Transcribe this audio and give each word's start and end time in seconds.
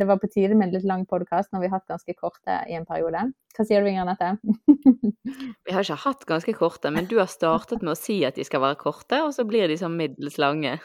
det 0.00 0.06
var 0.08 0.16
på 0.20 0.30
tide 0.32 0.56
med 0.56 0.68
en 0.68 0.74
litt 0.78 0.86
lang 0.88 1.02
podkast 1.08 1.52
når 1.52 1.60
vi 1.60 1.68
har 1.68 1.78
hatt 1.78 1.90
ganske 1.90 2.14
korte 2.16 2.56
i 2.70 2.76
en 2.78 2.86
periode. 2.88 3.26
Hva 3.56 3.66
sier 3.68 3.84
du, 3.84 3.90
Inger 3.90 4.08
Nette? 4.08 4.30
vi 5.66 5.74
har 5.76 5.84
ikke 5.84 5.98
hatt 6.06 6.24
ganske 6.28 6.54
korte, 6.56 6.92
men 6.94 7.08
du 7.10 7.18
har 7.20 7.28
startet 7.28 7.84
med 7.84 7.92
å 7.92 7.98
si 7.98 8.22
at 8.24 8.40
de 8.40 8.46
skal 8.48 8.64
være 8.64 8.80
korte, 8.80 9.20
og 9.26 9.34
så 9.36 9.44
blir 9.48 9.68
de 9.68 9.76
sånn 9.80 9.98
middels 10.00 10.40
lange. 10.40 10.78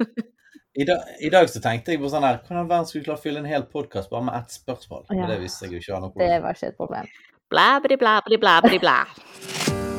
I 0.72 0.88
dag, 0.88 1.04
I 1.20 1.28
dag, 1.28 1.50
så 1.52 1.60
tenkte 1.60 1.92
jeg 1.92 2.00
på 2.00 2.08
sånn 2.08 2.24
her 2.24 2.38
Hvordan 2.46 2.64
verden 2.64 2.86
skulle 2.88 3.04
klare 3.04 3.20
å 3.20 3.20
fylle 3.20 3.42
en 3.42 3.50
hel 3.50 3.66
podkast 3.68 4.08
bare 4.08 4.24
med 4.30 4.38
ett 4.38 4.56
spørsmål? 4.56 5.04
Ja. 5.12 5.28
det 5.28 5.42
visste 5.44 5.68
jeg 5.68 5.76
jo 5.76 5.84
ikke 5.84 5.98
var 5.98 6.04
noe 6.06 6.14
problem. 6.14 6.32
Det 6.32 6.42
var 6.46 6.56
ikke 6.56 6.72
et 6.72 6.80
problem. 6.80 7.14
Blæ, 7.52 7.70
bli, 7.84 8.00
blæ, 8.00 8.18
bli, 8.24 8.40
blæ, 8.40 8.58
bli, 8.70 8.84
blæ. 8.88 9.91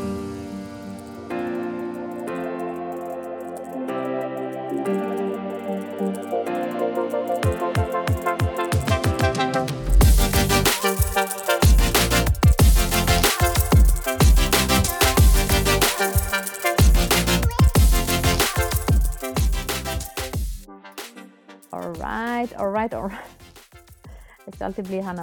Skal 24.64 24.70
alltid 24.72 24.88
bli 24.88 25.00
han 25.02 25.18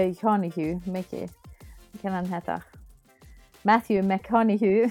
McConaughey 0.00 0.78
Hva 2.00 2.10
han 2.14 2.26
heter 2.26 2.62
Matthew 3.62 4.02
McConaughey. 4.02 4.88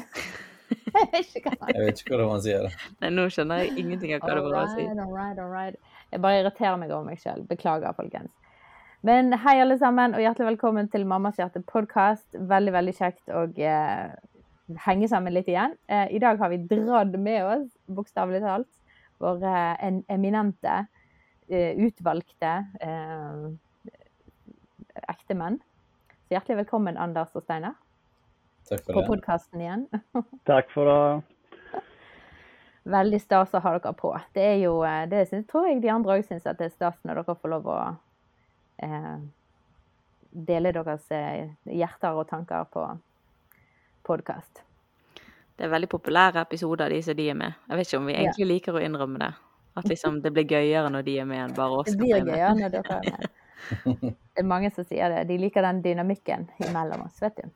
jeg 0.93 1.81
vet 1.81 2.03
ikke 2.03 2.19
hva 2.19 2.27
man 2.29 2.43
sier. 2.45 2.69
Nei, 3.01 3.09
nå 3.09 3.25
skjønner 3.33 3.63
jeg 3.63 3.79
ingenting 3.81 4.13
av 4.13 4.27
hva 4.27 4.35
det 4.37 4.43
var 4.45 4.59
å 4.59 4.75
si. 4.75 4.85
All 4.85 5.09
right, 5.09 5.41
all 5.41 5.49
right. 5.49 5.81
Jeg 6.13 6.21
bare 6.21 6.43
irriterer 6.43 6.77
meg 6.77 6.93
over 6.93 7.09
meg 7.09 7.23
sjøl. 7.23 7.41
Beklager, 7.49 7.97
folkens. 7.97 8.29
Men 9.01 9.33
hei, 9.41 9.57
alle 9.63 9.79
sammen, 9.81 10.13
og 10.13 10.21
hjertelig 10.21 10.51
velkommen 10.51 10.93
til 10.93 11.09
Mammas 11.09 11.41
hjerte 11.41 11.65
podkast. 11.65 12.27
Veldig, 12.37 12.77
veldig 12.77 12.97
kjekt 12.99 13.33
å 13.33 13.47
eh, 13.57 14.13
henge 14.85 15.09
sammen 15.09 15.33
litt 15.33 15.49
igjen. 15.49 15.73
Eh, 15.89 16.13
I 16.13 16.21
dag 16.21 16.37
har 16.45 16.53
vi 16.53 16.61
dratt 16.61 17.17
med 17.17 17.41
oss, 17.41 17.69
bokstavelig 17.89 18.45
talt, 18.45 18.69
vår 19.17 19.49
eh, 19.49 20.03
eminente 20.13 20.83
utvalgte 21.49 22.51
eh, 22.81 23.45
ektemenn. 25.07 25.59
Så 26.25 26.33
hjertelig 26.33 26.63
velkommen, 26.63 26.97
Anders 26.97 27.35
og 27.37 27.45
Steinar. 27.45 27.75
Takk 28.65 28.81
for 28.87 28.97
på. 28.97 29.05
Podkasten 29.13 29.61
igjen. 29.61 29.87
Takk 30.49 30.71
for 30.73 30.89
det. 30.89 31.79
Veldig 32.85 33.19
stas 33.21 33.53
å 33.57 33.61
ha 33.61 33.73
dere 33.77 33.93
på. 33.97 34.11
Det 34.33 34.43
er 34.45 34.59
jo, 34.61 34.79
eh, 34.85 35.05
det 35.09 35.27
synes, 35.29 35.47
tror 35.49 35.69
jeg 35.69 35.81
de 35.81 35.89
andre 35.93 36.19
òg 36.19 36.25
syns 36.25 36.45
at 36.45 36.59
det 36.59 36.69
er 36.69 36.75
stas 36.75 36.99
når 37.03 37.21
dere 37.21 37.37
får 37.41 37.53
lov 37.53 37.69
å 37.73 37.79
eh, 38.85 39.15
dele 40.49 40.73
deres 40.75 41.09
eh, 41.13 41.47
hjerter 41.65 42.17
og 42.17 42.29
tanker 42.29 42.67
på 42.73 42.85
podkast. 44.05 44.61
Det 45.55 45.65
er 45.65 45.71
veldig 45.71 45.89
populære 45.89 46.43
episoder, 46.43 46.91
de 46.91 47.01
som 47.01 47.17
de 47.17 47.29
er 47.31 47.37
med. 47.39 47.57
Jeg 47.69 47.79
vet 47.79 47.89
ikke 47.89 48.01
om 48.01 48.09
vi 48.09 48.17
egentlig 48.17 48.45
ja. 48.45 48.51
liker 48.51 48.77
å 48.77 48.83
innrømme 48.83 49.21
det. 49.21 49.31
At 49.75 49.89
liksom 49.91 50.21
det 50.23 50.31
blir 50.35 50.47
gøyere 50.47 50.89
når 50.91 51.03
de 51.07 51.17
er 51.19 51.27
med 51.27 51.41
enn 51.43 51.55
bare 51.57 51.81
oss. 51.81 51.91
Det 51.91 51.99
blir 51.99 52.23
gøyere 52.23 52.53
når 52.55 52.73
dere 52.77 52.99
er 52.99 53.09
med. 53.11 53.33
Det 54.35 54.43
er 54.43 54.47
mange 54.47 54.67
som 54.75 54.83
sier 54.85 55.09
det. 55.09 55.21
De 55.29 55.37
liker 55.39 55.63
den 55.63 55.77
dynamikken 55.81 56.41
imellom 56.67 57.05
oss, 57.05 57.21
vet 57.23 57.37
du. 57.39 57.47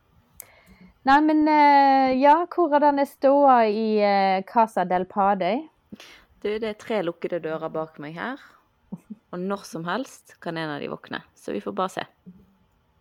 Nei, 1.07 1.17
men 1.25 1.41
eh, 1.51 2.13
ja, 2.21 2.37
hvor 2.51 2.71
er 2.75 2.83
denne 2.83 3.03
ståa 3.07 3.57
i 3.67 3.99
eh, 3.99 4.39
Casa 4.47 4.85
del 4.87 5.03
Padøy? 5.11 5.65
Du, 6.39 6.47
det 6.47 6.69
er 6.69 6.77
tre 6.79 7.01
lukkede 7.03 7.41
dører 7.43 7.71
bak 7.73 7.99
meg 7.99 8.15
her. 8.19 8.39
Og 9.29 9.41
når 9.43 9.65
som 9.67 9.83
helst 9.87 10.37
kan 10.43 10.57
en 10.57 10.71
av 10.71 10.79
de 10.79 10.87
våkne. 10.91 11.19
Så 11.35 11.51
vi 11.55 11.61
får 11.63 11.75
bare 11.77 11.93
se. 11.97 12.05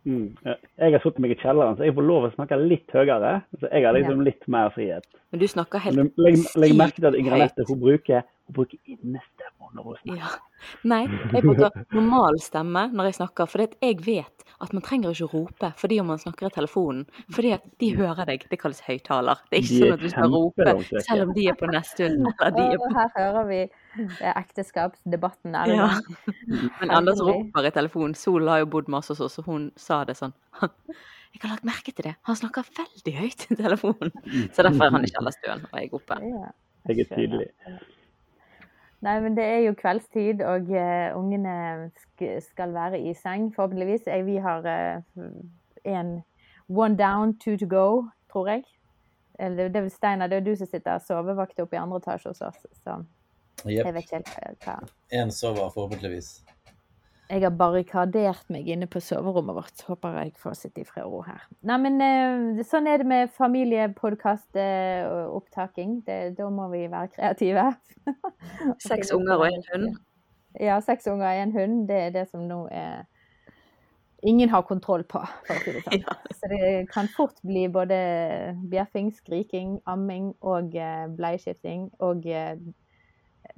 Mm. 0.08 0.34
Jeg 0.42 0.94
har 0.94 1.02
satt 1.04 1.18
meg 1.22 1.34
i 1.34 1.38
kjelleren, 1.38 1.76
så 1.76 1.86
jeg 1.86 1.94
får 1.96 2.06
lov 2.06 2.26
å 2.28 2.32
snakke 2.34 2.58
litt 2.60 2.94
høyere. 2.94 3.38
Så 3.60 3.70
jeg 3.70 3.86
har 3.86 3.96
liksom 3.96 4.24
litt 4.26 4.50
mer 4.50 4.72
frihet. 4.74 5.06
Men 5.32 5.42
du 5.42 5.46
snakker 5.50 5.82
helt 5.84 6.18
Legg, 6.18 6.42
legg 6.58 6.76
merke 6.78 7.02
til 7.02 7.10
at 7.10 7.18
Ingrid 7.18 7.38
Anette 7.38 7.78
bruker 7.78 8.26
å 8.48 8.54
bruke 8.56 8.78
innestemme 8.88 9.70
når 9.76 9.86
hun 9.86 9.98
snakker. 10.02 10.20
Ja. 10.22 10.68
Nei, 10.90 11.02
jeg 11.34 11.44
bruker 11.44 11.74
normal 11.94 12.38
stemme 12.42 12.86
når 12.92 13.10
jeg 13.10 13.18
snakker, 13.20 13.48
for 13.50 13.64
jeg 13.64 13.98
vet 14.06 14.46
at 14.58 14.72
man 14.74 14.82
trenger 14.82 15.14
ikke 15.14 15.28
å 15.28 15.32
rope 15.34 15.70
fordi 15.78 15.98
om 16.02 16.08
man 16.10 16.20
snakker 16.20 16.48
i 16.48 16.54
telefonen. 16.54 17.04
Fordi 17.34 17.52
at 17.58 17.66
de 17.82 17.90
hører 17.98 18.30
deg. 18.30 18.46
Det 18.50 18.58
kalles 18.60 18.80
høyttaler. 18.86 19.42
Det 19.50 19.60
er 19.60 19.66
ikke 19.66 19.82
sånn 19.82 19.94
at 19.94 20.02
du 20.02 20.08
skal 20.12 20.32
rope 20.34 21.02
selv 21.06 21.28
om 21.28 21.34
de 21.36 21.44
er 21.52 21.58
på 21.58 21.68
neste 21.70 22.08
På. 22.38 22.88
Her 22.94 23.10
hører 23.14 23.46
vi 23.48 23.60
ekteskapsdebatten. 24.30 25.54
Ja. 25.70 25.90
Men 26.80 26.94
Anders 26.94 27.20
roper 27.24 27.68
i 27.68 27.72
telefonen. 27.74 28.16
Sol 28.18 28.48
har 28.50 28.62
jo 28.64 28.70
bodd 28.72 28.90
masse 28.92 29.14
hos 29.14 29.22
oss, 29.24 29.38
og 29.42 29.50
hun 29.52 29.68
sa 29.78 30.00
det 30.08 30.16
sånn. 30.18 30.34
Jeg 30.58 31.42
har 31.42 31.52
lagt 31.52 31.66
merke 31.68 31.92
til 31.92 32.08
det. 32.08 32.14
Han 32.26 32.38
snakker 32.38 32.66
veldig 32.78 33.14
høyt 33.18 33.46
i 33.52 33.58
telefonen. 33.58 34.14
Så 34.54 34.64
derfor 34.64 34.88
er 34.88 34.96
han 34.96 35.06
ikke 35.06 35.22
i 35.22 35.36
Støen, 35.36 35.66
og 35.68 35.78
jeg 35.78 35.90
er 35.90 36.00
oppe. 36.00 36.20
Jeg 36.88 37.04
er 37.04 37.14
tydelig. 37.14 37.48
Nei, 39.00 39.20
men 39.22 39.36
det 39.36 39.44
er 39.46 39.60
jo 39.62 39.76
kveldstid, 39.78 40.40
og 40.42 40.70
uh, 40.74 41.18
ungene 41.18 41.90
sk 42.00 42.24
skal 42.48 42.72
være 42.74 42.98
i 42.98 43.12
seng, 43.14 43.52
forhåpentligvis. 43.54 44.08
Jeg, 44.10 44.26
vi 44.26 44.40
har 44.42 44.66
én 45.86 46.16
uh, 46.16 46.22
one 46.68 46.98
down, 46.98 47.38
two 47.38 47.56
to 47.56 47.66
go, 47.66 48.08
tror 48.32 48.48
jeg. 48.48 48.64
Eller, 49.38 49.68
det 49.68 49.76
er 49.76 49.80
vel 49.86 49.90
Steinar, 49.90 50.26
det 50.26 50.36
er 50.36 50.44
du 50.44 50.56
som 50.56 50.66
sitter 50.66 50.98
sovevakt 50.98 51.60
oppe 51.62 51.76
i 51.76 51.78
andre 51.78 52.00
etasje 52.02 52.32
hos 52.32 52.40
oss, 52.42 52.64
så 52.82 52.96
yep. 53.68 53.84
jeg 53.86 53.94
vet 53.94 54.08
ikke 54.08 54.22
helt 54.24 54.66
hva 54.66 54.78
Én 55.14 55.30
sover 55.30 55.70
forhåpentligvis. 55.74 56.32
Jeg 57.28 57.44
har 57.44 57.52
barrikadert 57.60 58.48
meg 58.52 58.68
inne 58.72 58.86
på 58.88 59.00
soverommet 59.04 59.54
vårt. 59.58 59.82
Håper 59.84 60.16
jeg 60.22 60.32
får 60.40 60.54
sitte 60.56 60.80
i 60.80 60.88
fred 60.88 61.04
og 61.04 61.12
ro 61.12 61.20
her. 61.26 61.42
Nei, 61.68 61.78
men 61.82 61.94
eh, 62.00 62.64
sånn 62.64 62.88
er 62.88 62.96
det 63.02 63.08
med 63.10 63.28
familiepodkastopptaking. 63.36 65.90
Da 66.08 66.48
må 66.48 66.64
vi 66.72 66.88
være 66.88 67.12
kreative. 67.12 67.76
Seks 68.88 69.12
unger 69.12 69.36
og 69.36 69.44
en 69.50 69.64
hund? 69.72 69.88
Ja, 70.58 70.80
seks 70.80 71.06
unger 71.06 71.28
og 71.28 71.34
en 71.42 71.52
hund. 71.52 71.88
Det 71.90 71.98
er 72.06 72.10
det 72.14 72.28
som 72.30 72.40
nå 72.48 72.68
er 72.72 73.04
ingen 74.22 74.48
har 74.50 74.62
kontroll 74.66 75.04
på, 75.06 75.20
for 75.46 75.54
å 75.54 75.60
si 75.62 75.74
det 75.76 75.82
sånn. 75.84 76.04
Så 76.38 76.44
det 76.50 76.88
kan 76.92 77.08
fort 77.14 77.38
bli 77.46 77.68
både 77.70 77.98
bjeffing, 78.70 79.12
skriking, 79.14 79.78
amming 79.90 80.32
og 80.40 80.74
eh, 80.74 81.06
bleieskifting 81.18 81.88
og 82.04 82.26
eh, 82.26 82.56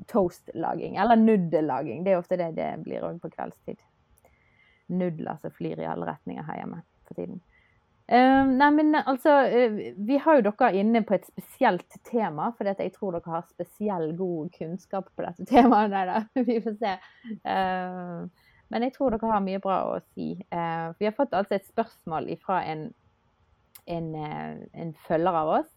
toastlaging, 0.08 0.96
eller 0.96 1.16
nudellaging. 1.16 2.04
Det 2.04 2.14
er 2.14 2.22
ofte 2.22 2.38
det 2.40 2.52
det 2.56 2.72
blir 2.84 3.04
òg 3.06 3.20
på 3.22 3.30
kveldstid. 3.32 3.80
Nudler 4.90 5.38
som 5.42 5.54
flyr 5.54 5.82
i 5.82 5.88
alle 5.88 6.08
retninger 6.08 6.46
her 6.46 6.62
hjemme 6.62 6.82
for 7.06 7.18
tiden. 7.18 7.40
Uh, 8.10 8.42
nei, 8.42 8.70
men 8.74 8.96
altså 8.98 9.30
uh, 9.46 9.74
Vi 10.02 10.16
har 10.18 10.40
jo 10.40 10.48
dere 10.48 10.70
inne 10.80 11.04
på 11.06 11.14
et 11.14 11.28
spesielt 11.28 11.98
tema, 12.08 12.48
for 12.58 12.66
jeg 12.66 12.90
tror 12.96 13.14
dere 13.14 13.36
har 13.36 13.44
spesiell 13.46 14.08
god 14.18 14.48
kunnskap 14.56 15.12
på 15.14 15.26
dette 15.26 15.46
temaet. 15.52 15.92
Nei 15.92 16.06
da, 16.08 16.22
vi 16.48 16.58
får 16.64 16.74
se. 16.80 16.96
Uh, 17.44 18.48
men 18.70 18.86
jeg 18.86 18.96
tror 18.96 19.14
dere 19.14 19.30
har 19.30 19.44
mye 19.44 19.62
bra 19.62 19.78
å 19.92 20.00
si. 20.12 20.32
vi 20.38 21.06
har 21.06 21.14
fått 21.16 21.32
altså 21.34 21.56
et 21.56 21.66
spørsmål 21.66 22.28
fra 22.38 22.60
en, 22.70 22.84
en, 23.90 24.12
en 24.14 24.92
følger 25.08 25.38
av 25.40 25.50
oss, 25.56 25.72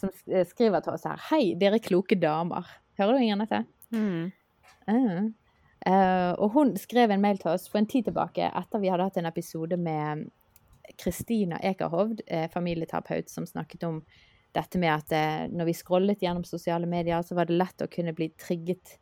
som 0.00 0.08
skriver 0.48 0.80
til 0.80 0.94
oss 0.94 1.04
her. 1.04 1.20
Hei, 1.28 1.42
dere 1.60 1.76
kloke 1.84 2.16
damer. 2.16 2.64
Hører 3.00 3.16
du, 3.16 3.24
Inger 3.24 3.40
Nette? 3.40 3.62
Mm. 3.96 4.26
Uh. 4.90 5.30
Uh, 5.88 6.32
og 6.36 6.50
hun 6.52 6.74
skrev 6.76 7.10
en 7.14 7.22
mail 7.22 7.38
til 7.40 7.54
oss 7.54 7.64
for 7.70 7.80
en 7.80 7.88
tid 7.88 8.10
tilbake 8.10 8.44
etter 8.44 8.82
vi 8.82 8.90
hadde 8.92 9.06
hatt 9.08 9.16
en 9.16 9.28
episode 9.30 9.78
med 9.80 10.26
Kristina 11.00 11.56
Ekerhovd, 11.64 12.20
eh, 12.26 12.50
familieterapeut, 12.50 13.30
som 13.30 13.46
snakket 13.46 13.82
om 13.82 14.02
dette 14.52 14.78
med 14.78 14.92
at 14.92 15.12
eh, 15.14 15.46
når 15.52 15.70
vi 15.70 15.76
scrollet 15.78 16.22
gjennom 16.22 16.44
sosiale 16.44 16.88
medier, 16.90 17.22
så 17.22 17.36
var 17.38 17.48
det 17.48 17.58
lett 17.58 17.84
å 17.84 17.88
kunne 17.90 18.14
bli 18.16 18.30
trigget 18.40 18.96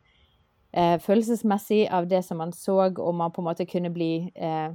eh, 0.71 0.95
følelsesmessig 1.01 1.87
av 1.91 2.07
det 2.07 2.21
som 2.25 2.39
man 2.41 2.53
så, 2.55 2.77
og 2.93 3.15
man 3.17 3.33
på 3.33 3.41
en 3.43 3.49
måte 3.49 3.67
kunne 3.69 3.91
bli 3.93 4.29
eh, 4.35 4.69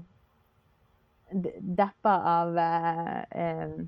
deppa 1.32 2.16
av 2.34 2.58
eh, 2.58 3.78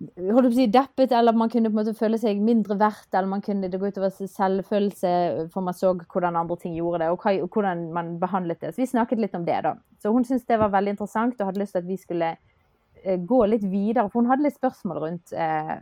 holdt 0.00 0.46
på 0.46 0.48
å 0.48 0.56
si, 0.56 0.66
deppet, 0.72 1.12
eller 1.12 1.36
man 1.36 1.50
kunne 1.52 1.68
på 1.68 1.74
en 1.74 1.78
måte 1.82 1.96
føle 1.98 2.16
seg 2.20 2.38
mindre 2.40 2.76
verdt, 2.80 3.10
eller 3.12 3.28
man 3.28 3.42
kunne 3.44 3.68
det 3.68 3.80
gå 3.80 3.90
utover 3.92 4.12
selvfølelse, 4.16 5.12
for 5.52 5.66
man 5.66 5.76
så 5.76 5.92
hvordan 6.00 6.38
andre 6.40 6.56
ting 6.62 6.76
gjorde 6.78 7.02
det, 7.02 7.10
og, 7.12 7.20
hva, 7.20 7.34
hvordan 7.44 7.82
man 7.96 8.14
behandlet 8.22 8.62
det. 8.62 8.72
Så 8.72 8.80
vi 8.80 8.88
snakket 8.88 9.20
litt 9.20 9.36
om 9.36 9.44
det, 9.44 9.58
da. 9.66 9.74
Så 10.00 10.14
hun 10.14 10.24
syntes 10.24 10.48
det 10.48 10.60
var 10.62 10.72
veldig 10.72 10.96
interessant, 10.96 11.36
og 11.36 11.50
hadde 11.50 11.60
lyst 11.60 11.76
til 11.76 11.82
at 11.84 11.90
vi 11.90 11.98
skulle 12.00 12.32
eh, 12.32 13.20
gå 13.20 13.42
litt 13.52 13.66
videre. 13.68 14.08
For 14.08 14.22
hun 14.22 14.32
hadde 14.32 14.48
litt 14.48 14.56
spørsmål 14.56 15.04
rundt 15.04 15.36
eh, 15.36 15.76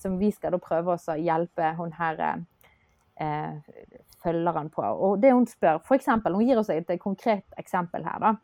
som 0.00 0.18
vi 0.18 0.32
skal 0.34 0.56
da 0.56 0.62
prøve 0.62 0.98
å 0.98 1.18
hjelpe 1.20 1.70
hun 1.78 1.94
her 1.94 2.26
eh, 2.26 3.54
følgeren 4.24 4.74
på. 4.74 4.82
Og 4.82 5.22
det 5.22 5.30
hun 5.36 5.46
spør, 5.46 5.78
eksempel, 5.94 6.34
hun 6.34 6.48
gir 6.48 6.58
oss 6.58 6.74
et 6.74 6.90
konkret 6.98 7.46
eksempel 7.60 8.02
her, 8.06 8.18
da 8.18 8.34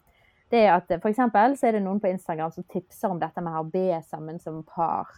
det 0.51 0.63
er 0.63 0.77
at 0.77 0.91
f.eks. 1.01 1.19
så 1.19 1.67
er 1.67 1.77
det 1.77 1.83
noen 1.83 2.01
på 2.01 2.11
Instagram 2.11 2.53
som 2.55 2.67
tipser 2.71 3.11
om 3.11 3.21
dette 3.21 3.43
med 3.43 3.59
å 3.59 3.67
be 3.71 4.01
sammen 4.07 4.39
som 4.43 4.63
par. 4.67 5.11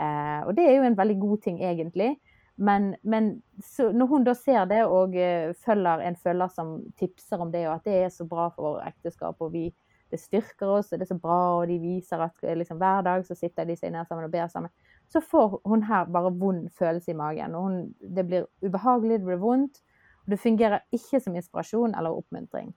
Eh, 0.00 0.40
og 0.46 0.54
det 0.56 0.66
er 0.66 0.78
jo 0.78 0.86
en 0.88 0.96
veldig 0.96 1.18
god 1.20 1.42
ting, 1.44 1.60
egentlig. 1.60 2.14
Men, 2.60 2.94
men 3.02 3.42
når 3.78 4.06
hun 4.06 4.24
da 4.24 4.34
ser 4.36 4.66
det 4.68 4.82
og 4.84 5.14
uh, 5.16 5.52
følger 5.64 6.02
en 6.04 6.16
følger 6.20 6.50
som 6.52 6.74
tipser 7.00 7.40
om 7.40 7.52
det, 7.52 7.62
og 7.68 7.78
at 7.78 7.86
det 7.88 7.94
er 8.02 8.10
så 8.12 8.26
bra 8.28 8.50
for 8.52 8.82
ekteskap, 8.84 9.40
og 9.40 9.54
vi, 9.54 9.70
det 10.12 10.20
styrker 10.20 10.68
oss, 10.68 10.90
og 10.92 11.00
det 11.00 11.06
er 11.06 11.12
så 11.14 11.16
bra, 11.22 11.38
og 11.56 11.70
de 11.70 11.78
viser 11.80 12.20
at 12.20 12.44
liksom, 12.44 12.76
hver 12.82 13.06
dag 13.06 13.24
så 13.24 13.36
sitter 13.38 13.64
de 13.64 13.78
seg 13.80 13.94
ned 13.94 14.04
sammen 14.08 14.28
og 14.28 14.34
ber 14.34 14.52
sammen, 14.52 14.72
så 15.08 15.22
får 15.24 15.56
hun 15.64 15.86
her 15.88 16.12
bare 16.12 16.34
vond 16.36 16.68
følelse 16.76 17.14
i 17.14 17.16
magen. 17.16 17.56
og 17.56 17.62
hun, 17.64 17.80
Det 18.00 18.26
blir 18.26 18.44
ubehagelig, 18.60 19.22
det 19.22 19.30
blir 19.30 19.40
vondt. 19.40 19.80
og 20.26 20.30
Det 20.30 20.40
fungerer 20.40 20.84
ikke 20.92 21.20
som 21.20 21.36
inspirasjon 21.36 21.94
eller 21.96 22.12
oppmuntring. 22.12 22.74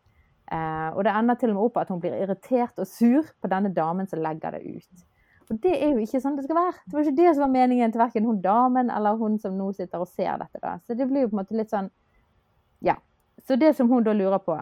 Uh, 0.51 0.91
og 0.93 1.05
det 1.07 1.13
ender 1.15 1.37
til 1.39 1.53
og 1.53 1.55
med 1.55 1.63
opp 1.63 1.79
at 1.81 1.89
hun 1.93 2.01
blir 2.03 2.15
irritert 2.19 2.79
og 2.81 2.87
sur 2.89 3.29
på 3.41 3.49
denne 3.49 3.71
damen 3.73 4.09
som 4.09 4.21
legger 4.21 4.57
det 4.57 4.75
ut. 4.75 5.05
Og 5.49 5.59
det 5.63 5.73
er 5.75 5.93
jo 5.93 6.03
ikke 6.03 6.21
sånn 6.23 6.37
det 6.37 6.45
skal 6.45 6.57
være. 6.59 6.75
Det 6.85 6.95
var 6.95 7.05
ikke 7.05 7.19
det 7.19 7.31
som 7.33 7.45
var 7.45 7.53
meningen 7.53 7.91
til 7.93 8.01
verken 8.03 8.27
hun 8.27 8.39
damen 8.43 8.91
eller 8.93 9.19
hun 9.19 9.39
som 9.41 9.57
nå 9.57 9.71
sitter 9.75 10.03
og 10.03 10.11
ser 10.11 10.37
dette. 10.41 10.59
da. 10.61 10.77
Så 10.83 10.95
det 10.99 11.07
blir 11.09 11.25
jo 11.25 11.31
på 11.31 11.37
en 11.37 11.43
måte 11.43 11.57
litt 11.57 11.73
sånn 11.73 11.91
Ja. 12.83 12.97
Så 13.43 13.55
det 13.59 13.73
som 13.75 13.89
hun 13.89 14.03
da 14.05 14.13
lurer 14.13 14.39
på, 14.43 14.55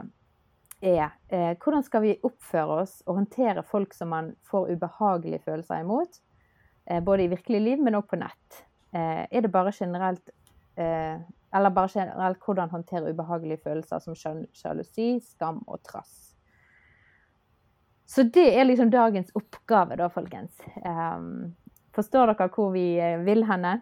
er 0.81 1.12
eh, 1.30 1.54
hvordan 1.60 1.83
skal 1.83 2.01
vi 2.06 2.13
oppføre 2.24 2.81
oss 2.81 3.01
og 3.06 3.18
håndtere 3.19 3.63
folk 3.68 3.94
som 3.94 4.10
man 4.13 4.31
får 4.50 4.72
ubehagelige 4.74 5.42
følelser 5.45 5.83
imot? 5.83 6.22
Eh, 6.86 7.01
både 7.04 7.24
i 7.24 7.31
virkelig 7.31 7.62
liv, 7.62 7.83
men 7.83 7.95
også 7.95 8.13
på 8.13 8.22
nett. 8.22 8.63
Eh, 8.94 9.28
er 9.30 9.42
det 9.42 9.51
bare 9.51 9.74
generelt 9.75 10.31
eh, 10.78 11.19
Eller 11.53 11.74
bare 11.75 11.92
generelt 11.92 12.44
hvordan 12.45 12.71
håndtere 12.71 13.12
ubehagelige 13.12 13.63
følelser 13.63 14.00
som 14.00 14.15
sjalusi, 14.56 15.19
skam 15.24 15.63
og 15.68 15.81
trass? 15.83 16.31
Så 18.12 18.24
det 18.24 18.50
er 18.59 18.68
liksom 18.68 18.92
dagens 18.92 19.31
oppgave, 19.36 19.95
da, 20.00 20.09
folkens. 20.12 20.57
Um, 20.83 21.53
forstår 21.95 22.33
dere 22.33 22.50
hvor 22.51 22.74
vi 22.74 23.00
eh, 23.00 23.19
vil 23.24 23.45
henne? 23.48 23.77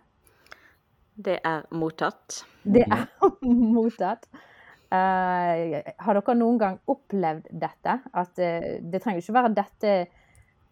Det 1.18 1.40
er 1.46 1.66
mottatt. 1.74 2.44
Det 2.64 2.86
er 2.86 3.08
mottatt. 3.76 4.30
Uh, 4.90 5.82
har 6.02 6.18
dere 6.18 6.38
noen 6.38 6.62
gang 6.62 6.78
opplevd 6.90 7.50
dette? 7.50 8.00
At 8.14 8.42
uh, 8.42 8.70
det 8.82 9.02
trenger 9.02 9.22
ikke 9.22 9.38
være 9.40 9.54
dette 9.58 9.96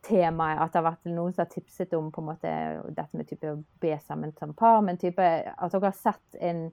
temaet, 0.06 0.62
at 0.62 0.74
det 0.74 0.80
har 0.80 0.90
vært 0.92 1.10
noen 1.10 1.34
som 1.34 1.44
har 1.44 1.52
tipset 1.52 1.94
om 1.98 2.12
på 2.14 2.22
en 2.22 2.30
måte, 2.30 2.52
dette 2.94 3.18
med 3.18 3.30
type 3.30 3.50
å 3.52 3.62
be 3.82 3.98
sammen 4.06 4.34
som 4.38 4.54
par, 4.58 4.84
men 4.86 5.02
type 5.02 5.24
at 5.24 5.74
dere 5.74 5.90
har 5.90 5.98
sett 5.98 6.38
en 6.46 6.68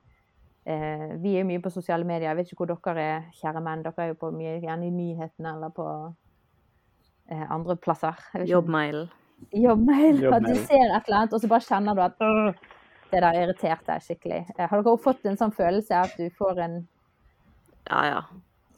uh, 0.68 1.08
Vi 1.22 1.34
er 1.34 1.42
jo 1.42 1.48
mye 1.48 1.62
på 1.64 1.72
sosiale 1.72 2.06
medier, 2.08 2.28
jeg 2.30 2.36
vet 2.36 2.52
ikke 2.52 2.64
hvor 2.64 2.72
dere 2.74 3.08
er, 3.16 3.26
kjære 3.40 3.64
menn. 3.64 3.82
Dere 3.86 4.06
er 4.06 4.12
jo 4.12 4.20
på 4.20 4.30
mye 4.34 4.60
gjerne 4.62 4.88
i 4.88 4.94
nyhetene 4.94 5.56
eller 5.56 5.74
på 5.74 5.88
eh, 7.30 7.44
andre 7.50 7.76
plasser. 7.76 8.20
Jobbmail. 8.46 9.06
Jobbmail. 9.52 10.24
At 10.32 10.46
du 10.46 10.54
ser 10.54 10.88
et 10.88 11.04
eller 11.06 11.20
annet, 11.20 11.36
og 11.36 11.42
så 11.42 11.50
bare 11.50 11.68
kjenner 11.68 11.98
du 11.98 12.04
at 12.04 12.18
det 13.14 13.22
der 13.22 13.38
irriterte 13.42 13.86
deg 13.92 14.02
skikkelig. 14.04 14.40
Eh, 14.56 14.66
har 14.70 14.82
dere 14.82 15.00
fått 15.02 15.28
en 15.28 15.38
sånn 15.40 15.54
følelse 15.54 15.94
av 15.98 16.10
at 16.10 16.18
du 16.18 16.28
får 16.38 16.60
en 16.66 16.82
Ja, 17.84 18.00
ja. 18.08 18.20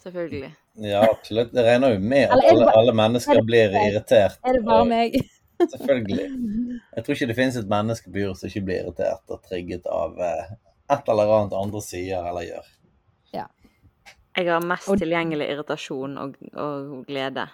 Selvfølgelig. 0.03 0.51
Ja, 0.83 1.01
absolutt. 1.07 1.53
Det 1.55 1.63
regner 1.65 1.95
jo 1.95 2.03
med 2.03 2.29
at 2.29 2.43
alle, 2.51 2.69
alle 2.79 2.93
mennesker 2.95 3.41
blir 3.47 3.75
irritert. 3.81 4.37
Er 4.45 4.59
det 4.59 4.63
bare 4.67 4.85
meg? 4.91 5.17
Selvfølgelig. 5.63 6.27
Jeg 6.97 7.05
tror 7.05 7.17
ikke 7.17 7.29
det 7.31 7.37
finnes 7.39 7.59
et 7.59 7.71
menneske 7.71 8.13
på 8.13 8.23
jord 8.23 8.39
som 8.39 8.51
ikke 8.51 8.65
blir 8.69 8.83
irritert 8.83 9.33
og 9.33 9.41
trigget 9.49 9.89
av 9.91 10.19
eh, 10.21 10.53
et 10.93 11.09
eller 11.13 11.33
annet 11.39 11.55
andre 11.59 11.83
sier 11.83 12.27
eller 12.31 12.47
gjør. 12.47 12.73
Ja. 13.35 13.47
Jeg 14.37 14.51
har 14.53 14.65
mest 14.65 14.91
tilgjengelig 15.01 15.49
irritasjon 15.51 16.19
og, 16.23 16.35
og 16.55 17.07
glede. 17.09 17.47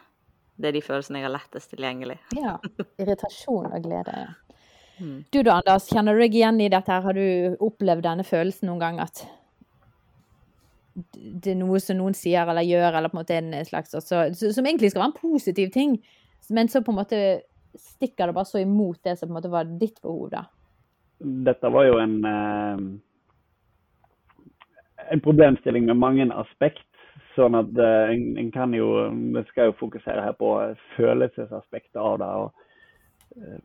Det 0.59 0.69
er 0.69 0.77
de 0.77 0.83
følelsene 0.85 1.21
jeg 1.21 1.29
har 1.29 1.37
lettest 1.37 1.73
tilgjengelig. 1.75 2.19
Ja. 2.43 2.57
Irritasjon 3.01 3.71
og 3.73 3.85
glede. 3.85 4.17
ja. 4.27 4.33
Mm. 5.01 5.23
Du 5.33 5.39
da, 5.43 5.57
Anders, 5.57 5.87
kjenner 5.89 6.15
du 6.15 6.21
deg 6.21 6.35
igjen 6.37 6.61
i 6.61 6.69
dette? 6.71 6.93
her? 6.93 7.03
Har 7.03 7.17
du 7.17 7.57
opplevd 7.65 8.05
denne 8.05 8.27
følelsen 8.29 8.69
noen 8.69 8.83
gang 8.83 9.01
at 9.03 9.25
det 10.93 11.55
er 11.55 11.57
noe 11.57 11.81
som 11.81 11.97
noen 11.97 12.15
sier 12.17 12.45
eller 12.45 12.67
gjør, 12.69 12.99
eller 12.99 13.09
på 13.09 13.17
en 13.17 13.23
måte 13.23 13.39
en 13.39 13.55
slags 13.65 13.95
også, 13.97 14.27
Som 14.37 14.67
egentlig 14.69 14.91
skal 14.93 15.07
være 15.07 15.13
en 15.15 15.21
positiv 15.23 15.71
ting, 15.73 15.95
men 16.53 16.69
så 16.69 16.83
på 16.85 16.93
en 16.93 16.99
måte 17.01 17.21
stikker 17.79 18.29
det 18.29 18.37
bare 18.37 18.51
så 18.51 18.61
imot 18.61 19.01
det 19.09 19.17
som 19.17 19.31
på 19.31 19.33
en 19.33 19.39
måte 19.39 19.53
var 19.53 19.71
ditt 19.81 20.03
behov, 20.05 20.29
da? 20.35 20.45
Dette 21.49 21.71
var 21.73 21.87
jo 21.89 21.97
en, 22.03 22.19
eh, 22.29 22.83
en 25.11 25.21
problemstilling 25.21 25.87
med 25.89 26.01
mange 26.01 26.29
aspekt. 26.35 26.87
Sånn 27.37 27.57
at 27.57 27.71
uh, 27.79 28.13
en, 28.13 28.37
en, 28.41 28.51
kan 28.53 28.75
jo 28.77 28.87
Vi 29.09 29.43
skal 29.49 29.71
jo 29.71 29.79
fokusere 29.79 30.21
her 30.21 30.35
på 30.37 30.53
følelsesaspektet 30.97 31.97
av 32.01 32.19
det. 32.21 32.29
og 32.29 32.53
uh, 33.41 33.59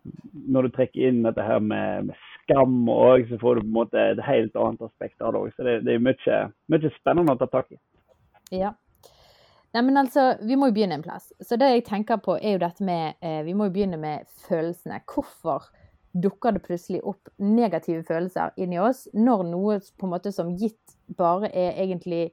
Når 0.47 0.67
du 0.67 0.75
trekker 0.75 1.09
inn 1.09 1.23
dette 1.25 1.43
her 1.43 1.59
med, 1.59 2.09
med 2.09 2.25
skam 2.47 2.87
òg, 2.91 3.27
så 3.29 3.39
får 3.41 3.59
du 3.59 3.65
på 3.65 3.67
en 3.67 3.77
måte 3.81 4.09
et 4.13 4.23
helt 4.23 4.55
annet 4.55 4.83
aspekt 4.87 5.21
av 5.21 5.35
det 5.35 5.43
òg. 5.43 5.55
Så 5.55 5.67
det, 5.67 5.79
det 5.87 5.95
er 5.95 6.03
mye, 6.03 6.41
mye, 6.71 6.93
spennende 6.99 7.35
å 7.35 7.41
ta 7.41 7.49
tak 7.51 7.71
i. 7.75 7.81
Ja. 8.55 8.73
Nei, 9.75 9.83
men 9.83 9.99
altså, 9.99 10.29
Vi 10.47 10.55
må 10.55 10.69
jo 10.69 10.77
begynne 10.77 10.99
en 10.99 11.03
plass. 11.05 11.33
Så 11.43 11.59
det 11.59 11.67
jeg 11.73 11.87
tenker 11.89 12.21
på 12.23 12.37
er 12.39 12.55
jo 12.55 12.63
dette 12.63 12.85
med 12.87 13.19
eh, 13.21 13.43
Vi 13.45 13.55
må 13.57 13.67
jo 13.67 13.75
begynne 13.75 13.99
med 13.99 14.27
følelsene. 14.47 15.01
Hvorfor 15.11 15.67
dukker 16.17 16.55
det 16.55 16.63
plutselig 16.65 17.03
opp 17.05 17.29
negative 17.37 18.03
følelser 18.07 18.55
inni 18.57 18.79
oss 18.81 19.05
når 19.13 19.43
noe 19.51 19.79
på 19.99 20.07
en 20.07 20.13
måte 20.15 20.31
som 20.33 20.55
gitt 20.57 20.96
bare 21.07 21.49
er 21.53 21.77
egentlig 21.83 22.31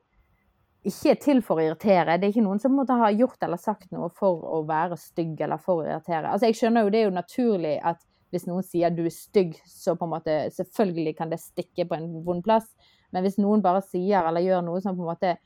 ikke 0.85 1.15
er 1.15 1.21
til 1.21 1.41
for 1.45 1.61
å 1.61 1.65
irritere. 1.65 2.19
Det 2.19 2.27
er 2.27 2.35
ikke 2.35 2.45
noen 2.45 2.61
som 2.61 2.75
måtte 2.77 2.97
ha 3.01 3.09
gjort 3.15 3.45
eller 3.47 3.61
sagt 3.61 3.93
noe 3.95 4.11
for 4.13 4.43
å 4.45 4.61
være 4.69 4.99
stygg 5.01 5.41
eller 5.47 5.61
for 5.63 5.81
å 5.81 5.87
irritere. 5.87 6.29
Altså, 6.29 6.51
jeg 6.51 6.59
skjønner 6.59 6.85
jo 6.85 6.93
det 6.93 7.01
er 7.01 7.09
jo 7.09 7.15
naturlig 7.17 7.79
at 7.81 8.03
hvis 8.35 8.49
noen 8.49 8.67
sier 8.67 8.91
du 8.91 9.05
er 9.07 9.15
stygg, 9.15 9.55
så 9.71 9.95
på 9.95 10.09
en 10.09 10.13
måte 10.17 10.35
Selvfølgelig 10.57 11.15
kan 11.21 11.31
det 11.31 11.39
stikke 11.41 11.87
på 11.89 11.97
en 11.97 12.09
vond 12.27 12.43
plass, 12.45 12.67
men 13.15 13.23
hvis 13.25 13.39
noen 13.39 13.63
bare 13.63 13.85
sier 13.87 14.27
eller 14.27 14.43
gjør 14.43 14.65
noe 14.67 14.83
som 14.83 14.97
på 14.99 15.05
en 15.05 15.13
måte 15.13 15.37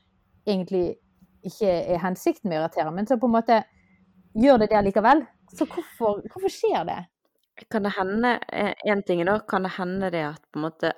egentlig 0.49 0.97
ikke 1.45 1.69
er 1.69 2.01
hensikten 2.03 2.49
med 2.49 2.59
å 2.59 2.63
irritere, 2.65 2.91
men 2.95 3.07
så 3.07 3.19
på 3.21 3.29
en 3.29 3.35
måte 3.37 3.61
gjør 4.39 4.63
det 4.63 4.71
det 4.73 4.81
likevel, 4.89 5.23
så 5.53 5.67
hvorfor, 5.69 6.23
hvorfor 6.33 6.51
skjer 6.53 6.83
det? 6.89 6.99
Kan 7.69 7.83
det 7.83 7.91
hende 7.91 8.37
En 8.87 9.01
ting 9.03 9.23
da, 9.27 9.39
kan 9.47 9.63
det 9.63 9.73
hende 9.77 10.11
det 10.13 10.25
at 10.25 10.43
på 10.49 10.59
en 10.59 10.65
måte 10.65 10.91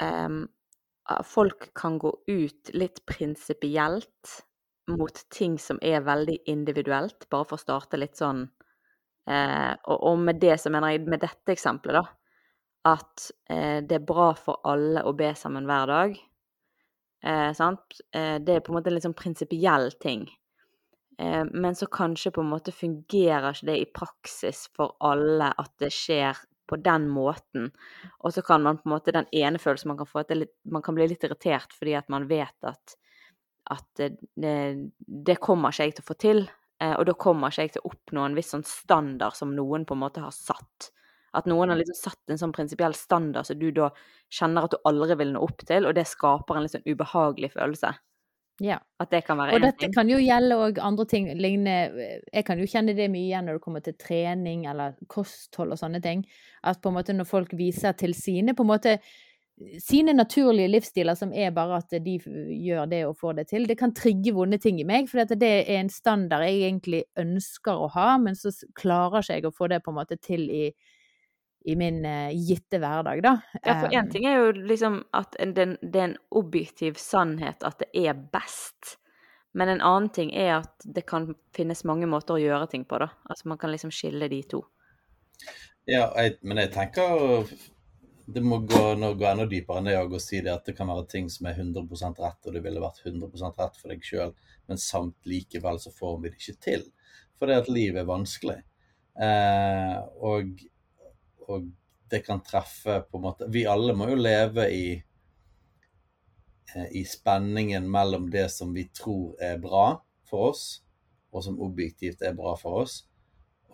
um, 0.00 0.44
folk 1.24 1.70
kan 1.74 1.98
gå 1.98 2.10
ut 2.26 2.70
litt 2.74 3.02
prinsipielt 3.06 4.36
mot 4.90 5.18
ting 5.34 5.58
som 5.58 5.78
er 5.82 6.04
veldig 6.06 6.38
individuelt, 6.50 7.26
bare 7.30 7.46
for 7.48 7.58
å 7.58 7.62
starte 7.62 7.98
litt 7.98 8.18
sånn 8.18 8.44
eh, 9.26 9.72
og, 9.86 9.96
og, 9.96 10.18
med 10.28 10.40
det 10.42 10.56
så 10.62 10.70
mener 10.70 10.94
jeg 10.94 11.06
med 11.10 11.22
dette 11.24 11.54
eksempelet, 11.54 12.06
da, 12.06 12.94
at 12.94 13.28
eh, 13.50 13.78
det 13.82 13.98
er 13.98 14.08
bra 14.08 14.30
for 14.38 14.62
alle 14.66 15.02
å 15.06 15.14
be 15.18 15.32
sammen 15.38 15.66
hver 15.66 15.90
dag. 15.90 16.18
Eh, 17.26 17.52
sant? 17.58 18.00
Eh, 18.14 18.36
det 18.42 18.58
er 18.58 18.62
på 18.62 18.72
en 18.72 18.78
måte 18.78 18.92
en 18.92 18.98
litt 18.98 19.06
sånn 19.06 19.18
prinsipiell 19.18 19.90
ting. 20.02 20.28
Eh, 21.18 21.42
men 21.50 21.74
så 21.74 21.88
kanskje 21.90 22.34
på 22.36 22.44
en 22.44 22.52
måte 22.52 22.74
fungerer 22.74 23.56
ikke 23.56 23.70
det 23.72 23.78
i 23.80 23.88
praksis 23.90 24.66
for 24.76 24.94
alle 25.02 25.50
at 25.58 25.72
det 25.82 25.90
skjer 25.94 26.38
på 26.66 26.78
den 26.82 27.08
måten. 27.12 27.70
Og 28.18 28.34
så 28.34 28.42
kan 28.42 28.62
man 28.62 28.78
på 28.78 28.88
en 28.88 28.94
måte 28.96 29.14
Den 29.14 29.28
ene 29.32 29.58
følelsen 29.62 29.92
man 29.92 29.98
kan 30.00 30.08
få, 30.10 30.22
at 30.22 30.34
litt, 30.36 30.54
man 30.64 30.82
kan 30.82 30.96
bli 30.96 31.08
litt 31.08 31.24
irritert 31.24 31.74
fordi 31.76 31.96
at 31.98 32.08
man 32.12 32.28
vet 32.30 32.68
at, 32.68 32.96
at 33.70 34.04
det, 34.34 34.56
det, 34.96 35.38
kommer 35.42 35.74
ikke 35.74 35.88
jeg 35.88 35.96
til 35.96 36.06
å 36.06 36.10
få 36.10 36.18
til. 36.20 36.44
Eh, 36.82 36.94
og 36.96 37.06
da 37.08 37.16
kommer 37.18 37.52
ikke 37.52 37.68
jeg 37.68 37.76
til 37.76 37.86
å 37.86 37.92
oppnå 37.92 38.26
en 38.26 38.36
viss 38.36 38.52
sånn 38.54 38.66
standard 38.66 39.38
som 39.38 39.54
noen 39.56 39.86
på 39.88 39.96
en 39.96 40.04
måte 40.04 40.24
har 40.24 40.34
satt. 40.34 40.90
At 41.36 41.48
noen 41.50 41.68
har 41.70 41.78
liksom 41.78 41.98
satt 41.98 42.32
en 42.32 42.40
sånn 42.40 42.54
prinsipiell 42.56 42.94
standard 42.96 43.48
som 43.48 43.58
du 43.60 43.68
da 43.74 43.90
kjenner 44.32 44.66
at 44.66 44.72
du 44.72 44.88
aldri 44.88 45.18
vil 45.20 45.34
nå 45.34 45.42
opp 45.44 45.64
til, 45.68 45.84
og 45.84 45.96
det 45.96 46.06
skaper 46.08 46.56
en 46.56 46.64
litt 46.64 46.72
sånn 46.72 46.86
ubehagelig 46.88 47.52
følelse. 47.56 47.92
Ja. 48.62 48.78
At 49.00 49.10
det 49.12 49.22
kan 49.26 49.36
være 49.36 49.54
Og 49.54 49.60
dette 49.60 49.84
ting. 49.84 49.92
kan 49.92 50.08
jo 50.08 50.16
gjelde 50.16 50.56
òg 50.56 50.78
andre 50.80 51.04
ting. 51.04 51.28
Lignende 51.36 52.08
Jeg 52.32 52.44
kan 52.46 52.58
jo 52.58 52.66
kjenne 52.66 52.96
det 52.96 53.10
mye 53.12 53.28
igjen 53.28 53.44
når 53.44 53.58
det 53.58 53.64
kommer 53.66 53.84
til 53.84 53.96
trening 54.00 54.64
eller 54.70 54.96
kosthold 55.12 55.76
og 55.76 55.80
sånne 55.80 56.00
ting. 56.00 56.24
At 56.64 56.80
på 56.80 56.88
en 56.88 56.96
måte 56.96 57.12
når 57.12 57.28
folk 57.28 57.52
viser 57.52 57.92
til 57.92 58.14
sine 58.16 58.56
på 58.56 58.64
en 58.64 58.72
måte 58.72 58.98
sine 59.80 60.12
naturlige 60.12 60.68
livsstiler, 60.68 61.14
som 61.16 61.32
er 61.32 61.50
bare 61.50 61.78
at 61.80 61.94
de 62.04 62.18
gjør 62.20 62.88
det 62.90 63.06
og 63.08 63.16
får 63.16 63.38
det 63.38 63.46
til. 63.48 63.64
Det 63.68 63.78
kan 63.78 63.94
trigge 63.96 64.34
vonde 64.36 64.58
ting 64.60 64.80
i 64.80 64.84
meg, 64.84 65.08
for 65.08 65.24
det 65.24 65.48
er 65.48 65.80
en 65.80 65.88
standard 65.88 66.44
jeg 66.44 66.60
egentlig 66.68 67.04
ønsker 67.16 67.72
å 67.72 67.88
ha, 67.94 68.18
men 68.20 68.36
så 68.36 68.52
klarer 68.76 69.24
ikke 69.24 69.38
jeg 69.38 69.48
å 69.48 69.54
få 69.56 69.70
det 69.72 69.80
på 69.84 69.94
en 69.94 69.96
måte 69.96 70.18
til 70.20 70.44
i, 70.52 70.66
i 71.66 71.74
min 71.78 72.04
uh, 72.06 72.30
gitte 72.30 72.78
hverdag, 72.78 73.22
da. 73.24 73.34
Ja, 73.62 73.74
for 73.80 73.94
én 73.94 74.10
ting 74.12 74.26
er 74.28 74.38
jo 74.38 74.52
liksom 74.54 75.00
at 75.16 75.34
det, 75.34 75.66
det 75.82 76.00
er 76.00 76.08
en 76.12 76.20
objektiv 76.38 77.00
sannhet 77.02 77.66
at 77.66 77.82
det 77.82 77.90
er 78.06 78.14
best. 78.14 78.96
Men 79.56 79.72
en 79.72 79.82
annen 79.82 80.10
ting 80.14 80.30
er 80.36 80.60
at 80.60 80.84
det 80.84 81.06
kan 81.08 81.30
finnes 81.56 81.82
mange 81.88 82.06
måter 82.06 82.36
å 82.36 82.42
gjøre 82.42 82.68
ting 82.70 82.84
på, 82.86 83.00
da. 83.02 83.08
Altså 83.26 83.48
man 83.50 83.58
kan 83.58 83.72
liksom 83.72 83.90
skille 83.94 84.28
de 84.30 84.42
to. 84.46 84.60
Ja, 85.88 86.10
jeg, 86.18 86.36
men 86.46 86.60
jeg 86.60 86.70
tenker 86.74 87.48
det 88.26 88.42
må 88.42 88.58
gå, 88.66 88.82
nå 88.98 89.12
gå 89.14 89.26
enda 89.28 89.46
dypere 89.46 89.80
enn 89.80 89.88
det 89.90 89.98
å 90.02 90.20
si 90.22 90.40
det 90.42 90.50
at 90.50 90.66
det 90.66 90.74
kan 90.78 90.90
være 90.90 91.06
ting 91.10 91.28
som 91.30 91.46
er 91.46 91.58
100% 91.62 92.22
rett, 92.22 92.40
og 92.42 92.54
det 92.56 92.62
ville 92.64 92.82
vært 92.82 93.04
100% 93.06 93.60
rett 93.62 93.78
for 93.78 93.94
deg 93.94 94.06
sjøl, 94.06 94.32
men 94.66 94.82
samt 94.82 95.30
likevel 95.30 95.78
så 95.82 95.92
får 95.94 96.16
vi 96.22 96.32
det 96.32 96.40
ikke 96.40 96.56
til. 96.66 96.88
For 97.38 97.50
det 97.50 97.60
at 97.62 97.70
livet 97.70 98.02
er 98.02 98.08
vanskelig. 98.08 98.58
Eh, 99.22 99.98
og 100.26 100.58
og 101.52 101.68
det 102.10 102.22
kan 102.26 102.42
treffe 102.46 103.00
på 103.10 103.18
en 103.18 103.24
måte 103.24 103.48
Vi 103.50 103.64
alle 103.66 103.94
må 103.98 104.06
jo 104.12 104.18
leve 104.18 104.68
i 104.70 104.86
i 106.90 107.04
spenningen 107.04 107.90
mellom 107.90 108.30
det 108.30 108.48
som 108.52 108.72
vi 108.74 108.84
tror 108.92 109.36
er 109.40 109.58
bra 109.58 110.02
for 110.28 110.50
oss, 110.50 110.64
og 111.32 111.44
som 111.44 111.60
objektivt 111.62 112.22
er 112.26 112.34
bra 112.36 112.56
for 112.58 112.82
oss, 112.82 113.04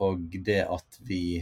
og 0.02 0.37
det 0.45 0.61
at 0.67 0.99
vi 1.09 1.41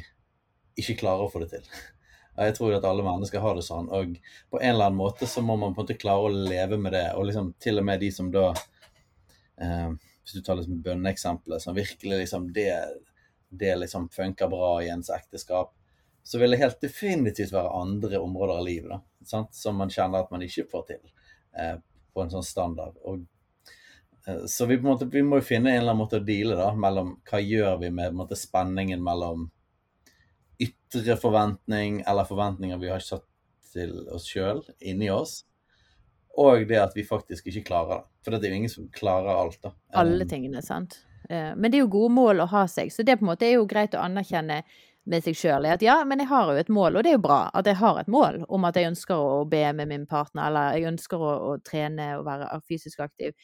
ikke 0.78 0.98
klarer 1.02 1.26
å 1.26 1.32
få 1.32 1.42
det 1.44 1.50
til. 1.56 1.66
Jeg 2.40 2.54
tror 2.56 2.76
at 2.76 2.86
alle 2.88 3.04
mennesker 3.04 3.42
har 3.42 3.58
det 3.58 3.66
sånn. 3.66 3.90
Og 3.92 4.14
på 4.52 4.60
en 4.60 4.70
eller 4.70 4.88
annen 4.88 5.00
måte 5.00 5.26
så 5.28 5.42
må 5.44 5.58
man 5.58 5.74
på 5.74 5.82
en 5.82 5.84
måte 5.84 5.98
klare 6.00 6.28
å 6.28 6.32
leve 6.32 6.78
med 6.80 6.94
det. 6.96 7.08
Og 7.18 7.26
liksom 7.28 7.50
til 7.60 7.82
og 7.82 7.84
med 7.84 8.00
de 8.00 8.08
som 8.14 8.30
da 8.32 8.46
eh, 9.60 9.90
Hvis 10.22 10.38
du 10.38 10.40
tar 10.46 10.56
liksom 10.56 10.78
bønneeksempelet, 10.84 11.60
som 11.60 11.76
virkelig 11.76 12.22
liksom 12.22 12.46
det, 12.56 12.70
det 13.50 13.74
liksom 13.82 14.08
funker 14.14 14.48
bra 14.48 14.70
i 14.80 14.88
ens 14.94 15.10
ekteskap, 15.12 15.74
så 16.22 16.38
vil 16.38 16.54
det 16.54 16.60
helt 16.60 16.80
definitivt 16.82 17.52
være 17.52 17.74
andre 17.80 18.20
områder 18.20 18.60
av 18.60 18.66
livet 18.66 18.90
da, 18.92 19.00
sant? 19.26 19.54
som 19.56 19.78
man 19.80 19.92
kjenner 19.92 20.24
at 20.24 20.32
man 20.32 20.44
ikke 20.46 20.66
får 20.70 20.86
til 20.90 21.00
eh, 21.58 21.76
på 22.14 22.24
en 22.24 22.32
sånn 22.32 22.46
standard. 22.46 22.98
Og, 23.08 23.24
eh, 24.26 24.44
så 24.50 24.68
vi, 24.70 24.78
måte, 24.84 25.08
vi 25.10 25.24
må 25.26 25.40
jo 25.40 25.46
finne 25.46 25.72
en 25.72 25.80
eller 25.80 25.94
annen 25.94 26.02
måte 26.04 26.20
å 26.20 26.26
deale 26.26 26.58
da, 26.58 26.70
mellom 26.76 27.16
hva 27.30 27.42
gjør 27.42 27.80
vi 27.84 27.92
med 27.94 28.16
måte, 28.18 28.38
spenningen 28.38 29.02
mellom 29.04 29.48
ytre 30.60 31.16
forventning 31.16 32.02
eller 32.08 32.28
forventninger 32.28 32.80
vi 32.80 32.90
har 32.92 33.04
satt 33.04 33.24
til 33.72 33.94
oss 34.10 34.26
sjøl, 34.28 34.64
inni 34.80 35.08
oss, 35.14 35.44
og 36.38 36.66
det 36.68 36.78
at 36.80 36.96
vi 36.96 37.06
faktisk 37.06 37.48
ikke 37.50 37.66
klarer 37.68 38.00
det. 38.00 38.06
For 38.24 38.34
det 38.34 38.46
er 38.48 38.52
jo 38.52 38.58
ingen 38.60 38.72
som 38.72 38.90
klarer 38.92 39.32
alt, 39.32 39.60
da. 39.62 39.72
Alle 39.98 40.26
tingene, 40.28 40.62
sant. 40.62 40.98
Eh, 41.30 41.52
men 41.56 41.70
det 41.70 41.78
er 41.78 41.84
jo 41.84 41.92
gode 41.92 42.14
mål 42.14 42.44
å 42.44 42.48
ha 42.52 42.66
seg, 42.70 42.92
så 42.92 43.04
det 43.06 43.18
på 43.18 43.26
en 43.26 43.32
måte 43.32 43.46
er 43.48 43.56
jo 43.56 43.68
greit 43.70 43.94
å 43.96 44.02
anerkjenne 44.02 44.60
med 45.10 45.24
seg 45.24 45.38
sjøl. 45.38 45.66
At 45.70 45.82
ja, 45.84 46.00
men 46.06 46.22
jeg 46.22 46.30
har 46.30 46.52
jo 46.52 46.60
et 46.60 46.70
mål, 46.72 46.96
og 46.96 47.04
det 47.04 47.12
er 47.12 47.18
jo 47.18 47.24
bra 47.24 47.40
at 47.56 47.66
jeg 47.68 47.80
har 47.80 47.98
et 48.00 48.10
mål 48.10 48.44
om 48.48 48.68
at 48.68 48.78
jeg 48.78 48.90
ønsker 48.92 49.18
å 49.18 49.42
be 49.50 49.64
med 49.76 49.90
min 49.90 50.06
partner, 50.10 50.46
eller 50.48 50.78
jeg 50.78 50.92
ønsker 50.92 51.20
å, 51.20 51.34
å 51.50 51.58
trene 51.66 52.12
og 52.18 52.24
være 52.28 52.48
fysisk 52.68 53.02
aktiv. 53.04 53.34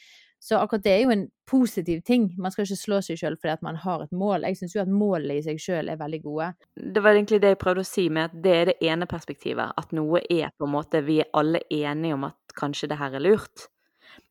Så 0.42 0.58
akkurat 0.60 0.84
det 0.84 0.92
er 0.92 1.00
jo 1.02 1.12
en 1.14 1.24
positiv 1.48 2.02
ting. 2.06 2.28
Man 2.38 2.52
skal 2.52 2.66
ikke 2.66 2.78
slå 2.78 2.98
seg 3.02 3.18
sjøl 3.18 3.38
fordi 3.40 3.54
at 3.54 3.62
man 3.66 3.78
har 3.82 4.04
et 4.04 4.12
mål. 4.14 4.44
Jeg 4.46 4.58
syns 4.60 4.76
jo 4.76 4.82
at 4.82 4.92
målene 4.92 5.38
i 5.38 5.44
seg 5.46 5.58
sjøl 5.62 5.88
er 5.90 5.98
veldig 5.98 6.20
gode. 6.22 6.50
Det 6.76 7.02
var 7.02 7.16
egentlig 7.16 7.40
det 7.42 7.54
jeg 7.54 7.60
prøvde 7.62 7.82
å 7.82 7.88
si 7.88 8.04
med 8.12 8.28
at 8.28 8.36
det 8.44 8.52
er 8.54 8.70
det 8.70 8.76
ene 8.84 9.08
perspektivet. 9.10 9.72
At 9.80 9.96
noe 9.96 10.20
er 10.22 10.52
på 10.54 10.68
en 10.68 10.74
måte 10.76 11.02
Vi 11.06 11.22
er 11.24 11.32
alle 11.34 11.64
enige 11.72 12.18
om 12.18 12.28
at 12.28 12.56
kanskje 12.58 12.90
det 12.92 13.00
her 13.00 13.16
er 13.16 13.24
lurt. 13.24 13.66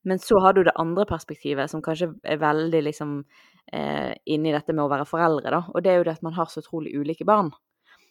Men 0.05 0.21
så 0.21 0.39
har 0.41 0.53
du 0.53 0.63
det 0.63 0.77
andre 0.79 1.05
perspektivet, 1.09 1.69
som 1.69 1.81
kanskje 1.83 2.13
er 2.23 2.39
veldig 2.41 2.83
liksom 2.85 3.17
eh, 3.73 4.13
inni 4.25 4.53
dette 4.53 4.73
med 4.73 4.85
å 4.85 4.91
være 4.91 5.07
foreldre, 5.09 5.53
da. 5.53 5.61
Og 5.73 5.83
det 5.83 5.91
er 5.91 5.99
jo 5.99 6.07
det 6.07 6.17
at 6.17 6.25
man 6.25 6.35
har 6.37 6.49
så 6.51 6.63
utrolig 6.63 6.95
ulike 6.97 7.27
barn. 7.27 7.51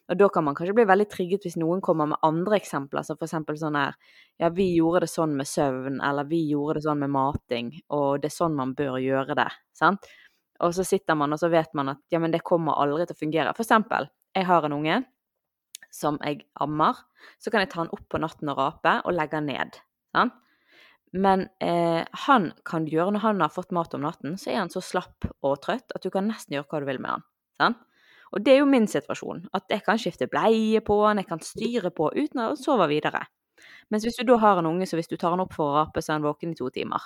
Og 0.05 0.19
da 0.21 0.27
kan 0.29 0.45
man 0.45 0.57
kanskje 0.57 0.75
bli 0.77 0.85
veldig 0.85 1.07
trigget 1.09 1.47
hvis 1.47 1.57
noen 1.57 1.81
kommer 1.85 2.11
med 2.11 2.21
andre 2.27 2.59
eksempler, 2.59 3.07
som 3.07 3.17
f.eks. 3.17 3.39
sånn 3.61 3.79
her 3.79 3.95
Ja, 4.41 4.51
vi 4.53 4.67
gjorde 4.75 5.07
det 5.07 5.13
sånn 5.13 5.37
med 5.39 5.49
søvn, 5.49 6.01
eller 6.05 6.29
vi 6.29 6.43
gjorde 6.51 6.79
det 6.79 6.85
sånn 6.89 7.01
med 7.01 7.13
mating, 7.15 7.73
og 7.95 8.21
det 8.21 8.29
er 8.29 8.37
sånn 8.37 8.59
man 8.59 8.75
bør 8.77 8.99
gjøre 9.01 9.39
det. 9.39 9.49
Sant? 9.77 10.05
Og 10.65 10.75
så 10.77 10.85
sitter 10.87 11.17
man, 11.19 11.33
og 11.33 11.41
så 11.41 11.49
vet 11.53 11.73
man 11.75 11.95
at 11.95 12.03
ja, 12.13 12.21
men 12.21 12.35
det 12.35 12.45
kommer 12.47 12.77
aldri 12.83 13.09
til 13.09 13.17
å 13.17 13.23
fungere. 13.23 13.57
For 13.57 13.65
eksempel, 13.65 14.11
jeg 14.37 14.49
har 14.51 14.67
en 14.67 14.77
unge 14.77 15.01
som 15.95 16.19
jeg 16.23 16.45
ammer. 16.61 17.01
Så 17.41 17.51
kan 17.51 17.65
jeg 17.65 17.73
ta 17.73 17.81
han 17.81 17.93
opp 17.95 18.05
på 18.11 18.21
natten 18.21 18.51
og 18.53 18.61
rape, 18.61 18.99
og 19.07 19.17
legge 19.17 19.41
han 19.41 19.49
ned. 19.49 19.79
Sant? 20.15 20.37
Men 21.15 21.47
eh, 21.63 22.03
han 22.27 22.49
kan 22.67 22.89
gjøre 22.91 23.15
når 23.15 23.23
han 23.23 23.43
har 23.45 23.53
fått 23.55 23.75
mat 23.77 23.93
om 23.95 24.03
natten, 24.03 24.35
så 24.41 24.51
er 24.51 24.65
han 24.65 24.73
så 24.73 24.83
slapp 24.83 25.29
og 25.47 25.61
trøtt 25.63 25.95
at 25.95 26.03
du 26.03 26.11
kan 26.11 26.27
nesten 26.27 26.57
gjøre 26.57 26.67
hva 26.71 26.81
du 26.83 26.89
vil 26.89 26.99
med 27.03 27.13
han. 27.15 27.27
Sant? 27.61 27.83
Og 28.35 28.43
det 28.43 28.57
er 28.57 28.65
jo 28.65 28.67
min 28.67 28.89
situasjon. 28.91 29.45
At 29.55 29.71
jeg 29.71 29.85
kan 29.87 30.01
skifte 30.01 30.27
bleie 30.27 30.83
på 30.83 30.97
han, 31.05 31.21
jeg 31.23 31.31
kan 31.31 31.43
styre 31.45 31.93
på 31.95 32.11
uten 32.17 32.43
å 32.49 32.55
sove 32.59 32.89
videre. 32.91 33.23
Mens 33.95 34.03
hvis 34.03 34.19
du 34.19 34.25
da 34.27 34.41
har 34.43 34.59
en 34.59 34.73
unge 34.73 34.89
så 34.91 34.99
hvis 34.99 35.11
du 35.13 35.15
tar 35.15 35.37
han 35.37 35.45
opp 35.45 35.55
for 35.55 35.71
å 35.71 35.77
rape, 35.77 36.03
så 36.03 36.13
er 36.13 36.19
han 36.19 36.27
våken 36.27 36.57
i 36.57 36.59
to 36.59 36.71
timer. 36.75 37.05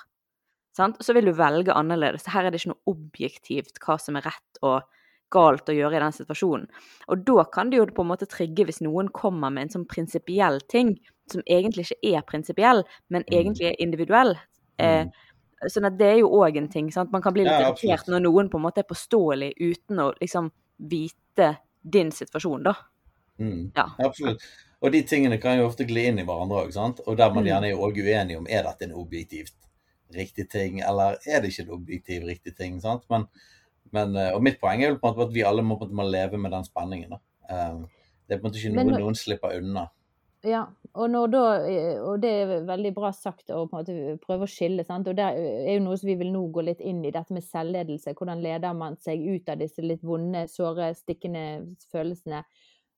Sant? 0.79 0.97
Så 1.05 1.13
vil 1.13 1.29
du 1.29 1.35
velge 1.37 1.77
annerledes. 1.77 2.31
Her 2.33 2.49
er 2.49 2.55
det 2.55 2.63
ikke 2.63 2.73
noe 2.73 2.95
objektivt 2.95 3.83
hva 3.85 3.99
som 4.01 4.17
er 4.17 4.25
rett 4.31 4.63
og 4.65 4.89
galt 5.29 5.69
å 5.69 5.77
gjøre 5.77 5.99
i 5.99 6.01
den 6.01 6.17
situasjonen. 6.17 6.69
Og 7.13 7.29
da 7.29 7.45
kan 7.53 7.69
det 7.69 7.83
jo 7.83 7.89
på 7.93 8.05
en 8.07 8.13
måte 8.15 8.29
trigge 8.31 8.65
hvis 8.65 8.81
noen 8.81 9.13
kommer 9.13 9.53
med 9.53 9.67
en 9.67 9.75
sånn 9.77 9.89
prinsipiell 9.91 10.63
ting 10.73 10.95
som 11.35 11.45
egentlig 11.47 11.89
ikke 11.89 12.13
er 12.17 12.27
prinsipiell, 12.29 12.85
men 13.09 13.25
mm. 13.27 13.33
egentlig 13.41 13.71
er 13.71 13.81
individuell. 13.83 14.35
Eh, 14.79 15.05
mm. 15.07 15.71
sånn 15.75 15.89
at 15.89 15.99
det 15.99 16.13
er 16.13 16.21
jo 16.23 16.31
òg 16.41 16.61
en 16.61 16.71
ting. 16.73 16.93
sant? 16.95 17.13
Man 17.15 17.25
kan 17.25 17.37
bli 17.37 17.47
litt 17.47 17.59
irritert 17.59 18.11
når 18.11 18.25
noen 18.27 18.51
på 18.53 18.61
en 18.61 18.67
måte 18.69 18.85
er 18.85 18.89
påståelig 18.89 19.53
uten 19.59 20.05
å 20.05 20.13
liksom 20.21 20.53
vite 20.91 21.53
din 21.83 22.13
situasjon, 22.15 22.67
da. 22.67 22.75
Mm. 23.39 23.71
Ja. 23.75 23.87
Absolutt. 24.05 24.43
Og 24.79 24.93
de 24.95 25.03
tingene 25.03 25.41
kan 25.43 25.59
jo 25.59 25.67
ofte 25.67 25.87
gli 25.87 26.05
inn 26.07 26.21
i 26.23 26.27
hverandre 26.27 26.63
òg, 26.65 26.75
sant. 26.75 27.01
Og 27.07 27.17
der 27.19 27.33
man 27.35 27.43
mm. 27.43 27.51
gjerne 27.51 27.71
er 27.73 27.87
òg 27.87 27.99
uenige 27.99 28.39
om 28.39 28.47
er 28.47 28.67
dette 28.67 28.87
en 28.87 28.99
objektivt 28.99 29.57
riktig 30.15 30.49
ting, 30.51 30.81
eller 30.81 31.19
er 31.27 31.43
det 31.43 31.53
ikke 31.53 31.67
en 31.67 31.75
objektiv 31.77 32.27
riktig 32.29 32.55
ting. 32.57 32.81
sant? 32.81 33.05
Men, 33.11 33.27
men, 33.93 34.17
eh, 34.17 34.33
og 34.35 34.43
mitt 34.45 34.61
poeng 34.61 34.83
er 34.83 34.93
jo 34.93 35.01
på 35.03 35.11
en 35.11 35.17
måte 35.17 35.29
at 35.29 35.35
vi 35.35 35.45
alle 35.45 35.65
må, 35.67 35.79
må 35.91 36.07
leve 36.09 36.41
med 36.41 36.55
den 36.55 36.65
spenningen. 36.65 37.17
da. 37.17 37.21
Eh, 37.51 38.09
det 38.29 38.37
er 38.37 38.41
på 38.41 38.47
en 38.47 38.51
måte 38.51 38.61
ikke 38.61 38.75
noe 38.75 38.85
men, 38.85 39.01
noen 39.03 39.19
slipper 39.19 39.59
unna. 39.59 39.89
Ja, 40.47 40.69
og, 40.95 41.15
da, 41.33 41.41
eh, 41.67 41.99
og, 41.99 42.21
det 42.23 42.31
er 42.31 42.53
veldig 42.67 42.93
bra 42.95 43.11
sagt 43.15 43.51
å 43.51 43.65
prøve 43.71 44.47
å 44.47 44.51
skille. 44.51 44.85
Sant? 44.87 45.09
Og 45.11 45.17
det 45.19 45.27
er 45.27 45.73
jo 45.75 45.83
noe 45.83 45.99
som 45.99 46.11
vi 46.11 46.15
vil 46.21 46.31
nå 46.35 46.45
gå 46.55 46.63
litt 46.69 46.83
inn 46.85 47.01
i, 47.03 47.13
dette 47.15 47.35
med 47.35 47.47
selvledelse. 47.47 48.15
Hvordan 48.15 48.43
leder 48.45 48.77
man 48.79 48.99
seg 49.03 49.25
ut 49.27 49.51
av 49.51 49.59
disse 49.59 49.83
litt 49.83 50.05
vonde, 50.07 50.47
såre, 50.51 50.93
stikkende 50.99 51.45
følelsene. 51.91 52.45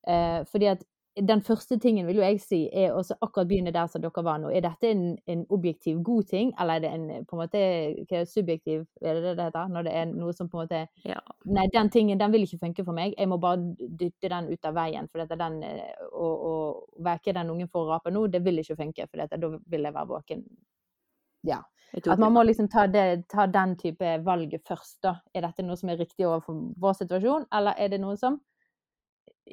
Eh, 0.09 0.41
fordi 0.53 0.69
at 0.75 0.85
den 1.17 1.43
første 1.43 1.79
tingen 1.83 2.07
vil 2.07 2.21
jo 2.21 2.23
jeg 2.23 2.39
si 2.43 2.59
er 2.71 2.95
å 2.95 3.03
akkurat 3.19 3.49
begynne 3.51 3.73
der 3.75 3.89
som 3.91 4.03
dere 4.03 4.23
var 4.25 4.39
nå. 4.39 4.51
Er 4.55 4.63
dette 4.63 4.91
en, 4.93 5.17
en, 5.27 5.43
objektiv 5.51 5.99
god 6.07 6.29
ting, 6.31 6.53
eller 6.61 6.79
er 6.79 6.85
det 6.85 6.93
en 6.95 7.27
på 7.27 7.37
en 7.37 7.41
måte 7.43 7.63
hva 8.07 8.21
er 8.21 8.29
subjektiv 8.31 8.85
er 9.03 9.19
det 9.19 9.35
det 9.39 9.49
heter? 9.49 9.73
Når 9.75 9.89
det 9.89 9.95
er 9.99 10.13
noe 10.13 10.35
som 10.37 10.49
på 10.51 10.61
en 10.61 10.69
måte 10.69 10.85
ja. 11.09 11.19
Nei, 11.51 11.67
den 11.75 11.91
tingen 11.91 12.21
den 12.21 12.35
vil 12.35 12.47
ikke 12.47 12.61
funke 12.63 12.87
for 12.87 12.97
meg. 12.97 13.17
Jeg 13.19 13.31
må 13.31 13.41
bare 13.43 13.75
dytte 13.79 14.31
den 14.31 14.53
ut 14.53 14.71
av 14.71 14.77
veien. 14.79 15.09
for 15.11 15.25
dette, 15.25 15.39
den, 15.41 15.63
eh, 15.67 16.07
Å, 16.11 16.29
å 16.51 16.55
veke 17.03 17.35
den 17.35 17.51
ungen 17.51 17.69
for 17.69 17.87
å 17.87 17.97
rape 17.97 18.13
nå, 18.15 18.27
det 18.31 18.45
vil 18.45 18.63
ikke 18.63 18.79
funke. 18.79 19.09
For 19.11 19.25
dette, 19.25 19.41
da 19.41 19.51
vil 19.51 19.89
jeg 19.89 19.97
være 19.97 20.11
våken. 20.15 20.45
Ja. 21.49 21.63
At 21.97 22.21
man 22.23 22.33
må 22.37 22.45
liksom 22.47 22.69
ta, 22.71 22.87
det, 22.87 23.25
ta 23.33 23.49
den 23.51 23.75
type 23.81 24.19
valget 24.23 24.63
først. 24.69 25.01
da. 25.03 25.17
Er 25.35 25.49
dette 25.49 25.67
noe 25.67 25.79
som 25.81 25.91
er 25.91 25.99
riktig 25.99 26.29
overfor 26.29 26.61
vår 26.79 27.01
situasjon, 27.03 27.49
eller 27.59 27.75
er 27.83 27.91
det 27.91 27.99
noe 28.03 28.15
som 28.21 28.39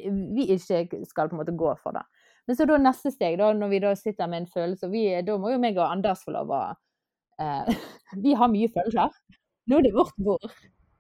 vi 0.06 0.48
ikke 0.54 1.06
skal 1.06 1.30
på 1.30 1.36
en 1.36 1.42
måte 1.42 1.56
gå 1.58 1.74
for 1.82 1.98
det. 1.98 2.06
Men 2.48 2.56
så 2.56 2.66
da 2.66 2.78
neste 2.80 3.12
steg, 3.12 3.38
da, 3.42 3.52
når 3.54 3.72
vi 3.74 3.80
da 3.84 3.92
sitter 4.00 4.30
med 4.32 4.44
en 4.44 4.52
følelse, 4.54 4.88
vi, 4.92 5.04
da 5.28 5.36
må 5.42 5.52
jo 5.52 5.60
meg 5.60 5.78
og 5.80 5.90
Anders 5.92 6.24
få 6.24 6.32
lov 6.36 6.54
å 6.56 6.64
eh, 7.44 7.76
Vi 8.24 8.36
har 8.40 8.52
mye 8.54 8.70
følelser. 8.72 9.16
Nå 9.68 9.80
er 9.80 9.88
det 9.88 9.96
vårt 9.96 10.16
bord. 10.24 10.52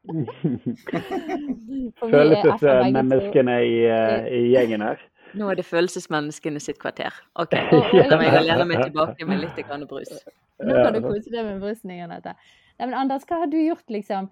Følelsesmenneskene 2.01 3.55
i, 3.63 3.77
eh, 3.91 4.27
i, 4.27 4.41
gjengen 4.55 4.83
her. 4.83 4.99
Nå 5.37 5.49
er 5.51 5.59
det 5.59 5.65
følelsesmenneskene 5.67 6.59
sitt 6.63 6.79
kvarter. 6.83 7.15
OK. 7.39 7.55
La 8.11 8.19
meg 8.19 8.35
lene 8.43 8.67
meg 8.67 8.83
tilbake 8.83 9.27
med 9.27 9.43
litt 9.43 9.57
brus. 9.87 10.11
Nå 10.63 10.77
kan 10.83 10.95
du 10.95 11.01
kose 11.05 11.31
deg 11.31 11.47
med 11.47 11.63
brusen, 11.63 11.95
Anders, 12.77 13.23
hva 13.27 13.41
har 13.43 13.49
du 13.51 13.57
gjort, 13.57 13.87
liksom, 13.89 14.27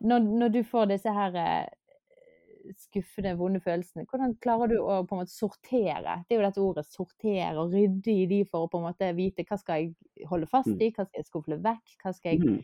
når, 0.00 0.18
når 0.42 0.48
du 0.54 0.62
får 0.66 0.86
disse 0.94 1.10
her 1.12 1.34
eh, 1.38 1.66
skuffende, 2.76 3.34
vonde 3.38 3.60
følelsene. 3.60 4.04
Hvordan 4.10 4.34
klarer 4.42 4.70
du 4.72 4.76
å 4.80 5.00
på 5.06 5.16
en 5.16 5.22
måte 5.22 5.34
sortere? 5.34 6.18
Det 6.26 6.36
er 6.36 6.40
jo 6.40 6.46
dette 6.46 6.62
ordet 6.62 6.84
sortere 6.88 7.54
og 7.60 7.74
rydde 7.74 8.12
i 8.12 8.26
de 8.30 8.42
for 8.48 8.66
å 8.66 8.70
på 8.72 8.80
en 8.80 8.86
måte 8.88 9.08
vite 9.18 9.46
hva 9.48 9.58
skal 9.60 9.82
jeg 9.82 10.28
holde 10.30 10.48
fast 10.50 10.70
mm. 10.72 10.78
i, 10.80 10.90
hva 10.94 11.06
skal 11.06 11.22
jeg 11.22 11.30
skufle 11.30 11.58
vekk, 11.64 11.96
hva 12.02 12.14
skal 12.16 12.34
jeg, 12.34 12.44
mm. 12.44 12.60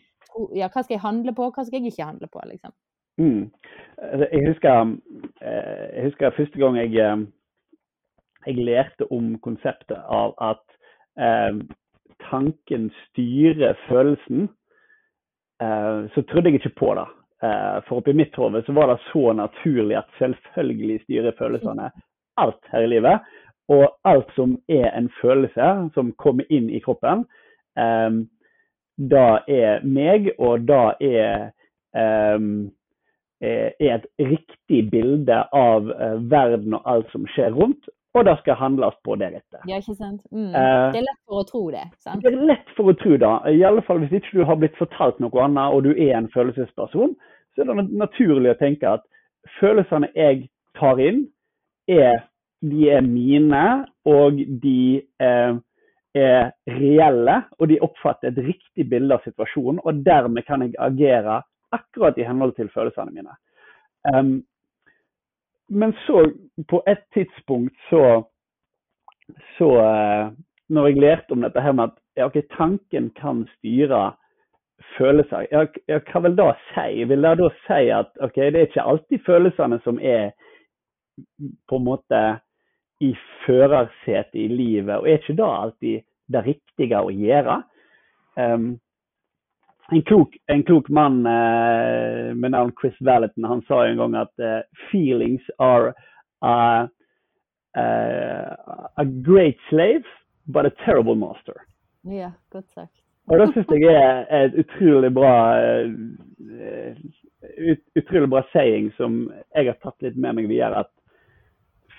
ja, 0.58 0.68
hva 0.68 0.84
skal 0.84 0.96
jeg 0.96 1.04
handle 1.04 1.34
på, 1.36 1.50
hva 1.50 1.66
skal 1.66 1.80
jeg 1.80 1.92
ikke 1.92 2.10
handle 2.12 2.30
på, 2.32 2.44
liksom. 2.52 2.76
Mm. 3.18 3.50
Altså, 3.98 4.28
jeg, 4.30 4.46
husker, 4.46 4.94
eh, 5.42 5.84
jeg 5.96 6.06
husker 6.06 6.36
første 6.36 6.62
gang 6.62 6.78
jeg, 6.78 6.94
eh, 7.02 7.26
jeg 8.46 8.64
lærte 8.70 9.10
om 9.12 9.34
konseptet 9.42 9.98
av 9.98 10.36
at 10.38 10.64
eh, 11.18 11.62
tanken 12.30 12.90
styrer 13.08 13.74
følelsen, 13.88 14.48
eh, 15.62 16.00
så 16.14 16.24
trodde 16.30 16.52
jeg 16.52 16.62
ikke 16.62 16.78
på 16.78 16.94
det. 16.94 17.08
Eh, 17.42 17.82
for 17.86 18.00
oppi 18.00 18.12
mitt 18.12 18.34
hode 18.34 18.62
så 18.66 18.72
var 18.72 18.88
det 18.88 18.98
så 19.12 19.32
naturlig 19.32 19.98
at 19.98 20.08
selvfølgelig 20.18 21.02
styrer 21.04 21.36
følelsene 21.38 21.90
alt 22.38 22.72
her 22.72 22.86
i 22.86 22.90
livet. 22.94 23.28
Og 23.68 23.84
alt 24.04 24.30
som 24.34 24.56
er 24.68 24.90
en 24.96 25.10
følelse 25.20 25.68
som 25.94 26.14
kommer 26.18 26.48
inn 26.50 26.70
i 26.70 26.80
kroppen, 26.80 27.26
um, 27.76 28.22
da 28.96 29.42
er 29.44 29.84
meg, 29.84 30.30
og 30.38 30.64
da 30.66 30.94
er, 31.04 31.50
um, 31.92 32.70
er 33.44 33.76
et 33.78 34.08
riktig 34.18 34.80
bilde 34.90 35.42
av 35.52 35.92
verden 36.32 36.78
og 36.80 36.88
alt 36.88 37.12
som 37.12 37.28
skjer 37.34 37.52
rundt. 37.54 37.92
Og 38.16 38.24
det 38.24 38.34
skal 38.40 38.56
handles 38.56 38.94
på 39.04 39.14
deretter. 39.20 39.60
Ja, 39.68 39.78
ikke 39.82 39.94
sant? 39.98 40.22
Mm. 40.32 40.48
Uh, 40.54 40.88
det 40.94 41.02
er 41.02 41.06
lett 41.06 41.20
for 41.28 41.42
å 41.42 41.46
tro 41.48 41.62
det. 41.74 41.84
sant? 42.00 42.24
Det 42.24 42.32
er 42.32 42.46
lett 42.50 42.72
for 42.76 42.90
å 42.90 42.96
tro 42.96 43.18
det. 43.20 43.32
I 43.52 43.64
alle 43.68 43.84
fall 43.86 44.00
hvis 44.02 44.16
ikke 44.16 44.40
du 44.40 44.46
har 44.48 44.58
blitt 44.60 44.78
fortalt 44.80 45.20
noe 45.22 45.44
annet 45.44 45.76
og 45.76 45.84
du 45.84 45.92
er 45.92 46.16
en 46.16 46.30
følelsesperson, 46.32 47.14
så 47.54 47.62
er 47.62 47.68
det 47.68 47.88
naturlig 48.00 48.54
å 48.54 48.58
tenke 48.60 48.96
at 48.96 49.04
følelsene 49.58 50.08
jeg 50.16 50.48
tar 50.78 51.00
inn, 51.02 51.26
er 51.88 52.24
de 52.60 52.88
er 52.90 53.04
mine, 53.06 53.64
og 54.08 54.38
de 54.62 55.00
eh, 55.22 55.58
er 56.18 56.50
reelle, 56.80 57.36
og 57.58 57.68
de 57.70 57.78
oppfatter 57.84 58.32
et 58.32 58.40
riktig 58.48 58.88
bilde 58.90 59.14
av 59.14 59.26
situasjonen. 59.26 59.80
Og 59.84 60.02
dermed 60.06 60.46
kan 60.48 60.64
jeg 60.64 60.74
agere 60.82 61.42
akkurat 61.74 62.18
i 62.18 62.26
henhold 62.26 62.56
til 62.56 62.70
følelsene 62.74 63.14
mine. 63.14 63.36
Um, 64.08 64.38
men 65.68 65.92
så, 66.06 66.32
på 66.68 66.82
et 66.86 67.02
tidspunkt, 67.14 67.76
så, 67.90 68.22
så 69.58 69.68
uh, 69.68 70.32
Når 70.68 70.86
jeg 70.86 71.00
lærte 71.00 71.32
om 71.32 71.40
dette 71.40 71.60
her 71.60 71.72
med 71.72 71.84
at 71.84 71.94
ja, 72.16 72.26
okay, 72.26 72.42
tanken 72.56 73.10
kan 73.10 73.46
styre 73.56 74.12
følelser, 74.98 75.46
ja, 75.52 75.62
ja, 75.88 75.98
hva 76.12 76.20
vil 76.20 76.36
det 76.36 76.48
si? 76.74 77.04
Vil 77.08 77.24
det 77.24 77.38
da 77.38 77.48
si 77.64 77.88
at 77.88 78.10
okay, 78.20 78.50
det 78.52 78.60
er 78.60 78.66
ikke 78.68 78.84
alltid 78.90 79.24
følelsene 79.26 79.78
som 79.84 79.98
er 80.02 80.30
på 81.68 81.78
en 81.78 81.86
måte 81.86 82.20
i 83.00 83.14
førersetet 83.46 84.34
i 84.34 84.48
livet, 84.48 84.98
og 84.98 85.08
er 85.08 85.22
ikke 85.22 85.38
det 85.38 85.48
alltid 85.48 86.04
det 86.32 86.44
riktige 86.46 87.00
å 87.00 87.10
gjøre? 87.14 87.62
Um, 88.36 88.68
en 89.92 90.02
klok, 90.02 90.36
en 90.46 90.62
klok 90.62 90.88
mann 90.88 91.26
eh, 91.26 92.34
med 92.34 92.50
navn 92.50 92.72
Chris 92.80 92.94
Valentin 93.00 93.44
han 93.44 93.62
sa 93.68 93.86
en 93.86 93.96
gang 93.96 94.14
at 94.14 94.38
eh, 94.38 94.60
feelings 94.90 95.42
are 95.58 95.94
a, 96.40 96.86
a 98.94 99.04
great 99.04 99.56
slave, 99.70 100.04
but 100.44 100.66
a 100.66 100.70
terrible 100.84 101.14
master. 101.14 101.54
Ja, 102.02 102.32
godt 102.52 102.68
sagt. 102.74 102.92
Og 103.28 103.38
det 103.38 103.48
syns 103.52 103.72
jeg 103.76 103.92
er 103.92 104.22
et 104.46 104.54
utrolig 104.56 105.10
bra 105.12 105.32
ut, 107.58 107.82
utrolig 107.98 108.28
bra 108.32 108.42
saying 108.54 108.88
som 108.96 109.18
jeg 109.52 109.68
har 109.68 109.76
tatt 109.82 110.06
litt 110.06 110.16
med 110.16 110.38
meg 110.38 110.48
videre. 110.48 110.84
At 110.86 110.92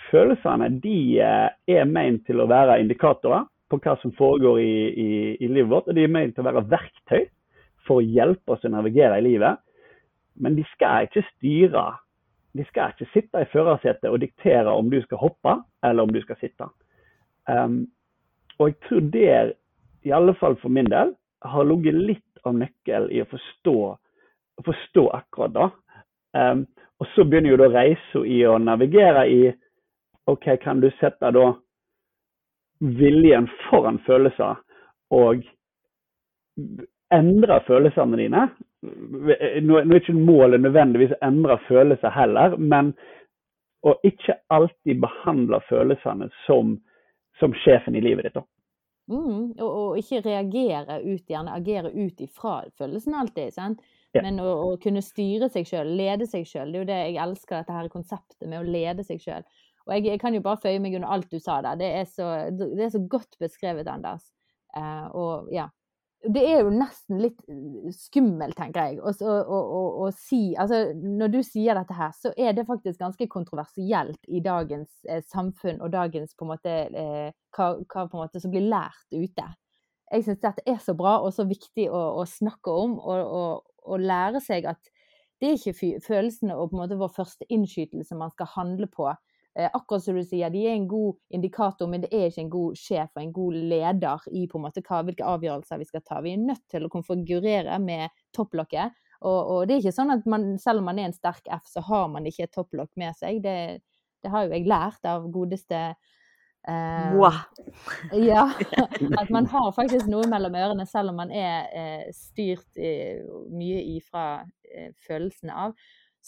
følelsene 0.10 0.72
de 0.82 1.20
er 1.22 1.90
ment 1.90 2.26
til 2.26 2.42
å 2.42 2.50
være 2.50 2.80
indikatorer 2.82 3.46
på 3.70 3.78
hva 3.84 3.94
som 4.02 4.14
foregår 4.18 4.62
i, 4.64 4.74
i, 4.90 5.10
i 5.38 5.48
livet 5.52 5.70
vårt. 5.70 5.92
Og 5.92 5.98
de 5.98 6.08
er 6.08 6.16
ment 6.16 6.34
til 6.36 6.46
å 6.46 6.50
være 6.50 6.66
verktøy 6.72 7.28
for 7.90 8.00
å 8.00 8.06
hjelpe 8.06 8.54
oss 8.54 8.66
å 8.66 8.72
navigere 8.72 9.18
i 9.20 9.26
livet. 9.26 9.60
Men 10.40 10.56
de 10.56 10.64
skal 10.76 11.10
ikke 11.10 11.26
styre. 11.34 11.86
De 12.56 12.66
skal 12.70 12.94
ikke 12.94 13.10
sitte 13.14 13.44
i 13.44 13.50
førersetet 13.52 14.10
og 14.10 14.22
diktere 14.24 14.72
om 14.72 14.90
du 14.92 15.00
skal 15.04 15.22
hoppe 15.26 15.58
eller 15.86 16.06
om 16.06 16.14
du 16.14 16.22
skal 16.24 16.40
sitte. 16.42 16.70
Um, 17.50 17.88
og 18.60 18.72
jeg 18.72 18.78
tror 18.88 19.06
det, 19.14 19.36
i 20.06 20.14
alle 20.16 20.36
fall 20.40 20.58
for 20.62 20.72
min 20.74 20.90
del, 20.92 21.14
har 21.42 21.68
ligget 21.68 21.96
litt 21.96 22.44
av 22.48 22.56
nøkkelen 22.56 23.12
i 23.16 23.22
å 23.24 23.30
forstå, 23.30 23.78
forstå 24.66 25.06
akkurat 25.16 25.56
det. 25.56 25.70
Um, 26.36 26.66
og 27.00 27.08
så 27.14 27.24
begynner 27.24 27.54
jo 27.54 27.62
da 27.62 27.70
reisa 27.72 28.24
i 28.28 28.42
å 28.48 28.58
navigere 28.60 29.24
i 29.32 29.42
OK, 30.30 30.46
kan 30.62 30.82
du 30.84 30.90
sette 31.00 31.32
da 31.34 31.46
viljen 32.80 33.48
foran 33.68 34.00
følelser 34.06 34.60
og 35.16 35.46
endre 37.16 37.60
følelsene 37.68 38.20
dine. 38.20 38.44
Nå, 38.82 39.80
er 39.80 39.96
ikke 40.00 40.16
målet 40.16 40.62
nødvendigvis 40.64 41.16
å 41.18 41.24
endre 41.28 41.58
følelser 41.68 42.14
heller, 42.16 42.56
men 42.58 42.94
å 43.88 43.96
ikke 44.08 44.36
alltid 44.52 45.02
behandle 45.04 45.62
følelsene 45.70 46.30
som, 46.46 46.78
som 47.40 47.56
sjefen 47.64 47.96
i 47.96 48.04
livet 48.04 48.30
ditt. 48.30 48.42
Mm, 49.10 49.56
og, 49.58 49.70
og, 49.70 49.96
ikke 49.98 50.22
reagere 50.28 51.00
ut, 51.02 51.24
gjerne 51.32 51.56
agere 51.56 51.90
ut 51.96 52.20
ifra 52.22 52.60
følelsene 52.78 53.24
alltid. 53.24 53.56
sant? 53.56 53.82
Ja. 54.14 54.24
Men 54.26 54.40
å, 54.42 54.50
å, 54.66 54.76
kunne 54.82 55.02
styre 55.06 55.50
seg 55.54 55.68
sjøl, 55.70 55.96
lede 55.98 56.28
seg 56.30 56.46
sjøl. 56.50 56.72
Det 56.72 56.78
er 56.78 56.84
jo 56.84 56.90
det 56.90 57.00
jeg 57.00 57.18
elsker, 57.24 57.56
dette 57.58 57.78
her 57.78 57.90
konseptet 57.94 58.48
med 58.50 58.62
å 58.62 58.68
lede 58.68 59.06
seg 59.06 59.22
sjøl. 59.24 59.48
Og 59.88 59.96
jeg, 59.96 60.06
jeg, 60.12 60.22
kan 60.22 60.36
jo 60.38 60.44
bare 60.46 60.62
føye 60.62 60.82
meg 60.82 60.98
under 60.98 61.14
alt 61.16 61.32
du 61.34 61.40
sa 61.42 61.60
der. 61.66 61.80
Det 61.80 61.90
er 62.02 62.08
så, 62.10 62.30
det 62.54 62.86
er 62.86 62.94
så 62.94 63.02
godt 63.10 63.40
beskrevet, 63.42 63.90
Anders. 63.90 64.28
Uh, 64.78 65.08
og 65.18 65.50
ja, 65.54 65.66
det 66.28 66.42
er 66.44 66.66
jo 66.66 66.72
nesten 66.74 67.22
litt 67.24 67.40
eh, 67.48 67.92
skummelt, 67.96 68.58
tenker 68.60 68.90
jeg, 68.90 69.00
å 69.00 70.10
si 70.16 70.42
Altså, 70.60 70.82
når 71.00 71.32
du 71.32 71.40
sier 71.46 71.80
dette 71.80 71.96
her, 71.96 72.12
så 72.16 72.34
er 72.36 72.58
det 72.58 72.68
faktisk 72.68 73.00
ganske 73.00 73.28
kontroversielt 73.32 74.20
i 74.28 74.42
dagens 74.44 74.90
eh, 75.08 75.24
samfunn 75.32 75.80
og 75.80 75.94
dagens 75.96 76.36
på 76.36 76.46
en 76.46 76.52
måte 76.52 76.76
eh, 76.92 77.32
hva, 77.56 77.72
hva, 77.86 78.04
på 78.04 78.20
en 78.20 78.24
måte 78.26 78.44
som 78.44 78.52
blir 78.52 78.68
lært 78.68 79.16
ute. 79.16 79.48
Jeg 80.10 80.26
syns 80.26 80.44
dette 80.44 80.66
er 80.68 80.80
så 80.84 80.96
bra 80.98 81.20
og 81.24 81.32
så 81.36 81.46
viktig 81.48 81.88
å, 81.88 82.04
å 82.20 82.28
snakke 82.28 82.74
om, 82.74 82.98
og, 83.00 83.64
og, 83.86 84.00
lære 84.04 84.42
seg 84.44 84.68
at 84.70 84.92
det 85.40 85.54
er 85.54 85.56
ikke 85.56 86.02
følelsene 86.04 86.56
og 86.58 86.72
på 86.72 86.76
en 86.76 86.82
måte 86.82 86.98
vår 87.00 87.14
første 87.16 87.48
innskytelse 87.48 88.18
man 88.18 88.34
skal 88.34 88.50
handle 88.58 88.90
på. 88.92 89.08
Eh, 89.60 89.70
akkurat 89.74 90.04
som 90.04 90.16
du 90.16 90.24
sier, 90.24 90.48
de 90.54 90.62
er 90.68 90.78
en 90.78 90.88
god 90.88 91.18
indikator, 91.36 91.90
men 91.92 92.06
det 92.06 92.14
er 92.16 92.30
ikke 92.30 92.44
en 92.46 92.52
god 92.54 92.78
sjef 92.80 93.10
og 93.12 93.24
en 93.24 93.34
god 93.36 93.56
leder 93.74 94.28
i 94.32 94.46
på 94.48 94.60
en 94.60 94.64
måte 94.64 94.84
hva, 94.86 95.02
hvilke 95.04 95.26
avgjørelser 95.28 95.82
vi 95.82 95.88
skal 95.90 96.04
ta. 96.06 96.22
Vi 96.24 96.32
er 96.32 96.46
nødt 96.46 96.64
til 96.72 96.86
å 96.86 96.92
konfigurere 96.94 97.76
med 97.84 98.14
topplokket. 98.36 98.96
Og, 99.20 99.40
og, 99.40 99.66
det 99.68 99.76
er 99.76 99.82
ikke 99.84 99.98
sånn 99.98 100.14
at 100.16 100.30
man, 100.32 100.54
selv 100.64 100.80
om 100.80 100.88
man 100.88 101.02
er 101.02 101.10
en 101.10 101.18
sterk 101.18 101.50
F, 101.52 101.66
så 101.68 101.84
har 101.90 102.08
man 102.14 102.30
ikke 102.30 102.48
et 102.48 102.56
topplokk 102.56 102.94
med 103.02 103.18
seg. 103.20 103.42
Det, 103.44 103.58
det, 104.24 104.32
har 104.32 104.48
jo 104.48 104.56
jeg 104.56 104.70
lært 104.72 105.12
av 105.12 105.28
godeste 105.34 105.82
eh, 105.90 107.18
wow. 107.20 107.42
Ja. 108.32 108.46
At 109.20 109.34
man 109.34 109.50
har 109.52 109.74
faktisk 109.76 110.08
noe 110.08 110.30
mellom 110.32 110.56
ørene, 110.56 110.88
selv 110.88 111.12
om 111.12 111.20
man 111.20 111.36
er 111.36 111.68
eh, 111.76 112.06
styrt 112.16 112.80
eh, 112.80 113.28
mye 113.52 113.84
ifra 113.98 114.30
eh, 114.72 114.94
følelsene 115.04 115.66
av. 115.68 115.76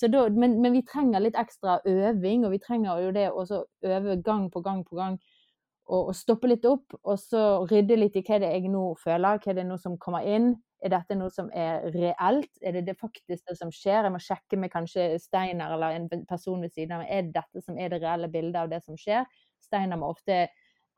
Da, 0.09 0.23
men, 0.29 0.57
men, 0.61 0.73
vi 0.73 0.81
trenger 0.87 1.21
litt 1.21 1.37
ekstra 1.37 1.79
øving, 1.85 2.45
og 2.45 2.55
vi 2.55 2.61
trenger 2.63 3.03
jo 3.05 3.13
det 3.15 3.27
å 3.29 3.45
øve 3.85 4.17
gang 4.25 4.49
på 4.53 4.63
gang 4.65 4.81
på 4.87 4.97
gang. 4.97 5.19
Og, 5.91 6.07
og, 6.07 6.15
stoppe 6.15 6.47
litt 6.47 6.65
opp, 6.65 6.95
og 7.03 7.19
så 7.19 7.41
rydde 7.67 7.97
litt 7.99 8.15
i 8.15 8.23
hva 8.23 8.39
det 8.39 8.47
er 8.47 8.61
jeg 8.61 8.71
nå 8.71 8.83
føler, 9.01 9.41
hva 9.43 9.55
det 9.55 9.65
er 9.65 9.69
nå 9.69 9.77
som 9.81 9.97
kommer 9.99 10.25
inn. 10.25 10.53
Er 10.81 10.93
dette 10.95 11.17
noe 11.17 11.29
som 11.29 11.51
er 11.53 11.83
reelt? 11.93 12.49
Er 12.63 12.77
det 12.77 12.87
det 12.87 12.97
faktiske 12.97 13.53
som 13.57 13.69
skjer? 13.75 14.07
Jeg 14.07 14.13
må 14.13 14.21
sjekke 14.23 14.57
med 14.57 14.71
kanskje 14.73 15.11
Steiner 15.21 15.75
eller 15.75 15.97
en 15.97 16.07
person 16.29 16.63
ved 16.63 16.73
siden 16.73 16.95
av. 16.97 17.05
Er 17.05 17.27
det 17.27 17.35
dette 17.35 17.61
som 17.65 17.77
er 17.77 17.91
det 17.91 18.01
reelle 18.01 18.31
bildet 18.31 18.57
av 18.63 18.71
det 18.71 18.81
som 18.85 18.97
skjer? 18.97 19.27
Steiner 19.61 19.99
må 19.99 20.09
ofte 20.15 20.47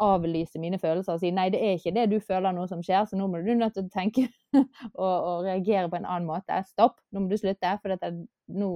avlyse 0.02 0.60
mine 0.60 0.80
følelser 0.82 1.16
og 1.16 1.22
si 1.22 1.32
nei, 1.34 1.50
det 1.54 1.62
er 1.62 1.78
ikke 1.78 1.94
det 1.96 2.08
du 2.12 2.18
føler 2.24 2.56
noe 2.56 2.68
som 2.70 2.82
skjer, 2.84 3.06
så 3.06 3.18
nå 3.18 3.28
må 3.30 3.42
du 3.44 3.52
nødt 3.54 3.76
til 3.78 3.86
å 3.86 3.94
tenke 3.94 4.26
og, 4.58 4.64
og, 5.04 5.44
reagere 5.46 5.90
på 5.90 6.00
en 6.00 6.08
annen 6.08 6.30
måte. 6.30 6.64
Stopp, 6.70 7.00
nå 7.12 7.24
må 7.24 7.32
du 7.32 7.38
slutte, 7.40 7.76
for 7.82 7.94
dette, 7.94 8.14
nå 8.54 8.72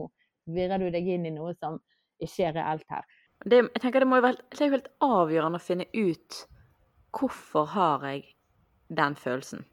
virrer 0.47 0.81
du 0.81 0.89
deg 0.93 1.07
inn 1.13 1.27
i 1.27 1.33
noe 1.35 1.53
som 1.59 1.79
ikke 2.23 2.49
er 2.49 2.55
reelt 2.57 2.87
her. 2.91 3.05
Det, 3.45 3.61
jeg 3.61 3.81
tenker 3.83 4.01
det, 4.01 4.09
må 4.09 4.17
jo 4.17 4.25
være, 4.25 4.45
det 4.51 4.61
er 4.61 4.69
jo 4.69 4.77
helt 4.77 4.93
avgjørende 5.05 5.59
å 5.59 5.63
finne 5.63 5.85
ut 5.93 6.39
hvorfor 7.17 7.69
har 7.73 8.05
jeg 8.07 8.23
den 8.97 9.17
følelsen. 9.19 9.65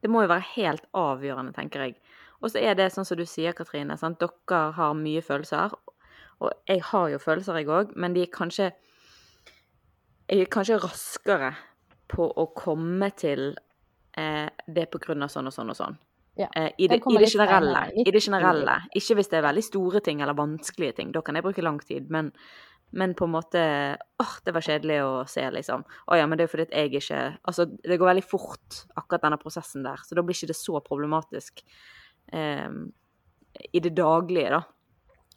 Det 0.00 0.10
må 0.10 0.24
jo 0.24 0.32
være 0.32 0.48
helt 0.56 0.86
avgjørende, 0.96 1.54
tenker 1.54 1.86
jeg. 1.86 1.96
Og 2.40 2.52
så 2.52 2.62
er 2.64 2.76
det 2.78 2.88
sånn 2.94 3.06
som 3.06 3.18
du 3.20 3.26
sier, 3.28 3.54
Katrine. 3.56 3.98
Sant? 4.00 4.20
Dere 4.20 4.70
har 4.76 4.96
mye 4.96 5.22
følelser. 5.22 5.74
Og 6.40 6.52
jeg 6.68 6.82
har 6.88 7.10
jo 7.12 7.20
følelser, 7.20 7.60
jeg 7.60 7.68
òg, 7.68 7.92
men 8.00 8.16
de 8.16 8.24
er 8.24 8.32
kanskje 8.32 8.70
jeg 10.30 10.44
er 10.44 10.50
kanskje 10.52 10.78
raskere 10.78 11.50
på 12.10 12.22
å 12.22 12.44
komme 12.54 13.08
til 13.18 13.48
eh, 14.14 14.46
det 14.70 14.84
på 14.92 15.00
grunn 15.02 15.26
av 15.26 15.32
sånn 15.32 15.50
og 15.50 15.54
sånn 15.54 15.72
og 15.72 15.78
sånn. 15.78 15.96
Ja. 16.40 16.48
Eh, 16.56 16.70
i, 16.78 16.88
det, 16.88 17.00
i, 17.04 17.18
det 17.20 17.28
generelle, 17.28 17.84
I, 17.92 18.04
det, 18.08 18.22
generelle, 18.24 18.76
Ikke 18.96 19.18
hvis 19.18 19.28
det 19.28 19.40
er 19.40 19.46
veldig 19.50 19.64
store 19.66 20.00
ting 20.04 20.22
eller 20.24 20.38
vanskelige 20.38 20.96
ting. 21.00 21.12
Da 21.12 21.22
kan 21.24 21.36
jeg 21.36 21.44
bruke 21.44 21.64
lang 21.64 21.80
tid. 21.84 22.08
Men, 22.12 22.30
men 22.96 23.14
på 23.18 23.28
en 23.28 23.34
måte 23.34 23.62
åh, 24.22 24.34
det 24.46 24.54
var 24.56 24.64
kjedelig 24.64 24.98
å 25.04 25.12
se, 25.28 25.44
liksom. 25.52 25.84
Å 25.84 26.18
ja, 26.18 26.26
men 26.30 26.40
det 26.40 26.46
er 26.46 26.52
fordi 26.54 26.68
jeg 26.70 26.94
ikke 27.02 27.20
Altså, 27.36 27.68
det 27.68 28.00
går 28.00 28.12
veldig 28.14 28.26
fort, 28.26 28.82
akkurat 28.96 29.28
denne 29.28 29.40
prosessen 29.42 29.84
der. 29.86 30.00
Så 30.06 30.16
da 30.16 30.24
blir 30.24 30.38
ikke 30.38 30.52
det 30.54 30.58
så 30.58 30.80
problematisk 30.86 31.64
eh, 32.32 32.68
i 33.70 33.84
det 33.84 33.94
daglige, 33.98 34.56
da. 34.56 34.64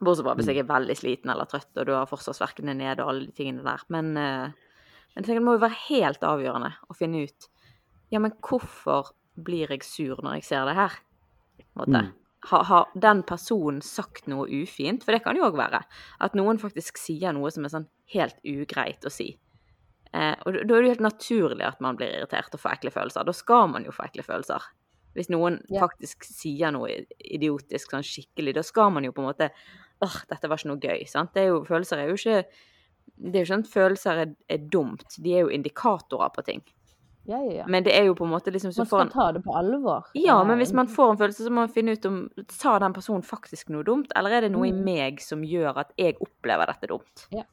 Bortsett 0.04 0.26
fra 0.26 0.36
hvis 0.36 0.50
jeg 0.52 0.64
er 0.64 0.72
veldig 0.72 0.96
sliten 1.00 1.32
eller 1.32 1.48
trøtt, 1.48 1.72
og 1.78 1.88
du 1.88 1.94
har 1.96 2.10
forsvarsverkene 2.10 2.74
nede 2.76 3.04
og 3.04 3.12
alle 3.12 3.28
de 3.28 3.36
tingene 3.36 3.64
der. 3.66 3.84
Men 3.94 4.16
eh, 4.20 4.62
men 5.14 5.26
det 5.28 5.42
må 5.46 5.54
jo 5.54 5.62
være 5.62 5.82
helt 5.92 6.24
avgjørende 6.26 6.72
å 6.90 6.96
finne 6.98 7.28
ut 7.28 7.50
ja, 8.14 8.22
men 8.22 8.34
hvorfor 8.46 9.12
blir 9.36 9.72
jeg 9.74 9.86
sur 9.88 10.22
når 10.24 10.40
jeg 10.40 10.50
ser 10.50 10.68
det 10.70 10.76
her? 10.78 11.00
Mm. 11.78 12.12
Har, 12.50 12.66
har, 12.68 12.90
den 13.00 13.24
personen 13.28 13.82
sagt 13.86 14.28
noe 14.28 14.46
ufint? 14.52 15.06
For 15.06 15.16
det 15.16 15.24
kan 15.26 15.38
jo 15.40 15.46
òg 15.48 15.58
være. 15.58 15.84
At 16.24 16.36
noen 16.38 16.60
faktisk 16.62 17.00
sier 17.02 17.34
noe 17.36 17.52
som 17.54 17.66
er 17.66 17.74
sånn 17.74 17.90
helt 18.14 18.40
ugreit 18.46 19.06
å 19.08 19.14
si. 19.14 19.32
Eh, 20.14 20.36
og 20.46 20.54
da 20.54 20.62
er 20.62 20.68
det 20.70 20.90
jo 20.90 20.94
helt 20.94 21.08
naturlig 21.08 21.66
at 21.66 21.80
man 21.82 21.98
blir 21.98 22.12
irritert 22.12 22.54
og 22.54 22.62
får 22.62 22.78
ekle 22.78 22.94
følelser. 22.94 23.26
Da 23.26 23.36
skal 23.36 23.72
man 23.72 23.88
jo 23.88 23.96
få 23.96 24.06
ekle 24.06 24.26
følelser. 24.28 24.68
Hvis 25.14 25.30
noen 25.30 25.60
ja. 25.70 25.86
faktisk 25.86 26.26
sier 26.26 26.74
noe 26.74 27.04
idiotisk 27.18 27.94
sånn 27.94 28.06
skikkelig, 28.06 28.56
da 28.58 28.64
skal 28.66 28.94
man 28.94 29.06
jo 29.06 29.14
på 29.14 29.24
en 29.24 29.30
måte 29.30 29.50
åh, 30.04 30.20
dette 30.30 30.50
var 30.50 30.60
ikke 30.60 30.72
noe 30.72 30.84
gøy. 30.84 31.04
sant? 31.10 31.34
Det 31.36 31.46
er 31.46 31.52
jo, 31.54 31.64
følelser 31.68 32.02
er 32.02 32.12
jo 32.12 32.20
ikke 32.20 32.44
det 33.14 33.38
er 33.38 33.44
jo 33.44 33.46
ikke 33.46 33.52
sånn 33.52 33.66
at 33.66 33.74
følelser 33.74 34.22
er, 34.24 34.32
er, 34.52 34.64
dumt, 34.74 35.18
de 35.22 35.36
er 35.36 35.46
jo 35.46 35.52
indikatorer 35.54 36.32
på 36.34 36.44
ting. 36.48 36.64
Ja, 37.26 37.40
ja, 37.40 37.52
ja. 37.62 37.66
Men 37.72 37.86
det 37.86 37.94
er 37.96 38.10
jo 38.10 38.16
på 38.20 38.26
en 38.28 38.34
måte 38.34 38.52
liksom 38.52 38.74
Man 38.76 38.88
skal 38.88 39.06
en... 39.06 39.12
ta 39.14 39.30
det 39.32 39.44
på 39.46 39.56
alvor. 39.56 40.10
Ja, 40.20 40.42
men 40.44 40.60
hvis 40.60 40.74
man 40.76 40.90
får 40.92 41.12
en 41.12 41.20
følelse, 41.22 41.46
så 41.46 41.52
må 41.52 41.64
man 41.64 41.72
finne 41.72 41.96
ut 41.96 42.06
om 42.10 42.18
Sa 42.52 42.76
den 42.84 42.96
personen 42.96 43.24
faktisk 43.24 43.72
noe 43.72 43.86
dumt, 43.88 44.12
eller 44.16 44.38
er 44.38 44.48
det 44.48 44.54
noe 44.56 44.68
mm. 44.68 44.72
i 44.72 44.88
meg 44.92 45.24
som 45.24 45.44
gjør 45.48 45.86
at 45.86 45.94
jeg 46.00 46.18
opplever 46.20 46.74
dette 46.74 46.92
dumt? 46.92 47.28
Ja. 47.32 47.46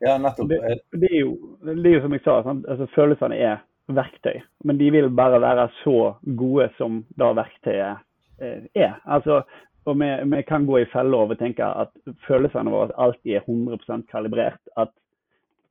Ja, 0.00 0.16
nettopp. 0.18 0.48
Det, 0.48 0.60
det, 0.96 1.08
er 1.12 1.20
jo, 1.20 1.32
det, 1.64 1.76
er 1.84 1.96
jo, 1.98 2.02
som 2.04 2.16
jeg 2.16 2.24
sa, 2.24 2.36
altså, 2.40 2.88
følelsene 2.94 3.36
er 3.36 3.62
verktøy. 3.92 4.40
Men 4.64 4.80
de 4.80 4.90
vil 4.94 5.10
bare 5.14 5.40
være 5.42 5.68
så 5.82 5.98
gode 6.38 6.68
som 6.78 7.02
da 7.20 7.32
verktøyet 7.36 8.02
eh, 8.40 8.64
er. 8.74 8.96
Altså, 9.04 9.42
og 9.86 9.98
vi, 10.00 10.08
vi, 10.32 10.42
kan 10.48 10.66
gå 10.66 10.80
i 10.80 10.88
fella 10.92 11.22
og 11.22 11.36
tenke 11.38 11.66
at 11.66 11.92
følelsene 12.26 12.72
våre 12.72 12.96
alltid 12.98 13.38
er 13.38 13.46
100% 13.46 14.08
kalibrert. 14.10 14.62
At 14.76 14.92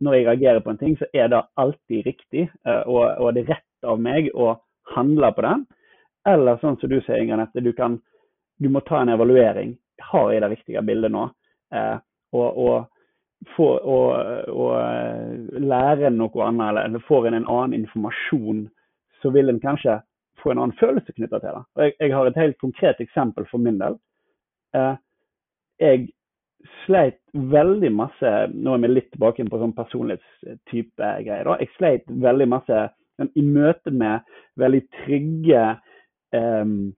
når 0.03 0.17
jeg 0.17 0.27
reagerer 0.27 0.63
på 0.63 0.73
en 0.73 0.81
ting, 0.81 0.97
så 0.99 1.07
er 1.13 1.29
det 1.31 1.43
alltid 1.61 2.05
riktig, 2.05 2.47
eh, 2.67 2.81
og, 2.87 3.03
og 3.21 3.33
det 3.35 3.45
er 3.45 3.55
rett 3.55 3.89
av 3.89 4.01
meg 4.01 4.31
å 4.33 4.55
handle 4.95 5.31
på 5.35 5.45
den. 5.45 5.65
Eller 6.27 6.59
sånn 6.61 6.77
som 6.81 6.89
du 6.89 6.97
sier, 7.01 7.21
Inger 7.21 7.39
Nette, 7.41 7.61
du, 7.61 7.71
kan, 7.77 7.99
du 8.59 8.69
må 8.69 8.81
ta 8.85 9.01
en 9.01 9.13
evaluering. 9.13 9.75
Har 10.11 10.31
jeg 10.33 10.43
det 10.43 10.51
riktige 10.55 10.83
bildet 10.85 11.13
nå? 11.13 11.27
Eh, 11.75 11.97
og, 12.35 12.57
og, 12.65 12.87
få, 13.55 13.69
og, 13.77 14.07
og, 14.49 14.73
eh, 14.79 15.61
lære 15.61 16.11
noe 16.13 16.47
annet, 16.47 16.67
eller, 16.69 16.89
eller 16.89 17.07
får 17.07 17.29
en 17.29 17.39
en 17.39 17.47
annen 17.47 17.79
informasjon, 17.81 18.65
så 19.21 19.31
vil 19.33 19.49
en 19.49 19.61
kanskje 19.61 19.99
få 20.41 20.51
en 20.51 20.63
annen 20.63 20.77
følelse 20.79 21.13
knytta 21.15 21.39
til 21.39 21.57
det. 21.57 21.63
Jeg, 21.81 21.95
jeg, 21.99 22.13
har 22.13 22.29
et 22.29 22.41
helt 22.41 22.57
konkret 22.61 23.01
eksempel 23.01 23.47
for 23.51 23.61
min 23.61 23.79
del. 23.81 23.97
Eh, 24.75 24.93
jeg 25.81 26.07
sleit 26.85 27.19
veldig 27.33 27.91
masse 27.93 28.33
Nå 28.53 28.75
er 28.75 28.83
vi 28.83 28.91
litt 28.91 29.09
tilbake 29.13 29.45
på 29.49 29.61
sånn 29.61 29.75
personlighetstype 29.77 31.09
greier. 31.25 31.49
Jeg 31.61 31.73
sleit 31.77 32.05
veldig 32.09 32.47
masse 32.51 32.85
i 33.23 33.43
møte 33.45 33.93
med 33.95 34.25
veldig 34.59 34.81
trygge 35.05 35.65
um, 36.35 36.93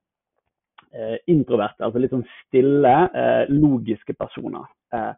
introverte, 1.29 1.83
altså 1.85 2.01
litt 2.01 2.13
sånn 2.13 2.25
stille, 2.39 2.93
uh, 3.13 3.43
logiske 3.53 4.15
personer. 4.17 4.65
Uh, 4.95 5.11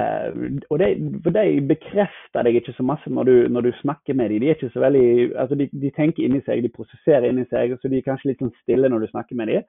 uh, 0.00 0.30
og 0.72 0.80
de, 0.82 0.88
for 1.22 1.36
de 1.36 1.60
bekrefter 1.70 2.48
deg 2.48 2.58
ikke 2.58 2.74
så 2.74 2.86
masse 2.88 3.12
når 3.12 3.30
du, 3.30 3.34
når 3.54 3.68
du 3.68 3.72
snakker 3.82 4.18
med 4.18 4.32
dem. 4.32 4.42
De 4.42 4.50
er 4.50 4.58
ikke 4.58 4.72
så 4.74 4.82
veldig, 4.82 5.06
altså 5.38 5.60
de, 5.60 5.68
de, 5.70 5.92
tenker 5.94 6.26
inni 6.26 6.42
seg, 6.46 6.64
de 6.64 6.72
prosesserer 6.74 7.30
inni 7.30 7.46
seg, 7.52 7.76
så 7.78 7.90
de 7.90 8.00
er 8.00 8.06
kanskje 8.08 8.32
litt 8.32 8.42
sånn 8.42 8.54
stille 8.64 8.90
når 8.90 9.04
du 9.04 9.12
snakker 9.12 9.38
med 9.38 9.52
dem. 9.52 9.68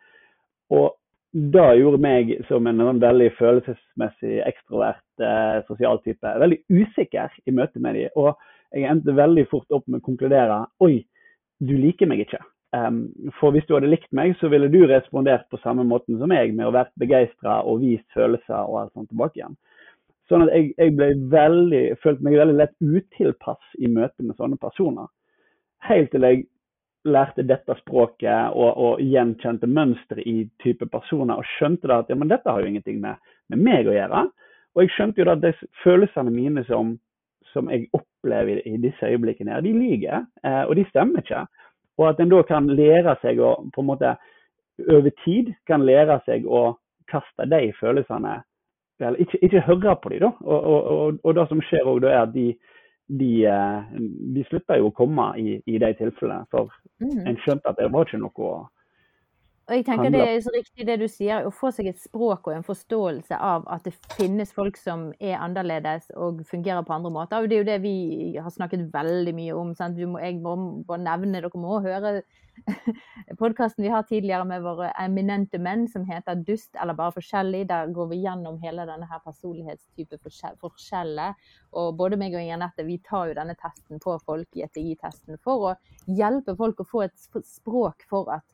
Og 0.73 0.95
det 1.36 1.69
gjorde 1.82 2.00
meg 2.00 2.30
som 2.48 2.67
en 2.69 2.80
sånn 2.80 3.00
veldig 3.04 3.26
følelsesmessig 3.36 4.38
ekstrovert 4.48 5.24
eh, 5.24 5.58
sosial 5.67 6.00
type 6.06 6.32
veldig 6.39 6.62
usikker 6.71 7.34
i 7.43 7.54
møte 7.56 7.82
med 7.84 7.98
dem. 8.00 8.13
Og 8.15 8.32
jeg 8.71 8.88
endte 8.88 9.15
veldig 9.17 9.43
fort 9.52 9.76
opp 9.76 9.84
med 9.89 10.00
å 10.00 10.06
konkludere 10.06 10.62
oi, 10.86 11.02
du 11.60 11.74
liker 11.76 12.08
meg 12.08 12.24
ikke. 12.24 12.39
Um, 12.76 13.04
for 13.39 13.56
hvis 13.56 13.67
du 13.67 13.76
hadde 13.76 13.91
likt 13.91 14.10
meg, 14.15 14.34
så 14.39 14.48
ville 14.52 14.71
du 14.71 14.82
respondert 14.88 15.45
på 15.52 15.60
samme 15.62 15.84
måten 15.88 16.17
som 16.19 16.32
meg, 16.32 16.56
med 16.56 16.67
å 16.67 16.74
vært 16.76 16.95
begeistra 17.00 17.62
og 17.67 17.84
vist 17.84 18.08
følelser 18.15 18.58
og 18.63 18.80
alt 18.82 18.95
sånt 18.95 19.12
tilbake 19.12 19.39
igjen. 19.39 19.60
Sånn 20.32 20.48
at 20.48 20.56
jeg, 20.56 20.71
jeg 20.80 20.95
ble 20.98 21.12
veldig, 21.36 21.84
følte 22.04 22.26
meg 22.26 22.39
veldig 22.39 22.58
lett 22.58 22.76
utilpass 22.80 23.76
i 23.78 23.91
møte 23.91 24.24
med 24.26 24.39
sånne 24.39 24.60
personer. 24.60 25.12
Helt 25.86 26.12
til 26.15 26.26
jeg 26.26 26.45
lærte 27.06 27.46
dette 27.46 27.76
språket 27.82 28.54
og, 28.58 28.70
og 28.82 29.02
gjenkjente 29.04 29.70
mønstre 29.70 30.24
i 30.26 30.48
type 30.63 30.88
personer 30.89 31.38
og 31.38 31.48
skjønte 31.56 31.89
da 31.89 32.02
at 32.02 32.10
ja, 32.10 32.18
men 32.18 32.32
dette 32.32 32.50
har 32.50 32.62
jo 32.62 32.72
ingenting 32.72 33.02
med, 33.04 33.22
med 33.54 33.62
meg 33.62 33.89
å 33.89 33.94
gjøre. 33.96 34.26
Og 34.76 34.84
jeg 34.84 34.94
skjønte 34.96 35.22
jo 35.22 35.28
da 35.30 35.36
at 35.38 35.44
de 35.46 35.54
følelsene 35.84 36.34
mine 36.34 36.65
som 36.70 36.96
som 37.56 37.70
jeg 37.72 37.88
opplever 37.96 38.60
i 38.68 38.78
disse 38.84 39.08
øyeblikkene, 39.08 39.62
de 39.63 39.72
lyver, 39.72 40.26
eh, 40.44 40.63
og 40.68 40.76
de 40.76 40.84
stemmer 40.89 41.24
ikke. 41.24 41.46
Og 41.98 42.10
at 42.10 42.20
en 42.20 42.32
da 42.34 42.41
kan 42.44 42.68
lære 42.68 43.15
seg 43.22 43.39
å 43.39 43.54
på 43.72 43.84
en 43.84 43.88
måte 43.88 44.15
over 44.91 45.13
tid 45.24 45.54
kan 45.70 45.86
lære 45.88 46.20
seg 46.26 46.48
å 46.48 46.76
kaste 47.12 47.48
de 47.48 47.70
følelsene 47.80 48.41
Eller 49.00 49.20
ikke, 49.20 49.38
ikke 49.44 49.62
høre 49.68 49.96
på 50.02 50.10
dem, 50.10 50.20
da. 50.24 50.30
Og, 50.41 50.60
og, 50.63 50.86
og, 50.91 51.18
og 51.24 51.34
det 51.36 51.44
som 51.50 51.62
skjer 51.68 51.88
òg, 51.91 52.06
er 52.08 52.22
at 52.22 52.32
de, 52.32 52.54
de, 53.08 53.46
eh, 53.46 54.00
de, 54.36 54.44
slutta 54.50 54.78
jo 54.80 54.89
å 54.89 54.96
komme 54.96 55.28
i, 55.41 55.60
i 55.65 55.80
de 55.82 55.91
tilfellene. 56.00 56.48
For 56.54 56.72
mm. 57.04 57.26
en 57.26 57.39
skjønte 57.44 57.72
at 57.72 57.80
det 57.80 57.91
var 57.94 58.08
ikke 58.08 58.22
noe 58.24 58.56
og 59.65 59.73
jeg 59.73 59.86
tenker 59.88 60.12
Det 60.13 60.21
er 60.21 60.41
så 60.45 60.51
riktig 60.54 60.86
det 60.86 60.95
du 61.01 61.08
sier, 61.10 61.47
å 61.47 61.54
få 61.54 61.71
seg 61.73 61.88
et 61.89 61.97
språk 61.97 62.45
og 62.45 62.54
en 62.54 62.65
forståelse 62.65 63.38
av 63.41 63.65
at 63.73 63.88
det 63.88 63.95
finnes 64.13 64.51
folk 64.54 64.78
som 64.78 65.08
er 65.17 65.39
annerledes 65.41 66.12
og 66.13 66.43
fungerer 66.45 66.86
på 66.86 66.93
andre 66.93 67.12
måter. 67.15 67.41
og 67.41 67.49
Det 67.49 67.58
er 67.58 67.63
jo 67.63 67.71
det 67.71 67.80
vi 67.82 67.95
har 68.38 68.54
snakket 68.54 68.91
veldig 68.93 69.34
mye 69.34 69.56
om. 69.58 69.73
Må, 70.13 70.19
jeg 70.21 70.38
må 70.43 70.56
bare 70.86 71.01
nevne, 71.08 71.41
Dere 71.41 71.62
må 71.62 71.80
høre 71.82 72.21
podkasten 73.41 73.84
vi 73.84 73.89
har 73.91 74.06
tidligere 74.08 74.45
med 74.47 74.62
våre 74.63 74.91
eminente 75.01 75.58
menn 75.58 75.88
som 75.91 76.06
heter 76.06 76.38
'Dust 76.45 76.78
eller 76.82 76.93
bare 76.93 77.17
forskjellig'. 77.17 77.65
Der 77.67 77.91
går 77.93 78.08
vi 78.13 78.21
gjennom 78.21 78.62
hele 78.62 78.86
denne 78.86 79.10
her 79.10 79.19
personlighetstype 79.25 80.19
forskjellet. 80.62 81.41
Og 81.73 81.97
både 81.97 82.21
meg 82.21 82.38
og 82.38 82.41
Inger 82.41 82.86
vi 82.86 83.01
tar 83.10 83.28
jo 83.28 83.39
denne 83.41 83.58
testen 83.58 83.99
på 83.99 84.19
folk 84.25 84.47
i 84.54 84.63
ETI-testen 84.63 85.41
for 85.41 85.71
å 85.71 85.75
hjelpe 86.06 86.56
folk 86.56 86.80
å 86.80 86.88
få 86.93 87.08
et 87.10 87.17
språk 87.43 88.06
for 88.10 88.30
at 88.30 88.45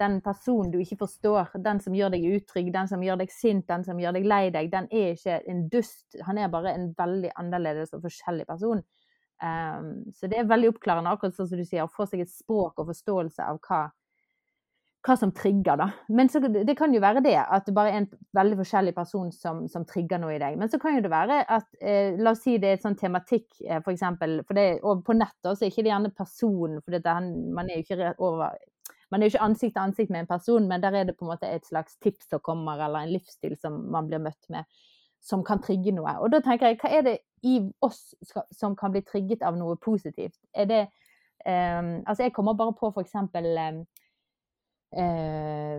den 0.00 0.20
personen 0.24 0.70
du 0.72 0.78
ikke 0.82 1.00
forstår, 1.04 1.56
den 1.64 1.80
som 1.80 1.94
gjør 1.96 2.12
deg 2.14 2.26
utrygg, 2.36 2.72
den 2.74 2.88
som 2.90 3.02
gjør 3.04 3.20
deg 3.22 3.32
sint, 3.32 3.66
den 3.68 3.84
som 3.86 4.00
gjør 4.00 4.18
deg 4.18 4.28
lei 4.28 4.44
deg, 4.54 4.70
den 4.72 4.88
er 4.92 5.14
ikke 5.14 5.40
en 5.48 5.66
dust. 5.72 6.18
Han 6.28 6.40
er 6.40 6.52
bare 6.52 6.74
en 6.76 6.90
veldig 6.98 7.32
annerledes 7.40 7.94
og 7.96 8.04
forskjellig 8.04 8.46
person. 8.48 8.84
Um, 9.36 9.92
så 10.16 10.30
det 10.32 10.40
er 10.40 10.48
veldig 10.48 10.72
oppklarende, 10.72 11.12
akkurat 11.12 11.36
sånn 11.36 11.48
som 11.50 11.60
du 11.60 11.66
sier, 11.66 11.84
å 11.84 11.92
få 11.92 12.06
seg 12.08 12.24
et 12.24 12.32
språk 12.32 12.80
og 12.80 12.88
forståelse 12.88 13.44
av 13.44 13.58
hva, 13.66 13.80
hva 15.06 15.16
som 15.20 15.32
trigger, 15.36 15.76
da. 15.80 15.88
Men 16.08 16.30
så, 16.32 16.40
det 16.40 16.76
kan 16.78 16.94
jo 16.94 17.02
være 17.04 17.22
det, 17.24 17.36
at 17.40 17.68
det 17.68 17.74
bare 17.76 17.92
er 17.92 18.00
en 18.02 18.08
veldig 18.36 18.60
forskjellig 18.62 18.94
person 18.96 19.28
som, 19.34 19.66
som 19.72 19.84
trigger 19.88 20.22
noe 20.22 20.36
i 20.36 20.40
deg. 20.42 20.56
Men 20.60 20.72
så 20.72 20.80
kan 20.82 20.96
jo 20.96 21.04
det 21.04 21.12
være 21.12 21.42
at 21.56 21.68
eh, 21.80 22.16
La 22.20 22.32
oss 22.32 22.44
si 22.46 22.56
det 22.60 22.72
er 22.72 22.78
et 22.78 22.86
sånn 22.86 22.96
tematikk, 23.00 23.48
eh, 23.66 23.82
for 23.84 23.92
eksempel, 23.92 24.40
for 24.48 24.62
og 24.88 25.04
på 25.06 25.16
nettet 25.18 25.52
så 25.52 25.66
er 25.66 25.72
ikke 25.72 25.84
det 25.84 25.92
gjerne 25.92 26.16
personen, 26.16 26.80
for 26.80 26.96
dette, 26.96 27.18
man 27.60 27.68
er 27.68 27.80
jo 27.80 27.86
ikke 27.86 28.16
over 28.16 28.56
man 29.10 29.22
er 29.22 29.26
jo 29.26 29.34
ikke 29.34 29.46
ansikt 29.46 29.76
til 29.76 29.82
ansikt 29.82 30.10
med 30.10 30.24
en 30.24 30.30
person, 30.30 30.68
men 30.68 30.82
der 30.82 30.94
er 30.94 31.04
det 31.04 31.16
på 31.16 31.24
en 31.24 31.30
måte 31.30 31.50
et 31.50 31.66
slags 31.66 31.96
tips 32.02 32.28
som 32.30 32.40
kommer, 32.42 32.84
eller 32.84 33.04
en 33.04 33.14
livsstil 33.14 33.56
som 33.60 33.72
man 33.92 34.08
blir 34.08 34.22
møtt 34.22 34.50
med, 34.50 34.64
som 35.22 35.44
kan 35.46 35.62
trigge 35.62 35.94
noe. 35.94 36.16
Og 36.22 36.32
da 36.32 36.40
tenker 36.44 36.72
jeg, 36.72 36.80
hva 36.82 36.90
er 36.90 37.06
det 37.06 37.18
i 37.46 37.60
oss 37.84 38.14
som 38.54 38.76
kan 38.78 38.94
bli 38.94 39.02
trigget 39.06 39.44
av 39.46 39.58
noe 39.58 39.76
positivt? 39.82 40.38
Er 40.54 40.66
det 40.70 40.82
um, 41.46 42.02
Altså, 42.06 42.22
jeg 42.24 42.34
kommer 42.34 42.58
bare 42.58 42.74
på 42.74 42.90
for 42.90 43.04
eksempel 43.04 43.46
uh, 43.58 43.82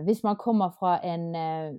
Hvis 0.06 0.22
man 0.24 0.36
kommer 0.36 0.70
fra 0.78 0.98
en 1.04 1.34
uh, 1.34 1.74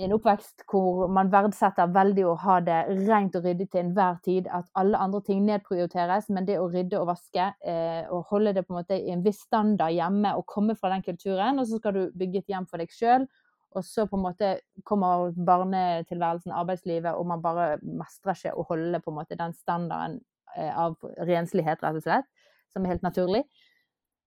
en 0.00 0.14
oppvekst 0.16 0.64
hvor 0.70 1.04
man 1.12 1.28
verdsetter 1.32 1.90
veldig 1.92 2.24
å 2.24 2.36
ha 2.40 2.56
det 2.64 2.78
rent 3.04 3.34
og 3.36 3.44
ryddig 3.44 3.66
til 3.70 3.82
enhver 3.82 4.16
tid. 4.24 4.48
At 4.48 4.70
alle 4.78 4.98
andre 4.98 5.20
ting 5.26 5.42
nedprioriteres, 5.44 6.30
men 6.32 6.48
det 6.48 6.58
å 6.60 6.68
rydde 6.72 7.00
og 7.00 7.10
vaske 7.10 7.50
eh, 7.60 8.02
og 8.08 8.30
holde 8.32 8.54
det 8.56 8.64
på 8.64 8.72
en 8.72 8.80
måte 8.80 8.96
i 8.96 9.12
en 9.12 9.24
viss 9.24 9.42
standard 9.44 9.92
hjemme 9.92 10.32
og 10.38 10.46
komme 10.48 10.76
fra 10.78 10.94
den 10.94 11.04
kulturen, 11.04 11.60
og 11.60 11.68
så 11.68 11.80
skal 11.80 11.96
du 11.96 12.02
bygge 12.18 12.42
et 12.42 12.54
hjem 12.54 12.68
for 12.70 12.82
deg 12.82 12.94
sjøl. 12.94 13.26
Og 13.72 13.84
så 13.88 14.04
på 14.08 14.18
en 14.18 14.24
måte 14.26 14.54
kommer 14.88 15.32
barnetilværelsen, 15.36 16.52
arbeidslivet, 16.56 17.12
og 17.16 17.28
man 17.28 17.44
bare 17.44 17.76
mestrer 17.82 18.36
ikke 18.36 18.56
å 18.56 18.66
holde 18.68 19.00
på 19.00 19.12
en 19.12 19.20
måte 19.20 19.38
den 19.40 19.56
standarden 19.56 20.18
eh, 20.56 20.72
av 20.72 20.96
renslighet, 21.28 21.84
rett 21.84 22.00
og 22.00 22.04
slett, 22.04 22.32
som 22.72 22.84
er 22.84 22.94
helt 22.94 23.06
naturlig. 23.06 23.44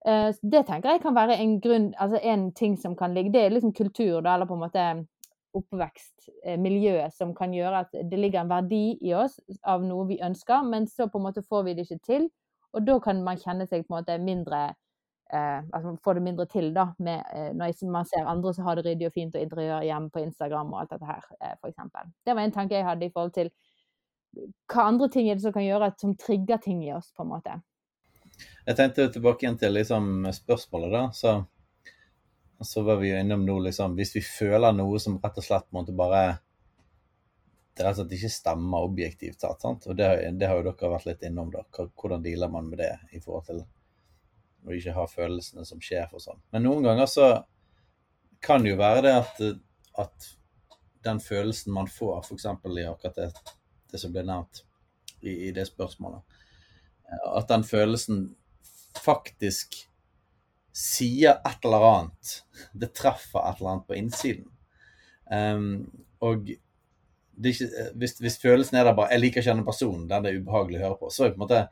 Eh, 0.06 0.32
det 0.42 0.66
tenker 0.68 0.94
jeg 0.94 1.02
kan 1.02 1.18
være 1.18 1.38
en 1.42 1.60
grunn, 1.62 1.92
altså 1.98 2.22
en 2.22 2.52
ting 2.54 2.76
som 2.78 2.94
kan 2.98 3.14
ligge 3.14 3.32
Det 3.34 3.42
er 3.42 3.54
liksom 3.54 3.74
kultur, 3.74 4.22
da, 4.22 4.36
eller 4.36 4.46
på 4.46 4.54
en 4.54 4.62
måte 4.62 4.84
oppvekstmiljøet 5.56 7.14
som 7.16 7.34
kan 7.38 7.54
gjøre 7.56 7.84
at 7.86 7.94
det 7.96 8.20
ligger 8.20 8.44
en 8.44 8.52
verdi 8.52 8.98
i 9.02 9.14
oss 9.18 9.38
av 9.64 9.84
noe 9.86 10.08
vi 10.10 10.22
ønsker, 10.24 10.66
men 10.68 10.88
så 10.92 11.10
på 11.12 11.22
en 11.22 11.28
måte 11.28 11.46
får 11.46 11.68
vi 11.68 11.76
det 11.78 11.88
ikke 11.88 12.04
til. 12.06 12.28
Og 12.76 12.84
da 12.84 12.98
kan 13.04 13.22
man 13.24 13.40
kjenne 13.40 13.68
seg 13.70 13.86
på 13.86 13.94
en 13.94 14.02
måte 14.02 14.18
mindre 14.20 14.64
eh, 15.34 15.60
altså 15.74 15.94
man 15.94 16.16
det 16.16 16.24
mindre 16.24 16.46
til, 16.46 16.74
da, 16.76 16.88
med, 17.00 17.24
eh, 17.34 17.54
når 17.56 17.92
man 17.92 18.06
ser 18.06 18.26
andre 18.26 18.54
som 18.54 18.66
har 18.66 18.76
det 18.76 18.86
ryddig 18.86 19.08
og 19.08 19.14
fint 19.14 19.36
og 19.36 19.42
interiør 19.42 19.86
hjemme 19.88 20.10
på 20.10 20.20
Instagram 20.20 20.74
og 20.74 20.82
alt 20.82 20.92
dette 20.92 21.06
her, 21.06 21.24
eh, 21.42 21.56
f.eks. 21.62 22.12
Det 22.26 22.36
var 22.36 22.42
en 22.42 22.52
tanke 22.52 22.76
jeg 22.76 22.86
hadde 22.86 23.06
i 23.06 23.14
forhold 23.14 23.34
til 23.34 23.52
hva 24.68 24.90
andre 24.90 25.10
ting 25.10 25.30
er 25.30 25.36
det 25.36 25.46
som 25.46 25.54
kan 25.56 25.64
gjøre 25.64 25.92
at, 25.92 26.00
som 26.00 26.16
trigger 26.20 26.58
ting 26.58 26.84
i 26.84 26.94
oss, 26.94 27.12
på 27.16 27.24
en 27.24 27.32
måte. 27.32 27.60
Jeg 28.68 28.76
tenkte 28.76 29.08
tilbake 29.14 29.46
igjen 29.46 29.58
til 29.58 29.72
liksom, 29.78 30.26
spørsmålet, 30.36 30.92
da. 30.92 31.04
Så 31.16 31.38
og 32.60 32.68
så 32.68 32.84
var 32.88 33.00
vi 33.02 33.12
jo 33.12 33.20
innom 33.20 33.46
nå, 33.46 33.58
liksom 33.68 33.98
Hvis 33.98 34.16
vi 34.16 34.22
føler 34.24 34.76
noe 34.76 35.00
som 35.04 35.18
rett 35.24 35.40
og 35.42 35.44
slett 35.44 35.68
måtte 35.76 35.96
bare 35.96 36.38
det 37.76 37.84
rett 37.84 37.98
og 37.98 38.06
slett 38.06 38.14
ikke 38.16 38.32
stemmer 38.32 38.86
objektivt 38.88 39.42
sett. 39.42 39.60
sant? 39.60 39.88
Og 39.92 39.98
det, 40.00 40.08
det, 40.40 40.48
har 40.48 40.62
jo 40.62 40.70
dere 40.70 40.92
vært 40.94 41.10
litt 41.10 41.26
innom. 41.28 41.50
da. 41.52 41.66
Hvordan 41.76 42.24
dealer 42.24 42.52
man 42.52 42.70
med 42.72 42.80
det 42.80 42.94
i 43.12 43.20
forhold 43.20 43.50
til 43.50 43.66
å 44.66 44.74
ikke 44.74 44.94
ha 44.96 45.04
følelsene 45.10 45.66
som 45.68 45.82
sjef 45.84 46.14
og 46.16 46.24
sånn. 46.24 46.40
Men 46.56 46.66
noen 46.66 46.88
ganger 46.88 47.10
så 47.12 47.28
kan 48.46 48.64
det 48.64 48.74
jo 48.74 48.80
være 48.80 49.04
det 49.06 49.14
at, 49.18 49.42
at 50.06 50.30
den 51.06 51.20
følelsen 51.22 51.76
man 51.76 51.90
får, 51.92 52.24
f.eks. 52.24 52.48
i 52.48 52.88
akkurat 52.88 53.20
det, 53.20 53.28
det, 53.92 54.00
som 54.02 54.14
ble 54.14 54.24
nevnt 54.26 54.64
i, 55.22 55.50
i 55.50 55.52
det 55.56 55.68
spørsmålet, 55.70 56.24
at 57.36 57.52
den 57.52 57.66
følelsen 57.68 58.26
faktisk 59.04 59.78
sier 60.76 61.40
et 61.48 61.66
eller 61.66 61.88
annet. 61.88 62.36
Det 62.74 62.92
treffer 62.98 63.42
et 63.42 63.62
eller 63.62 63.76
annet 63.76 63.88
på 63.88 63.98
innsiden. 64.00 64.48
Um, 65.32 65.86
og 66.24 66.50
ikke, 67.44 67.66
eh, 67.66 67.92
hvis, 68.00 68.18
hvis, 68.20 68.38
følelsen 68.40 68.78
er 68.78 68.84
der 68.84 68.96
bare 68.96 69.12
'jeg 69.12 69.20
liker 69.20 69.42
ikke 69.42 69.52
denne 69.52 69.66
personen', 69.66 70.10
den 70.10 70.26
er 70.26 70.40
ubehagelig 70.40 70.80
å 70.80 70.84
høre 70.84 70.98
på, 71.00 71.10
så 71.10 71.24
er 71.24 71.30
det 71.30 71.38
på 71.38 71.44
en 71.44 71.48
måte 71.48 71.68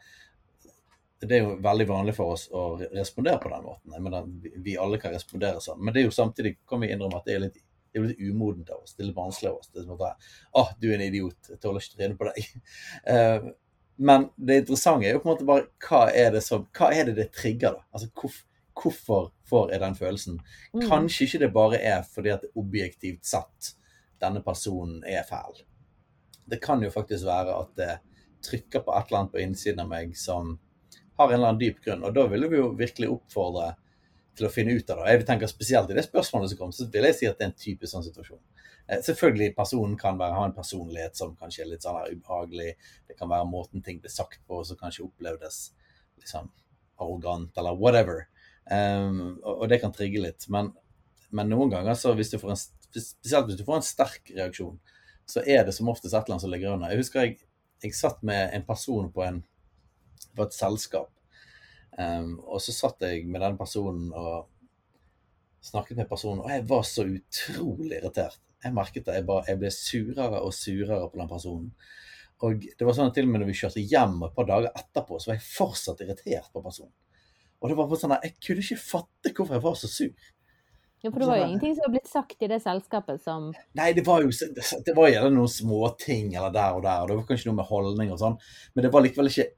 det 1.28 1.38
er 1.38 1.44
jo 1.44 1.58
veldig 1.64 1.88
vanlig 1.88 2.16
for 2.16 2.34
oss 2.36 2.50
å 2.52 2.64
respondere 2.92 3.40
på 3.40 3.50
den 3.50 3.64
måten. 3.64 3.94
Jeg 3.96 4.02
mener, 4.02 4.26
vi 4.64 4.78
alle 4.78 5.00
kan 5.00 5.14
respondere 5.14 5.62
sånn. 5.64 5.80
Men 5.80 5.94
det 5.94 6.02
er 6.02 6.10
jo 6.10 6.16
samtidig 6.16 6.58
kan 6.68 6.82
vi 6.84 6.92
innrømme 6.92 7.22
at 7.22 7.26
det 7.30 7.36
er 7.36 7.44
litt, 7.46 7.60
det 7.94 8.02
er 8.02 8.08
litt 8.10 8.20
umodent 8.20 8.70
av 8.70 8.82
oss. 8.82 8.94
Det 8.94 9.04
er 9.04 9.08
litt 9.08 9.16
vanskelig 9.16 9.50
av 9.52 9.58
oss. 9.62 9.70
Det 9.72 9.80
er 9.80 9.86
som 9.88 10.02
at 10.02 10.18
'Å, 10.52 10.64
du 10.82 10.90
er 10.90 10.96
en 10.96 11.06
idiot. 11.08 11.50
Jeg 11.50 11.62
tåler 11.62 11.80
ikke 11.80 11.96
å 11.96 12.02
tryne 12.02 12.18
på 12.20 12.30
deg'. 12.30 13.54
Men 14.10 14.30
det 14.36 14.58
interessante 14.64 15.08
er 15.08 15.14
jo 15.14 15.20
på 15.20 15.30
en 15.30 15.36
måte 15.36 15.46
bare 15.46 15.68
hva 15.88 16.12
er 16.12 16.32
det 16.32 16.44
som, 16.44 16.66
hva 16.74 16.92
er 16.92 17.06
det 17.06 17.16
det 17.16 17.32
trigger, 17.32 17.78
da? 17.78 17.86
Altså 17.94 18.10
hvorfor, 18.10 18.44
hvorfor 18.78 19.32
får 19.50 19.72
jeg 19.74 19.84
den 19.84 19.96
følelsen? 19.96 20.40
Mm. 20.74 20.88
Kanskje 20.90 21.28
ikke 21.28 21.44
det 21.44 21.54
bare 21.54 21.80
er 21.82 22.02
fordi 22.08 22.34
at 22.34 22.48
objektivt 22.56 23.26
sett 23.28 23.74
denne 24.24 24.44
personen 24.46 25.04
er 25.08 25.26
fæl. 25.28 25.64
Det 26.46 26.60
kan 26.64 26.84
jo 26.84 26.92
faktisk 26.92 27.26
være 27.28 27.56
at 27.56 27.76
det 27.80 27.94
trykker 28.44 28.84
på 28.84 28.96
et 28.96 29.08
eller 29.08 29.20
annet 29.20 29.34
på 29.34 29.44
innsiden 29.44 29.84
av 29.84 29.92
meg 29.92 30.18
som 30.20 30.58
har 31.18 31.30
en 31.30 31.38
eller 31.38 31.54
annen 31.54 31.62
dyp 31.62 31.80
grunn. 31.84 32.04
Og 32.04 32.16
da 32.16 32.26
vil 32.32 32.50
vi 32.52 32.60
jo 32.60 32.74
virkelig 32.78 33.12
oppfordre 33.14 33.74
til 34.38 34.48
å 34.48 34.52
finne 34.52 34.74
ut 34.74 34.90
av 34.90 35.04
det. 35.04 35.14
Jeg 35.14 35.28
tenker 35.30 35.52
Spesielt 35.52 35.92
i 35.92 35.98
det 35.98 36.06
spørsmålet 36.08 36.52
som 36.52 36.60
kom, 36.60 36.74
så 36.76 36.90
vil 36.92 37.08
jeg 37.08 37.20
si 37.20 37.30
at 37.30 37.38
det 37.38 37.46
er 37.46 37.52
en 37.52 37.62
typisk 37.66 37.94
sånn 37.94 38.06
situasjon. 38.08 38.42
Eh, 38.88 39.00
selvfølgelig, 39.06 39.54
personen 39.56 39.96
kan 40.00 40.18
være, 40.20 40.36
ha 40.40 40.48
en 40.50 40.58
personlighet 40.58 41.16
som 41.20 41.38
kanskje 41.40 41.64
er 41.64 41.72
litt 41.72 41.86
sånn 41.86 42.18
ubehagelig. 42.18 42.74
Det 43.08 43.18
kan 43.20 43.32
være 43.32 43.50
måten 43.50 43.86
ting 43.86 44.02
blir 44.02 44.12
sagt 44.12 44.42
på 44.50 44.64
som 44.68 44.80
kanskje 44.80 45.06
opplevdes 45.06 45.64
liksom 46.20 46.50
arrogant, 47.02 47.56
eller 47.58 47.78
whatever. 47.80 48.28
Um, 48.72 49.40
og, 49.44 49.54
og, 49.58 49.66
det 49.72 49.82
kan 49.84 49.94
trigge 49.96 50.22
litt. 50.24 50.48
Men, 50.54 50.72
men 51.36 51.52
noen 51.52 51.72
ganger, 51.74 51.98
så 52.00 52.14
hvis 52.18 52.32
du 52.34 52.40
får 52.42 52.54
en, 52.56 52.62
spesielt 52.94 53.50
hvis 53.50 53.60
du 53.60 53.66
får 53.68 53.80
en 53.80 53.88
sterk 53.88 54.32
reaksjon, 54.36 54.78
så 55.30 55.44
er 55.48 55.66
det 55.66 55.74
som 55.76 55.90
oftest 55.92 56.14
et 56.14 56.20
eller 56.20 56.36
annet 56.36 56.46
som 56.46 56.54
ligger 56.54 56.76
under. 56.76 56.92
Jeg 56.92 57.04
husker 57.04 57.26
jeg, 57.26 57.38
jeg 57.84 57.98
satt 57.98 58.24
med 58.28 58.54
en 58.56 58.66
person 58.68 59.12
på 59.12 59.26
en 59.26 59.44
på 60.34 60.48
et 60.48 60.56
selskap. 60.56 61.12
Um, 61.98 62.40
og 62.48 62.62
så 62.64 62.74
satt 62.74 63.04
jeg 63.06 63.28
med 63.30 63.44
den 63.44 63.58
personen 63.60 64.10
og 64.18 64.48
snakket 65.64 66.00
med 66.00 66.10
personen, 66.10 66.42
og 66.44 66.50
jeg 66.52 66.66
var 66.70 66.88
så 66.88 67.06
utrolig 67.08 68.00
irritert. 68.00 68.40
Jeg 68.64 68.76
merket 68.76 69.06
det. 69.06 69.20
Jeg, 69.20 69.28
bare, 69.28 69.46
jeg 69.48 69.60
ble 69.60 69.72
surere 69.76 70.42
og 70.42 70.56
surere 70.56 71.06
på 71.12 71.20
den 71.20 71.30
personen. 71.30 71.70
Og 72.44 72.64
det 72.64 72.88
var 72.88 72.96
sånn 72.96 73.12
at 73.12 73.16
til 73.16 73.28
og 73.28 73.34
med 73.34 73.44
når 73.44 73.52
vi 73.52 73.60
kjørte 73.60 73.84
hjem 73.84 74.18
et 74.26 74.36
par 74.36 74.48
dager 74.50 74.72
etterpå, 74.72 75.20
så 75.20 75.32
var 75.32 75.38
jeg 75.38 75.48
fortsatt 75.48 76.04
irritert 76.04 76.50
på 76.52 76.64
personen. 76.64 76.92
Og 77.64 77.72
det 77.72 77.80
var 77.80 77.88
bare 77.88 78.02
sånn 78.02 78.14
at 78.18 78.26
Jeg 78.28 78.36
kunne 78.44 78.64
ikke 78.66 78.84
fatte 78.84 79.32
hvorfor 79.32 79.56
jeg 79.56 79.64
var 79.64 79.76
så 79.80 79.90
sur. 79.90 80.32
Ja, 81.04 81.10
For 81.12 81.20
det 81.20 81.28
var 81.28 81.40
jo 81.40 81.48
ingenting 81.50 81.74
som 81.76 81.84
var 81.84 81.92
blitt 81.98 82.12
sagt 82.12 82.44
i 82.46 82.48
det 82.48 82.62
selskapet 82.64 83.24
som 83.24 83.50
Nei, 83.76 83.90
det 83.96 84.06
var 84.08 84.24
jo 84.24 84.30
det 84.32 84.94
var 84.96 85.10
gjerne 85.12 85.34
noen 85.36 85.52
småting 85.52 86.30
eller 86.32 86.54
der 86.56 86.78
og 86.78 86.86
der. 86.86 87.02
og 87.02 87.10
Det 87.10 87.18
var 87.18 87.26
kanskje 87.32 87.50
noe 87.50 87.60
med 87.60 87.68
holdning 87.68 88.14
og 88.14 88.22
sånn, 88.22 88.38
men 88.72 88.88
det 88.88 88.92
var 88.94 89.04
likevel 89.04 89.32
ikke 89.32 89.50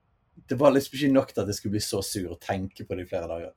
det 0.50 0.58
var 0.60 0.74
liksom 0.74 0.98
ikke 0.98 1.12
nok 1.14 1.30
til 1.32 1.42
at 1.42 1.52
jeg 1.52 1.58
skulle 1.60 1.76
bli 1.78 1.84
så 1.84 2.02
sur 2.04 2.34
og 2.34 2.42
tenke 2.44 2.86
på 2.86 2.98
det 2.98 3.06
i 3.06 3.10
flere 3.10 3.30
dager. 3.30 3.54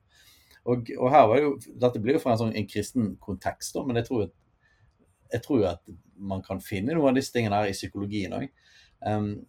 Og, 0.68 0.90
og 0.98 1.10
her 1.10 1.24
var 1.30 1.40
jo, 1.40 1.54
Dette 1.80 2.00
blir 2.02 2.18
jo 2.18 2.22
fra 2.22 2.34
en 2.34 2.42
sånn 2.42 2.54
en 2.56 2.68
kristen 2.68 3.14
kontekst, 3.24 3.74
da, 3.74 3.84
men 3.86 3.98
jeg 4.00 4.08
tror, 4.08 4.28
jeg 5.32 5.44
tror 5.44 5.64
at 5.72 5.82
man 6.30 6.44
kan 6.44 6.62
finne 6.64 6.94
noen 6.94 7.12
av 7.12 7.18
disse 7.18 7.34
tingene 7.34 7.60
her 7.60 7.70
i 7.70 7.76
psykologien 7.76 8.36
òg. 8.36 8.48
Um, 8.98 9.46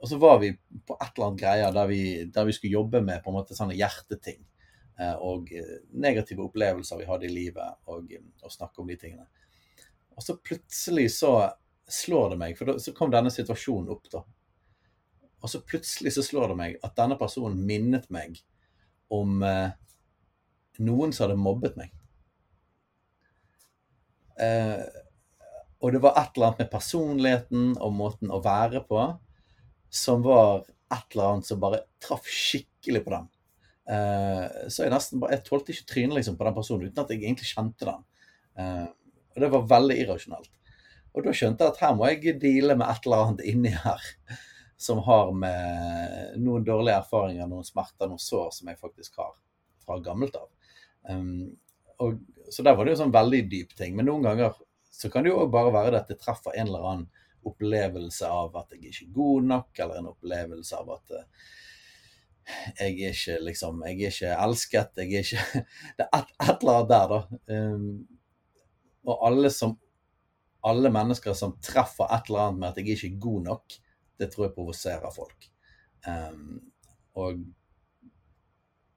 og 0.00 0.08
så 0.08 0.18
var 0.20 0.38
vi 0.40 0.54
på 0.56 0.96
et 0.96 1.10
eller 1.10 1.26
annet 1.26 1.40
greier 1.42 1.74
der 1.76 1.88
vi, 1.90 2.02
der 2.32 2.46
vi 2.48 2.54
skulle 2.56 2.78
jobbe 2.78 3.02
med 3.04 3.20
på 3.24 3.32
en 3.32 3.36
måte 3.36 3.56
sånne 3.58 3.76
hjerteting. 3.76 4.40
Uh, 4.96 5.14
og 5.20 5.52
uh, 5.52 5.74
negative 5.92 6.46
opplevelser 6.46 7.02
vi 7.02 7.08
hadde 7.08 7.28
i 7.28 7.34
livet, 7.34 7.80
og, 7.92 8.14
og 8.42 8.54
snakke 8.54 8.82
om 8.82 8.88
de 8.88 8.96
tingene. 9.00 9.28
Og 10.16 10.24
så 10.24 10.38
plutselig 10.40 11.10
så 11.18 11.34
slår 11.92 12.32
det 12.32 12.40
meg, 12.40 12.56
for 12.58 12.72
da, 12.72 12.78
så 12.82 12.94
kom 12.96 13.12
denne 13.12 13.30
situasjonen 13.32 13.92
opp, 13.92 14.08
da. 14.12 14.24
Og 15.44 15.52
så 15.52 15.60
plutselig 15.62 16.14
så 16.16 16.24
slår 16.24 16.50
det 16.50 16.56
meg 16.58 16.78
at 16.86 16.96
denne 16.96 17.18
personen 17.20 17.60
minnet 17.68 18.08
meg 18.10 18.40
om 19.12 19.44
uh, 19.44 19.68
noen 20.82 21.12
som 21.12 21.26
hadde 21.26 21.38
mobbet 21.40 21.76
meg. 21.78 21.92
Eh, 24.36 24.80
og 25.80 25.92
det 25.92 26.00
var 26.02 26.16
et 26.16 26.36
eller 26.36 26.48
annet 26.48 26.64
med 26.64 26.72
personligheten 26.72 27.64
og 27.84 27.94
måten 27.94 28.32
å 28.32 28.40
være 28.44 28.82
på 28.88 29.02
som 29.92 30.24
var 30.24 30.64
et 30.64 31.14
eller 31.14 31.32
annet 31.32 31.48
som 31.48 31.60
bare 31.60 31.84
traff 32.02 32.26
skikkelig 32.30 33.02
på 33.04 33.12
den. 33.12 33.28
Uh, 33.86 34.68
så 34.72 34.84
jeg 34.84 34.92
nesten 34.92 35.22
bare, 35.22 35.36
jeg 35.36 35.46
tålte 35.46 35.74
ikke 35.74 35.88
trynet 35.92 36.18
liksom, 36.18 36.38
på 36.38 36.46
den 36.46 36.56
personen 36.56 36.88
uten 36.88 37.02
at 37.04 37.12
jeg 37.12 37.22
egentlig 37.22 37.50
kjente 37.50 37.88
den. 37.88 38.04
Uh, 38.58 38.86
og 39.34 39.42
det 39.42 39.52
var 39.52 39.70
veldig 39.76 39.98
irrasjonelt. 40.02 40.52
Og 41.16 41.24
da 41.24 41.32
skjønte 41.36 41.64
jeg 41.64 41.74
at 41.74 41.82
her 41.84 41.94
må 41.96 42.08
jeg 42.10 42.36
deale 42.40 42.76
med 42.76 42.88
et 42.88 43.06
eller 43.06 43.24
annet 43.24 43.44
inni 43.48 43.72
her 43.72 44.08
som 44.80 45.00
har 45.06 45.30
med 45.32 46.36
noen 46.44 46.64
dårlige 46.64 46.98
erfaringer, 47.00 47.48
noen 47.48 47.64
smerter, 47.64 48.10
noen 48.10 48.20
sår 48.20 48.50
som 48.52 48.68
jeg 48.68 48.80
faktisk 48.80 49.16
har 49.22 49.32
fra 49.86 49.96
gammelt 50.04 50.36
av. 50.36 50.50
Um, 51.08 51.54
og, 52.02 52.18
så 52.52 52.64
der 52.66 52.76
var 52.76 52.84
det 52.84 52.94
jo 52.94 53.00
sånn 53.00 53.14
veldig 53.14 53.42
dyp 53.50 53.72
ting. 53.78 53.96
Men 53.96 54.10
noen 54.10 54.26
ganger 54.26 54.52
så 54.96 55.10
kan 55.12 55.24
det 55.24 55.32
jo 55.32 55.44
bare 55.52 55.74
være 55.74 55.94
det 55.94 56.02
at 56.04 56.10
det 56.12 56.18
treffer 56.22 56.56
en 56.56 56.70
eller 56.70 56.90
annen 56.90 57.24
opplevelse 57.46 58.26
av 58.26 58.56
at 58.58 58.74
jeg 58.74 58.90
ikke 58.90 59.04
er 59.04 59.14
god 59.14 59.48
nok, 59.52 59.70
eller 59.84 60.00
en 60.00 60.10
opplevelse 60.10 60.78
av 60.78 60.92
at 60.96 61.16
uh, 61.20 61.48
jeg 62.78 62.92
er 63.02 63.10
ikke 63.10 63.36
liksom 63.42 63.82
Jeg 63.86 63.96
er 63.96 64.12
ikke 64.12 64.36
elsket. 64.44 65.00
Jeg 65.02 65.14
er 65.18 65.24
ikke 65.24 65.64
Det 65.98 66.06
er 66.06 66.22
et, 66.22 66.52
eller 66.52 66.72
annet 66.76 66.92
der, 66.92 67.12
da. 67.12 67.18
Um, 67.56 68.06
og 69.06 69.26
alle 69.28 69.50
som 69.54 69.76
alle 70.66 70.90
mennesker 70.90 71.34
som 71.38 71.52
treffer 71.62 72.08
et 72.10 72.26
eller 72.26 72.48
annet 72.48 72.60
med 72.60 72.68
at 72.72 72.78
jeg 72.80 72.96
ikke 72.96 73.10
er 73.12 73.20
god 73.22 73.42
nok, 73.44 73.74
det 74.18 74.30
tror 74.32 74.46
jeg 74.46 74.54
provoserer 74.56 75.12
folk. 75.14 75.46
Um, 76.06 76.56
og 77.14 77.44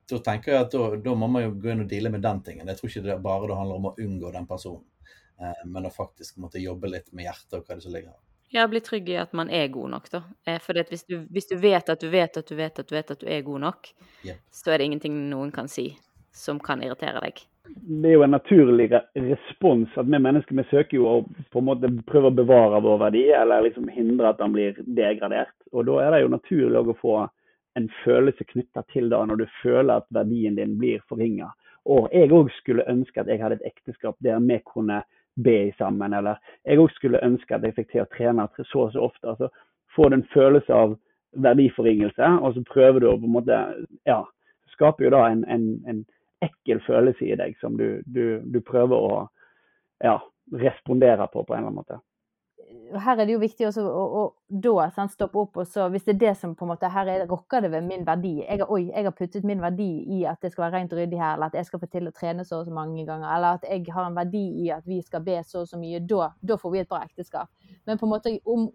da 0.09 0.17
tenker 0.25 0.55
jeg 0.55 0.65
at 0.65 0.73
da, 0.73 0.87
da, 0.97 1.13
må 1.13 1.29
man 1.29 1.45
jo 1.45 1.51
gå 1.61 1.69
inn 1.69 1.83
og 1.83 1.91
deale 1.91 2.09
med 2.09 2.23
den 2.25 2.41
tingen. 2.45 2.71
Jeg 2.71 2.79
tror 2.79 2.89
ikke 2.89 3.03
det 3.05 3.19
bare 3.21 3.51
det 3.51 3.59
handler 3.59 3.77
om 3.77 3.89
å 3.91 3.93
unngå 4.01 4.31
den 4.33 4.47
personen, 4.49 4.87
men 5.65 5.87
å 5.87 5.93
faktisk 5.93 6.39
måtte 6.43 6.59
jobbe 6.59 6.91
litt 6.91 7.13
med 7.13 7.29
hjertet 7.29 7.59
og 7.59 7.67
hva 7.67 7.77
det 7.77 7.85
som 7.85 7.93
ligger 7.95 8.11
her. 8.11 8.19
Ja, 8.51 8.65
bli 8.67 8.81
trygg 8.81 9.09
i 9.11 9.19
at 9.21 9.33
man 9.37 9.51
er 9.53 9.67
god 9.69 9.93
nok, 9.93 10.09
da. 10.09 10.23
Eh, 10.45 10.57
for 10.63 10.77
hvis 10.89 11.05
du, 11.05 11.19
hvis 11.29 11.47
du, 11.51 11.55
vet 11.61 11.89
at 11.89 12.01
du 12.01 12.09
vet 12.09 12.37
at 12.37 12.49
du 12.49 12.55
vet 12.57 12.81
at 12.81 12.89
du 12.89 12.95
vet 12.95 13.11
at 13.13 13.21
du 13.21 13.27
er 13.29 13.45
god 13.45 13.61
nok, 13.67 13.91
yep. 14.25 14.41
så 14.49 14.73
er 14.73 14.81
det 14.81 14.89
ingenting 14.89 15.21
noen 15.29 15.53
kan 15.53 15.69
si 15.69 15.91
som 16.33 16.59
kan 16.63 16.81
irritere 16.83 17.21
deg 17.23 17.43
det 17.75 18.09
er 18.09 18.13
jo 18.13 18.23
en 18.23 18.33
naturlig 18.33 18.89
respons 19.15 19.97
at 19.97 20.07
vi 20.07 20.19
mennesker 20.21 20.57
vi 20.57 20.65
søker 20.69 20.97
jo 20.97 21.07
å 21.09 21.15
på 21.53 21.61
en 21.61 21.67
måte 21.67 21.91
prøve 22.09 22.31
å 22.31 22.37
bevare 22.41 22.81
vår 22.83 23.01
verdi, 23.05 23.25
eller 23.35 23.65
liksom 23.65 23.89
hindre 23.93 24.31
at 24.31 24.39
den 24.41 24.53
blir 24.55 24.79
degradert. 24.85 25.55
Og 25.71 25.85
Da 25.85 25.99
er 26.03 26.11
det 26.13 26.21
jo 26.23 26.33
naturlig 26.33 26.79
å 26.81 26.97
få 27.01 27.15
en 27.77 27.89
følelse 28.03 28.47
knytta 28.51 28.83
til 28.93 29.09
det, 29.09 29.21
når 29.29 29.43
du 29.43 29.45
føler 29.61 30.01
at 30.01 30.09
verdien 30.13 30.57
din 30.57 30.77
blir 30.79 31.03
forringa. 31.09 31.51
Og 31.85 32.09
jeg 32.13 32.31
òg 32.35 32.49
skulle 32.57 32.87
ønske 32.89 33.21
at 33.21 33.29
jeg 33.29 33.41
hadde 33.41 33.59
et 33.59 33.71
ekteskap 33.71 34.17
der 34.25 34.39
vi 34.39 34.59
kunne 34.65 35.03
be 35.35 35.71
sammen, 35.77 36.13
eller 36.13 36.39
jeg 36.65 36.79
òg 36.79 36.91
skulle 36.95 37.23
ønske 37.23 37.55
at 37.55 37.63
jeg 37.63 37.75
fikk 37.77 37.91
til 37.91 38.03
å 38.03 38.09
trene 38.15 38.47
så 38.57 38.85
og 38.87 38.93
så 38.93 39.05
ofte. 39.09 39.29
altså 39.29 39.49
Få 39.95 40.09
en 40.13 40.25
følelse 40.33 40.73
av 40.73 40.97
verdiforringelse, 41.37 42.31
og 42.41 42.53
så 42.53 42.63
prøver 42.67 42.99
du 42.99 43.09
å 43.09 43.17
på 43.17 43.29
en 43.29 43.37
måte 43.37 43.59
Ja, 44.05 44.23
skaper 44.73 45.05
jo 45.05 45.13
da 45.13 45.25
en, 45.29 45.45
en, 45.47 45.69
en 45.87 46.03
ekkel 46.45 46.81
følelse 46.85 47.25
i 47.25 47.37
deg 47.39 47.55
som 47.59 47.77
du, 47.77 48.01
du, 48.05 48.39
du 48.45 48.59
prøver 48.61 48.95
å 48.95 49.15
ja, 50.03 50.19
respondere 50.55 51.27
på 51.27 51.43
på 51.43 51.53
en 51.53 51.59
eller 51.59 51.71
annen 51.71 51.81
måte. 51.81 51.99
Her 52.89 53.19
er 53.19 53.27
det 53.27 53.33
jo 53.35 53.41
viktig 53.41 53.67
også 53.67 53.83
å, 53.85 53.89
å, 53.93 54.21
å 54.23 54.59
da 54.63 54.87
sant, 54.93 55.11
stoppe 55.13 55.37
opp, 55.41 55.57
og 55.61 55.67
så 55.69 55.85
hvis 55.93 56.05
det 56.07 56.15
er 56.15 56.19
det 56.23 56.31
som 56.39 56.55
på 56.57 56.65
en 56.65 56.71
måte 56.71 56.89
her 56.89 57.09
er, 57.11 57.25
rokker 57.29 57.61
det 57.65 57.69
ved 57.73 57.85
min 57.85 58.05
verdi 58.07 58.39
jeg 58.39 58.65
Oi, 58.65 58.87
jeg 58.87 59.05
har 59.05 59.15
puttet 59.15 59.45
min 59.45 59.61
verdi 59.61 59.87
i 60.17 60.23
at 60.29 60.41
det 60.41 60.51
skal 60.53 60.65
være 60.65 60.79
rent 60.79 60.95
og 60.95 61.01
ryddig 61.01 61.19
her, 61.21 61.35
eller 61.35 61.51
at 61.51 61.57
jeg 61.59 61.69
skal 61.69 61.83
få 61.83 61.89
til 61.93 62.09
å 62.09 62.13
trene 62.15 62.45
så 62.47 62.61
og 62.61 62.69
så 62.69 62.73
mange 62.73 63.05
ganger, 63.05 63.29
eller 63.35 63.59
at 63.59 63.67
jeg 63.69 63.85
har 63.93 64.09
en 64.09 64.17
verdi 64.17 64.43
i 64.65 64.69
at 64.73 64.87
vi 64.89 64.99
skal 65.05 65.23
be 65.25 65.37
så 65.45 65.63
og 65.63 65.69
så 65.69 65.79
mye, 65.81 66.01
da, 66.09 66.31
da 66.41 66.57
får 66.59 66.73
vi 66.73 66.81
et 66.81 66.89
bra 66.89 67.03
ekteskap. 67.05 67.51
Men 67.85 68.01
på 68.01 68.07
en 68.07 68.13
måte 68.15 68.35
om, 68.49 68.67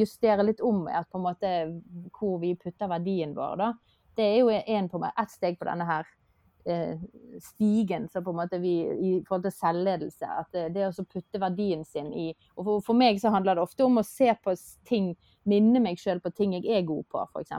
justere 0.00 0.46
litt 0.46 0.64
om 0.66 0.84
at 0.90 1.10
på 1.10 1.20
en 1.20 1.28
måte 1.28 1.54
hvor 2.18 2.40
vi 2.42 2.56
putter 2.58 2.90
verdien 2.90 3.36
vår, 3.36 3.58
da. 3.60 3.74
Det 4.18 4.26
er 4.26 4.40
jo 4.42 4.50
en, 4.50 4.88
på 4.90 4.98
meg, 5.00 5.14
ett 5.20 5.30
steg 5.32 5.60
på 5.60 5.68
denne 5.68 5.86
her 5.86 6.08
stigen 7.40 8.08
så 8.12 8.22
på 8.22 8.30
en 8.30 8.36
måte 8.36 8.58
vi, 8.60 8.74
i 8.84 9.12
forhold 9.26 9.46
til 9.46 9.54
selvledelse. 9.56 10.28
At 10.28 10.50
det, 10.52 10.66
det 10.74 10.88
å 10.90 11.04
putte 11.04 11.40
verdien 11.40 11.84
sin 11.88 12.12
i 12.12 12.30
og 12.56 12.64
for, 12.64 12.86
for, 12.90 12.98
meg 13.00 13.20
så 13.22 13.32
handler 13.32 13.56
det 13.56 13.64
ofte 13.64 13.86
om 13.86 14.00
å 14.00 14.06
se 14.06 14.28
på 14.44 14.54
ting, 14.88 15.12
minne 15.48 15.80
meg 15.82 16.00
sjøl 16.00 16.20
på 16.20 16.32
ting 16.36 16.56
jeg 16.58 16.66
er 16.68 16.86
god 16.88 17.06
på, 17.10 17.24
f.eks. 17.32 17.54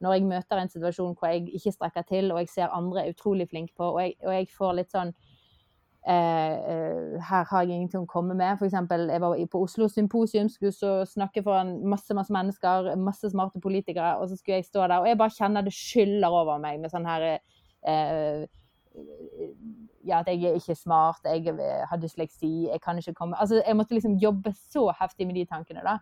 Når 0.00 0.16
jeg 0.16 0.28
møter 0.30 0.62
en 0.62 0.72
situasjon 0.72 1.16
hvor 1.18 1.34
jeg 1.34 1.48
ikke 1.58 1.74
strekker 1.74 2.08
til, 2.08 2.32
og 2.32 2.42
jeg 2.42 2.52
ser 2.54 2.76
andre 2.76 3.04
er 3.04 3.16
utrolig 3.16 3.48
flinke 3.50 3.76
på, 3.76 3.92
og 3.94 4.00
jeg, 4.02 4.16
og 4.24 4.38
jeg 4.38 4.54
får 4.56 4.80
litt 4.80 4.96
sånn 4.96 5.12
Eh, 6.08 6.52
eh, 6.72 7.20
her 7.20 7.44
har 7.50 7.64
jeg 7.66 7.74
ingenting 7.74 8.06
å 8.06 8.08
komme 8.08 8.32
med. 8.32 8.56
F.eks. 8.56 8.72
jeg 8.72 9.20
var 9.20 9.40
på 9.52 9.60
Oslo 9.60 9.88
Symposium, 9.92 10.48
skulle 10.48 10.72
så 10.72 10.92
snakke 11.04 11.42
foran 11.44 11.74
masse 11.84 12.14
masse 12.16 12.32
mennesker, 12.32 12.94
masse 12.96 13.28
smarte 13.28 13.60
politikere, 13.60 14.14
og 14.16 14.30
så 14.30 14.38
skulle 14.38 14.62
jeg 14.62 14.68
stå 14.70 14.86
der. 14.86 15.02
Og 15.02 15.10
jeg 15.10 15.18
bare 15.20 15.36
kjenner 15.36 15.66
det 15.66 15.74
skyller 15.76 16.32
over 16.32 16.62
meg 16.62 16.80
med 16.80 16.94
sånn 16.94 17.08
her 17.08 17.26
Eh, 17.28 17.38
ja, 20.04 20.20
at 20.20 20.30
jeg 20.32 20.42
er 20.48 20.56
ikke 20.58 20.74
smart, 20.74 21.20
jeg 21.24 21.58
har 21.90 22.00
dysleksi, 22.02 22.68
jeg 22.72 22.80
kan 22.84 22.98
ikke 22.98 23.14
komme 23.14 23.38
Altså, 23.40 23.62
jeg 23.66 23.76
måtte 23.76 23.94
liksom 23.94 24.16
jobbe 24.18 24.54
så 24.72 24.88
heftig 25.00 25.26
med 25.26 25.34
de 25.34 25.44
tankene, 25.44 25.84
da. 25.84 25.98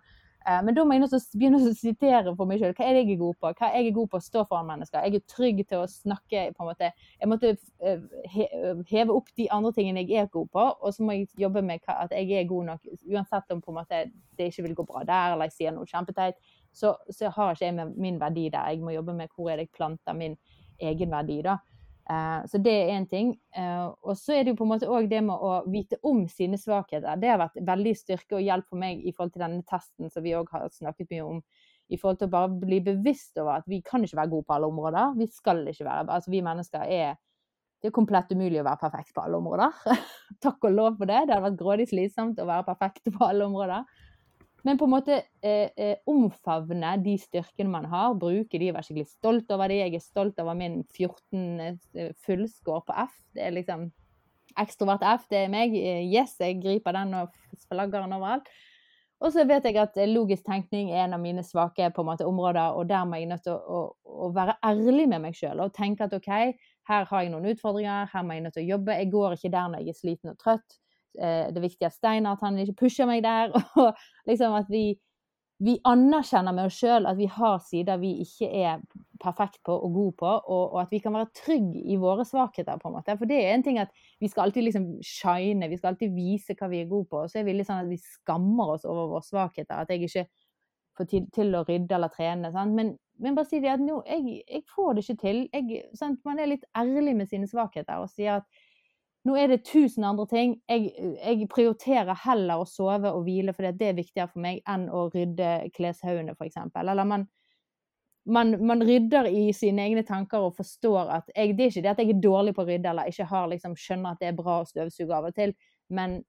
Eh, 0.46 0.62
men 0.62 0.76
da 0.76 0.84
må 0.86 0.94
jeg 0.94 1.08
begynne 1.34 1.58
å 1.58 1.72
sitere 1.74 2.34
for 2.38 2.46
meg 2.46 2.60
sjøl. 2.60 2.74
Hva 2.78 2.86
er 2.86 2.94
det 2.94 3.02
jeg 3.02 3.16
er 3.16 3.22
god 3.22 3.38
på? 3.42 3.50
Hva 3.58 3.70
er 3.72 3.82
jeg 3.82 3.94
god 3.96 4.10
på 4.12 4.20
å 4.20 4.26
stå 4.26 4.44
foran 4.46 4.68
mennesker? 4.68 5.02
Jeg 5.02 5.18
er 5.18 5.24
trygg 5.32 5.62
til 5.66 5.82
å 5.82 5.88
snakke 5.90 6.44
på 6.54 6.62
en 6.62 6.70
måte. 6.70 6.90
Jeg 7.18 7.30
måtte 7.32 7.52
eh, 7.82 8.04
heve 8.92 9.16
opp 9.16 9.32
de 9.40 9.48
andre 9.56 9.72
tingene 9.74 10.04
jeg 10.06 10.22
er 10.22 10.30
god 10.30 10.52
på, 10.54 10.68
og 10.76 10.94
så 10.94 11.06
må 11.06 11.16
jeg 11.16 11.26
jobbe 11.42 11.64
med 11.66 11.82
at 11.90 12.14
jeg 12.14 12.30
er 12.38 12.46
god 12.52 12.70
nok. 12.70 12.86
Uansett 13.10 13.56
om 13.56 13.64
på 13.64 13.74
en 13.74 13.80
måte 13.80 14.04
det 14.38 14.52
ikke 14.52 14.68
vil 14.68 14.78
gå 14.78 14.86
bra 14.86 15.02
der, 15.08 15.34
eller 15.34 15.50
jeg 15.50 15.56
sier 15.56 15.74
noe 15.74 15.88
kjempeteit, 15.90 16.38
så, 16.76 16.92
så 17.10 17.32
har 17.32 17.56
ikke 17.56 17.66
jeg 17.66 17.90
min 17.96 18.20
verdi 18.20 18.46
der. 18.52 18.70
Jeg 18.70 18.84
må 18.84 18.94
jobbe 18.94 19.16
med 19.18 19.32
hvor 19.34 19.50
er 19.50 19.58
det 19.58 19.66
jeg 19.66 19.74
planter 19.80 20.14
min 20.14 20.36
egen 20.36 20.55
verdi. 20.80 21.42
da. 21.42 21.58
Eh, 22.10 22.46
så 22.46 22.58
det 22.58 22.72
er 22.72 22.92
én 22.94 23.06
ting. 23.10 23.34
Eh, 23.56 23.86
og 24.02 24.16
så 24.16 24.36
er 24.36 24.44
det 24.44 24.54
jo 24.54 24.60
på 24.60 24.66
en 24.66 24.72
måte 24.76 24.90
òg 24.90 25.08
det 25.10 25.22
med 25.26 25.34
å 25.34 25.64
vite 25.70 25.98
om 26.06 26.26
sine 26.30 26.58
svakheter. 26.58 27.18
Det 27.18 27.32
har 27.32 27.40
vært 27.40 27.58
veldig 27.66 27.94
styrke 27.98 28.38
og 28.38 28.44
hjelp 28.46 28.68
for 28.68 28.78
meg 28.78 29.02
i 29.02 29.12
forhold 29.12 29.34
til 29.34 29.42
denne 29.42 29.66
testen 29.66 30.12
som 30.12 30.22
vi 30.22 30.36
òg 30.38 30.50
har 30.54 30.68
snakket 30.70 31.10
mye 31.10 31.26
om. 31.26 31.42
I 31.90 31.98
forhold 31.98 32.20
til 32.20 32.30
å 32.30 32.34
bare 32.34 32.50
bli 32.62 32.80
bevisst 32.82 33.38
over 33.38 33.60
at 33.60 33.66
vi 33.70 33.80
kan 33.86 34.02
ikke 34.02 34.18
være 34.18 34.32
gode 34.32 34.46
på 34.46 34.54
alle 34.54 34.70
områder. 34.70 35.14
Vi 35.18 35.28
skal 35.34 35.62
ikke 35.70 35.86
være 35.86 36.10
Altså 36.14 36.30
vi 36.30 36.42
mennesker 36.42 36.82
er 36.86 37.16
det 37.82 37.90
er 37.90 37.94
komplett 37.94 38.30
umulig 38.32 38.62
å 38.62 38.64
være 38.66 38.80
perfekt 38.80 39.12
på 39.14 39.22
alle 39.22 39.36
områder. 39.36 39.74
Takk 40.44 40.64
og 40.64 40.72
lov 40.74 40.96
for 40.96 41.10
det. 41.10 41.26
Det 41.26 41.34
hadde 41.34 41.44
vært 41.44 41.58
grådig 41.60 41.88
slitsomt 41.90 42.40
å 42.40 42.46
være 42.48 42.64
perfekt 42.66 43.10
på 43.12 43.26
alle 43.26 43.46
områder. 43.46 43.84
Men 44.66 44.78
på 44.78 44.88
en 44.88 44.90
måte 44.96 45.20
eh, 45.46 45.70
eh, 45.78 45.98
omfavne 46.10 46.96
de 46.98 47.12
styrkene 47.22 47.70
man 47.70 47.84
har, 47.86 48.16
bruke 48.18 48.58
de, 48.58 48.72
være 48.74 48.82
skikkelig 48.88 49.12
stolt 49.12 49.52
over 49.54 49.70
de. 49.70 49.76
Jeg 49.78 49.94
er 49.94 50.02
stolt 50.02 50.40
over 50.42 50.56
min 50.58 50.80
14 50.90 51.60
eh, 51.62 52.08
fullscore 52.26 52.82
på 52.88 52.96
F. 53.04 53.14
Det 53.36 53.44
er 53.46 53.54
liksom 53.54 53.84
ekstrovert 54.58 55.04
F, 55.06 55.28
det 55.30 55.44
er 55.44 55.52
meg. 55.52 55.76
Eh, 55.78 56.02
yes, 56.10 56.34
jeg 56.42 56.58
griper 56.64 56.96
den 56.98 57.14
og 57.14 57.36
flagger 57.68 58.02
den 58.02 58.16
overalt. 58.16 58.50
Og 59.22 59.30
så 59.32 59.46
vet 59.48 59.64
jeg 59.64 59.78
at 59.80 59.94
logisk 60.10 60.44
tenkning 60.44 60.90
er 60.90 61.06
en 61.06 61.14
av 61.16 61.22
mine 61.22 61.44
svake 61.46 61.86
måte, 62.04 62.26
områder, 62.26 62.74
og 62.76 62.88
der 62.90 63.06
må 63.08 63.16
jeg 63.16 63.30
nødt 63.30 63.46
til 63.46 63.54
å, 63.54 63.78
å, 63.78 64.26
å 64.26 64.32
være 64.34 64.58
ærlig 64.66 65.06
med 65.08 65.22
meg 65.24 65.38
sjøl 65.38 65.62
og 65.64 65.72
tenke 65.78 66.04
at 66.04 66.16
OK, 66.18 66.28
her 66.90 67.06
har 67.08 67.22
jeg 67.22 67.32
noen 67.32 67.48
utfordringer, 67.54 68.10
her 68.12 68.26
må 68.26 68.36
jeg 68.36 68.44
nødt 68.44 68.58
til 68.58 68.66
å 68.66 68.72
jobbe. 68.74 68.98
Jeg 68.98 69.12
går 69.14 69.38
ikke 69.38 69.52
der 69.54 69.70
når 69.72 69.86
jeg 69.86 69.94
er 69.94 70.00
sliten 70.02 70.34
og 70.34 70.42
trøtt. 70.42 70.76
Eh, 71.18 71.48
det 71.50 71.60
er 71.60 71.66
viktig 71.68 71.88
at 71.88 71.96
Steinar 71.96 72.36
at 72.36 72.46
han 72.46 72.58
ikke 72.60 72.80
pusher 72.84 73.08
meg 73.08 73.24
der. 73.26 73.52
Og 73.82 73.92
liksom 74.28 74.56
at 74.58 74.70
vi, 74.72 74.84
vi 75.64 75.76
anerkjenner 75.88 76.54
med 76.56 76.68
oss 76.68 76.78
sjøl 76.82 77.08
at 77.08 77.18
vi 77.18 77.28
har 77.32 77.60
sider 77.64 78.00
vi 78.02 78.12
ikke 78.24 78.48
er 78.50 78.82
perfekt 79.22 79.62
på 79.64 79.72
og 79.72 79.94
god 79.94 80.16
på, 80.20 80.28
og, 80.28 80.64
og, 80.74 80.80
at 80.82 80.90
vi 80.92 81.00
kan 81.00 81.14
være 81.16 81.30
trygg 81.38 81.70
i 81.80 81.96
våre 82.00 82.26
svakheter. 82.28 82.76
på 82.82 82.90
en 82.90 82.98
måte. 82.98 83.16
For 83.16 83.28
det 83.28 83.38
er 83.42 83.54
en 83.54 83.64
ting 83.64 83.80
at 83.80 83.94
vi 84.20 84.28
skal 84.28 84.46
alltid 84.46 84.68
liksom 84.68 84.90
shine, 85.04 85.70
vi 85.72 85.78
skal 85.80 85.94
alltid 85.94 86.12
vise 86.16 86.56
hva 86.58 86.68
vi 86.72 86.82
er 86.82 86.90
gode 86.90 87.08
på. 87.10 87.24
Og 87.24 87.32
så 87.32 87.40
er 87.40 87.48
vi 87.48 87.56
litt 87.56 87.70
sånn 87.70 87.84
at 87.84 87.92
vi 87.92 88.00
skammer 88.02 88.76
oss 88.76 88.84
over 88.84 89.14
våre 89.14 89.24
svakheter. 89.24 89.80
At 89.80 89.92
jeg 89.92 90.04
ikke 90.04 90.26
får 90.96 91.10
til, 91.10 91.26
til 91.34 91.56
å 91.56 91.64
rydde 91.68 91.96
eller 91.96 92.12
trene. 92.12 92.52
Sant? 92.52 92.76
Men, 92.76 92.94
men 93.22 93.36
bare 93.36 93.48
si 93.48 93.60
det 93.64 93.72
at 93.72 93.82
nå, 93.82 94.02
jeg, 94.08 94.40
jeg, 94.44 94.64
får 94.74 94.94
det 94.94 95.04
ikke 95.04 95.20
til. 95.24 95.42
Jeg, 95.52 95.82
man 96.28 96.40
er 96.40 96.52
litt 96.52 96.68
ærlig 96.76 97.16
med 97.16 97.32
sine 97.32 97.48
svakheter 97.48 98.04
og 98.04 98.12
sier 98.12 98.40
at 98.40 98.64
nå 99.26 99.36
er 99.38 99.50
det 99.50 99.64
tusen 99.66 100.04
andre 100.06 100.26
ting. 100.30 100.52
Jeg, 100.70 100.92
jeg 101.18 101.48
prioriterer 101.50 102.18
heller 102.26 102.62
å 102.62 102.68
sove 102.68 103.10
og 103.10 103.24
hvile, 103.26 103.54
for 103.56 103.66
det 103.66 103.88
er 103.88 103.98
viktigere 103.98 104.30
for 104.30 104.42
meg 104.44 104.60
enn 104.70 104.86
å 104.92 105.08
rydde 105.14 105.72
kleshaugene, 105.76 106.36
f.eks. 106.36 106.60
Eller 106.82 107.08
man, 107.08 107.26
man, 108.30 108.54
man, 108.66 108.84
rydder 108.86 109.28
i 109.30 109.48
sine 109.56 109.88
egne 109.88 110.04
tanker 110.06 110.46
og 110.46 110.56
forstår 110.58 111.10
at 111.18 111.32
jeg, 111.34 111.56
Det 111.56 111.64
er 111.64 111.72
ikke 111.72 111.84
det 111.86 111.92
at 111.94 112.04
jeg 112.04 112.14
er 112.14 112.22
dårlig 112.28 112.54
på 112.54 112.62
å 112.62 112.68
rydde 112.68 112.92
eller 112.92 113.10
ikke 113.10 113.28
har, 113.32 113.50
liksom, 113.54 113.74
skjønner 113.80 114.14
at 114.14 114.22
det 114.22 114.30
er 114.30 114.38
bra 114.38 114.60
å 114.60 114.68
støvsuge 114.68 115.18
av 115.18 115.28
og 115.30 115.36
til, 115.36 115.56
men 115.90 116.20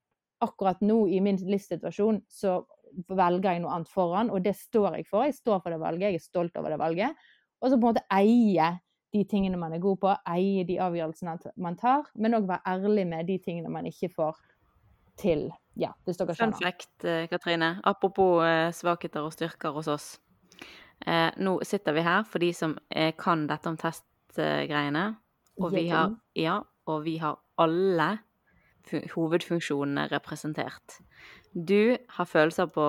akkurat 0.44 0.82
nå 0.86 1.04
i 1.10 1.22
min 1.24 1.40
livssituasjon 1.42 2.22
så 2.30 2.60
velger 3.10 3.52
jeg 3.52 3.62
noe 3.64 3.74
annet 3.74 3.90
foran, 3.92 4.30
og 4.34 4.44
det 4.46 4.56
står 4.58 5.00
jeg 5.00 5.08
for. 5.10 5.26
Jeg 5.28 5.38
står 5.38 5.62
for 5.62 5.74
det 5.74 5.82
valget, 5.82 6.12
jeg 6.12 6.22
er 6.22 6.28
stolt 6.30 6.58
over 6.58 6.74
det 6.74 6.82
valget. 6.82 7.26
Og 7.62 7.70
så 7.70 7.78
på 7.78 7.82
en 7.82 7.90
måte 7.90 8.06
eie 8.14 8.70
de 9.14 9.24
tingene 9.30 9.58
man 9.60 9.74
er 9.74 9.82
god 9.84 10.00
på, 10.02 10.14
eie 10.34 10.66
de 10.68 10.78
avgjørelsene 10.84 11.54
man 11.64 11.78
tar, 11.80 12.08
men 12.16 12.36
òg 12.38 12.48
være 12.50 12.74
ærlig 12.76 13.08
med 13.08 13.28
de 13.30 13.38
tingene 13.44 13.72
man 13.72 13.88
ikke 13.88 14.10
får 14.14 14.40
til. 15.18 15.48
Ja, 15.78 15.94
hvis 16.06 16.20
dere 16.20 16.36
skjønner. 16.36 16.58
Fun 16.58 16.66
fact, 16.66 17.06
eh, 17.06 17.26
Katrine. 17.30 17.78
Apropos 17.88 18.44
eh, 18.46 18.70
svakheter 18.74 19.26
og 19.26 19.34
styrker 19.34 19.76
hos 19.76 19.90
oss. 19.92 20.08
Eh, 21.06 21.30
nå 21.38 21.58
sitter 21.66 21.94
vi 21.94 22.06
her 22.06 22.24
for 22.26 22.42
de 22.44 22.52
som 22.54 22.78
kan 23.22 23.46
dette 23.50 23.70
om 23.70 23.78
testgreiene. 23.78 25.10
Og 25.62 25.74
vi 25.74 25.88
har, 25.90 26.14
ja, 26.38 26.60
og 26.86 27.04
vi 27.06 27.18
har 27.22 27.38
alle 27.58 28.10
hovedfunksjonene 29.14 30.08
representert. 30.12 31.00
Du 31.54 31.98
har 32.14 32.30
følelser 32.30 32.70
på 32.70 32.86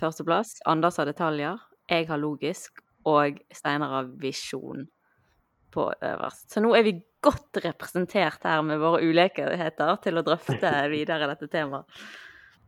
førsteplass, 0.00 0.60
Anders 0.66 0.96
har 0.96 1.08
detaljer, 1.08 1.60
jeg 1.90 2.08
har 2.08 2.18
logisk, 2.18 2.80
og 3.04 3.36
Steinar 3.54 3.92
har 3.92 4.08
visjon 4.20 4.88
på 5.76 5.88
øverst. 5.94 6.46
Så 6.52 6.62
nå 6.64 6.72
er 6.76 6.86
vi 6.86 6.96
godt 7.24 7.60
representert 7.64 8.44
her 8.46 8.62
med 8.66 8.80
våre 8.80 9.02
ulikheter 9.04 9.98
til 10.04 10.18
å 10.18 10.24
drøfte 10.26 10.72
videre 10.94 11.28
dette 11.32 11.50
temaet. 11.52 12.06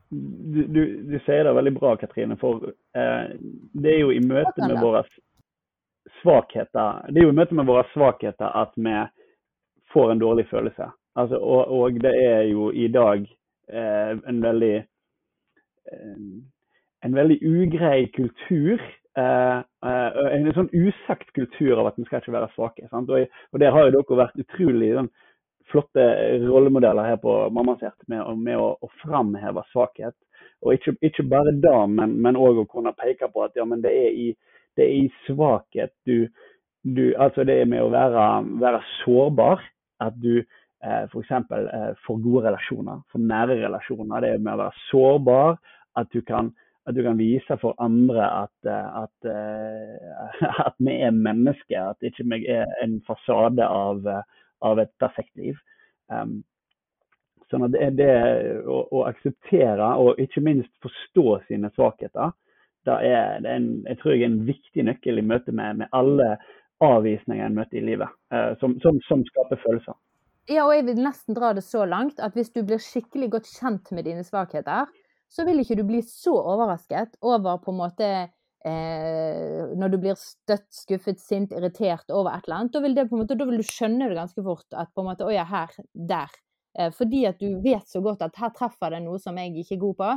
Du, 0.09 0.62
du, 0.64 0.83
du 1.05 1.16
sier 1.27 1.44
det 1.44 1.53
veldig 1.53 1.75
bra, 1.77 1.94
Katrine. 2.01 2.38
For 2.40 2.71
eh, 2.97 3.33
det 3.77 3.90
er 3.92 3.99
jo 4.01 4.12
i 4.14 4.23
møte 4.25 4.64
med 4.64 4.79
våre 4.81 5.03
svakheter 6.23 7.11
Det 7.12 7.21
er 7.21 7.27
jo 7.27 7.35
i 7.35 7.37
møte 7.37 7.57
med 7.59 7.68
våre 7.68 7.85
svakheter 7.92 8.55
at 8.57 8.73
vi 8.77 8.94
får 9.92 10.12
en 10.12 10.23
dårlig 10.23 10.47
følelse. 10.49 10.88
Altså, 11.18 11.37
og, 11.37 11.68
og, 11.75 11.99
det 12.01 12.14
er 12.14 12.47
jo 12.49 12.71
i 12.73 12.87
dag 12.92 13.27
eh, 13.68 14.14
en 14.16 14.40
veldig 14.42 14.77
eh, 14.79 16.23
en 17.07 17.14
veldig 17.14 17.38
ugrei 17.47 18.07
kultur 18.14 18.81
eh, 19.18 19.59
uh, 19.87 20.28
en 20.46 20.55
sånn 20.57 20.70
usagt 20.74 21.33
kultur 21.37 21.81
av 21.81 21.90
at 21.90 21.98
vi 21.98 22.07
skal 22.07 22.22
ikke 22.22 22.35
være 22.35 22.51
svake. 22.55 22.88
Og, 22.92 23.11
og, 23.53 23.61
Der 23.61 23.74
har 23.74 23.87
jo 23.87 23.94
dere 23.96 24.20
vært 24.22 24.42
utrolig 24.44 24.92
sånn, 24.96 25.11
flotte 25.68 26.05
rollemodeller 26.46 27.11
her 27.11 27.18
på 27.20 27.33
Mammasert 27.53 27.98
med, 28.09 28.24
med 28.40 28.61
å, 28.61 28.70
å, 28.81 28.90
framheve 29.03 29.64
svakhet. 29.72 30.16
Og 30.64 30.74
ikke, 30.74 30.96
ikke 31.05 31.27
bare 31.31 31.55
da, 31.62 31.83
men 31.87 32.38
òg 32.38 32.62
å 32.62 32.68
kunne 32.70 32.94
peke 32.98 33.29
på 33.33 33.44
at 33.44 33.59
ja, 33.59 33.66
det 33.83 33.92
er 33.94 34.14
i, 34.16 34.29
det 34.79 34.87
er 34.87 34.94
i 34.94 35.11
svakhet 35.27 35.92
du, 36.09 36.29
du, 36.83 37.12
Altså 37.18 37.44
det 37.46 37.61
er 37.61 37.68
med 37.70 37.85
å 37.85 37.92
være, 37.92 38.24
være 38.59 38.81
sårbar 39.03 39.62
at 40.03 40.16
du 40.18 40.40
eh, 40.40 41.05
f.eks. 41.05 41.31
Eh, 41.35 41.92
får 42.07 42.22
gode 42.24 42.46
relasjoner, 42.48 43.05
får 43.12 43.24
nære 43.29 43.59
relasjoner. 43.62 44.24
Det 44.24 44.33
er 44.33 44.42
med 44.42 44.57
å 44.57 44.62
være 44.64 44.85
sårbar 44.88 45.61
at 45.98 46.11
du 46.14 46.22
kan 46.27 46.51
at 46.88 46.96
du 46.96 47.03
kan 47.05 47.18
vise 47.20 47.57
for 47.61 47.77
andre 47.85 48.24
at, 48.44 48.66
eh, 48.66 49.01
at, 49.03 49.29
eh, 49.29 50.53
at 50.66 50.77
vi 50.79 50.94
er 51.05 51.14
mennesker, 51.14 51.92
at 51.92 52.09
ikke 52.09 52.24
vi 52.33 52.44
er 52.53 52.68
en 52.85 52.98
fasade 53.07 53.64
av, 53.64 54.09
av 54.64 54.81
et 54.81 54.92
perfekt 55.03 55.35
liv. 55.37 55.59
Um, 56.09 56.40
sånn 57.53 57.66
at 57.66 57.74
det, 57.74 57.90
det 58.01 58.12
å, 58.64 58.83
å, 58.88 59.05
akseptere 59.09 59.88
og 60.01 60.20
ikke 60.20 60.44
minst 60.44 60.72
forstå 60.85 61.27
sine 61.48 61.70
svakheter, 61.77 62.33
da 62.88 62.96
er 63.05 63.42
det 63.44 63.53
en, 63.53 63.68
jeg 63.88 64.01
tror 64.01 64.14
jeg 64.14 64.24
er 64.24 64.31
en 64.31 64.44
viktig 64.48 64.85
nøkkel 64.88 65.20
i 65.20 65.27
møte 65.29 65.53
med, 65.53 65.83
med 65.83 65.92
alle 65.96 66.37
avvisninger 66.85 67.44
en 67.44 67.57
møter 67.59 67.81
i 67.81 67.85
livet, 67.90 68.16
uh, 68.33 68.55
som, 68.62 68.79
som, 68.85 69.01
som 69.09 69.24
skaper 69.29 69.61
følelser. 69.64 69.96
Ja, 70.48 70.64
og 70.64 70.72
jeg 70.72 70.87
vil 70.87 71.03
nesten 71.05 71.37
dra 71.37 71.53
det 71.53 71.66
så 71.66 71.85
langt 71.85 72.22
at 72.24 72.33
hvis 72.38 72.48
du 72.55 72.62
blir 72.64 72.81
skikkelig 72.81 73.35
godt 73.35 73.51
kjent 73.53 73.92
med 73.92 74.09
dine 74.09 74.24
svakheter, 74.24 74.88
så 75.29 75.45
vil 75.45 75.61
ikke 75.62 75.77
du 75.79 75.85
bli 75.88 76.01
så 76.07 76.35
overrasket 76.37 77.19
over 77.27 77.61
på 77.62 77.73
en 77.75 77.81
måte 77.83 78.09
eh, 78.64 79.69
Når 79.77 79.93
du 79.93 79.99
blir 80.01 80.19
støtt, 80.19 80.69
skuffet, 80.75 81.21
sint, 81.21 81.53
irritert 81.53 82.09
over 82.09 82.33
et 82.33 82.49
eller 82.49 82.62
annet. 82.62 82.75
Da 82.75 82.83
vil, 82.85 82.97
det, 82.97 83.09
måte, 83.12 83.37
da 83.38 83.47
vil 83.49 83.61
du 83.61 83.67
skjønne 83.67 84.09
det 84.09 84.19
ganske 84.19 84.45
fort 84.45 84.79
at 84.79 84.93
på 84.95 85.05
en 85.05 85.11
måte, 85.11 85.29
Å 85.29 85.35
ja, 85.35 85.47
her, 85.49 85.75
der. 85.93 86.37
Eh, 86.79 86.91
fordi 86.95 87.25
at 87.29 87.41
du 87.43 87.61
vet 87.64 87.88
så 87.88 88.03
godt 88.05 88.25
at 88.27 88.37
her 88.41 88.53
treffer 88.57 88.95
det 88.95 89.05
noe 89.05 89.21
som 89.23 89.38
jeg 89.41 89.55
ikke 89.62 89.77
er 89.77 89.83
god 89.85 89.99
på. 90.03 90.12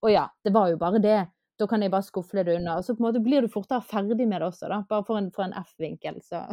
Å 0.00 0.12
ja, 0.12 0.24
det 0.44 0.54
var 0.54 0.72
jo 0.72 0.80
bare 0.80 1.02
det. 1.02 1.20
Da 1.60 1.66
kan 1.68 1.82
jeg 1.84 1.92
bare 1.92 2.06
skufle 2.06 2.44
det 2.44 2.56
unna. 2.56 2.78
Og 2.80 2.86
så 2.86 2.94
på 2.96 3.02
en 3.02 3.10
måte 3.10 3.20
blir 3.24 3.44
du 3.44 3.52
fortere 3.52 3.84
ferdig 3.84 4.24
med 4.28 4.40
det 4.40 4.48
også, 4.48 4.70
da. 4.72 4.80
Bare 4.88 5.04
for 5.04 5.20
en, 5.20 5.28
en 5.44 5.56
F-vinkel, 5.60 6.20
så 6.24 6.46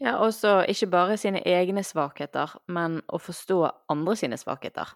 Ja, 0.00 0.16
også 0.16 0.62
ikke 0.72 0.88
bare 0.92 1.18
sine 1.20 1.42
egne 1.44 1.84
svakheter, 1.84 2.56
men 2.72 3.02
å 3.12 3.20
forstå 3.20 3.58
andre 3.92 4.16
sine 4.16 4.38
svakheter. 4.40 4.94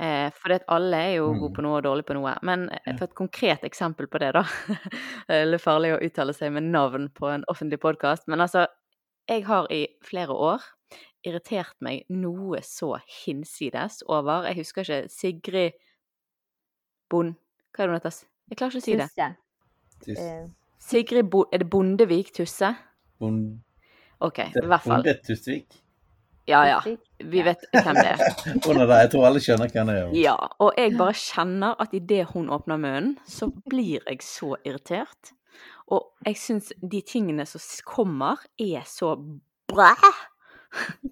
Eh, 0.00 0.28
for 0.36 0.52
alle 0.52 0.98
er 1.00 1.12
jo 1.16 1.30
gode 1.30 1.50
mm. 1.50 1.56
på 1.56 1.64
noe 1.64 1.76
og 1.78 1.84
dårlig 1.86 2.04
på 2.08 2.16
noe. 2.16 2.34
Men 2.46 2.66
eh, 2.74 2.92
for 2.98 3.08
et 3.08 3.16
konkret 3.16 3.64
eksempel 3.64 4.08
på 4.12 4.20
det, 4.20 4.32
da 4.36 4.42
Det 5.28 5.38
er 5.56 5.62
farlig 5.62 5.94
å 5.94 6.00
uttale 6.04 6.34
seg 6.36 6.52
med 6.52 6.68
navn 6.68 7.08
på 7.16 7.30
en 7.32 7.46
offentlig 7.52 7.80
podkast. 7.82 8.26
Men 8.28 8.44
altså, 8.44 8.66
jeg 9.30 9.46
har 9.48 9.70
i 9.72 9.86
flere 10.04 10.36
år 10.36 10.66
irritert 11.26 11.74
meg 11.82 12.04
noe 12.12 12.60
så 12.62 12.92
hinsides 13.24 14.04
over 14.06 14.46
Jeg 14.50 14.60
husker 14.60 14.86
ikke 14.86 15.10
Sigrid 15.10 15.80
Bond... 17.10 17.34
Hva 17.74 17.84
er 17.84 17.88
det 17.88 17.94
hun 17.94 18.00
heter? 18.00 18.20
Jeg 18.46 18.60
klarer 18.60 18.78
ikke 18.78 18.84
å 18.84 18.86
si 18.86 19.00
det. 19.00 19.32
Tusse. 20.04 20.28
Eh. 20.28 20.46
Sigrid 20.86 21.30
Bo... 21.32 21.46
Er 21.50 21.64
det 21.64 21.70
Bondevik 21.72 22.34
Tusse? 22.36 22.74
Bond... 23.18 23.56
OK, 24.24 24.38
i 24.48 24.64
hvert 24.64 24.84
fall. 24.84 25.02
Bonde 25.02 25.18
Tusvik? 25.26 25.82
Ja, 26.46 26.60
ja. 26.68 26.80
Vi 27.18 27.42
vet 27.42 27.64
hvem 27.72 27.96
det 27.98 28.06
er. 28.12 28.20
Hun 28.66 28.78
er 28.78 28.86
der. 28.86 29.00
Jeg 29.04 29.10
tror 29.14 29.26
alle 29.26 29.42
skjønner 29.42 29.72
hvem 29.72 29.90
det 29.90 29.96
er. 29.98 30.12
Ja, 30.18 30.36
og 30.62 30.78
jeg 30.78 30.94
bare 30.98 31.16
kjenner 31.18 31.74
at 31.82 31.94
idet 31.96 32.28
hun 32.34 32.50
åpner 32.54 32.78
munnen, 32.78 33.16
så 33.26 33.50
blir 33.70 34.04
jeg 34.06 34.22
så 34.22 34.54
irritert. 34.62 35.32
Og 35.90 36.12
jeg 36.26 36.38
syns 36.38 36.72
de 36.82 37.02
tingene 37.06 37.46
som 37.46 37.62
kommer, 37.86 38.42
er 38.58 38.86
så 38.86 39.16
bræ. 39.68 39.94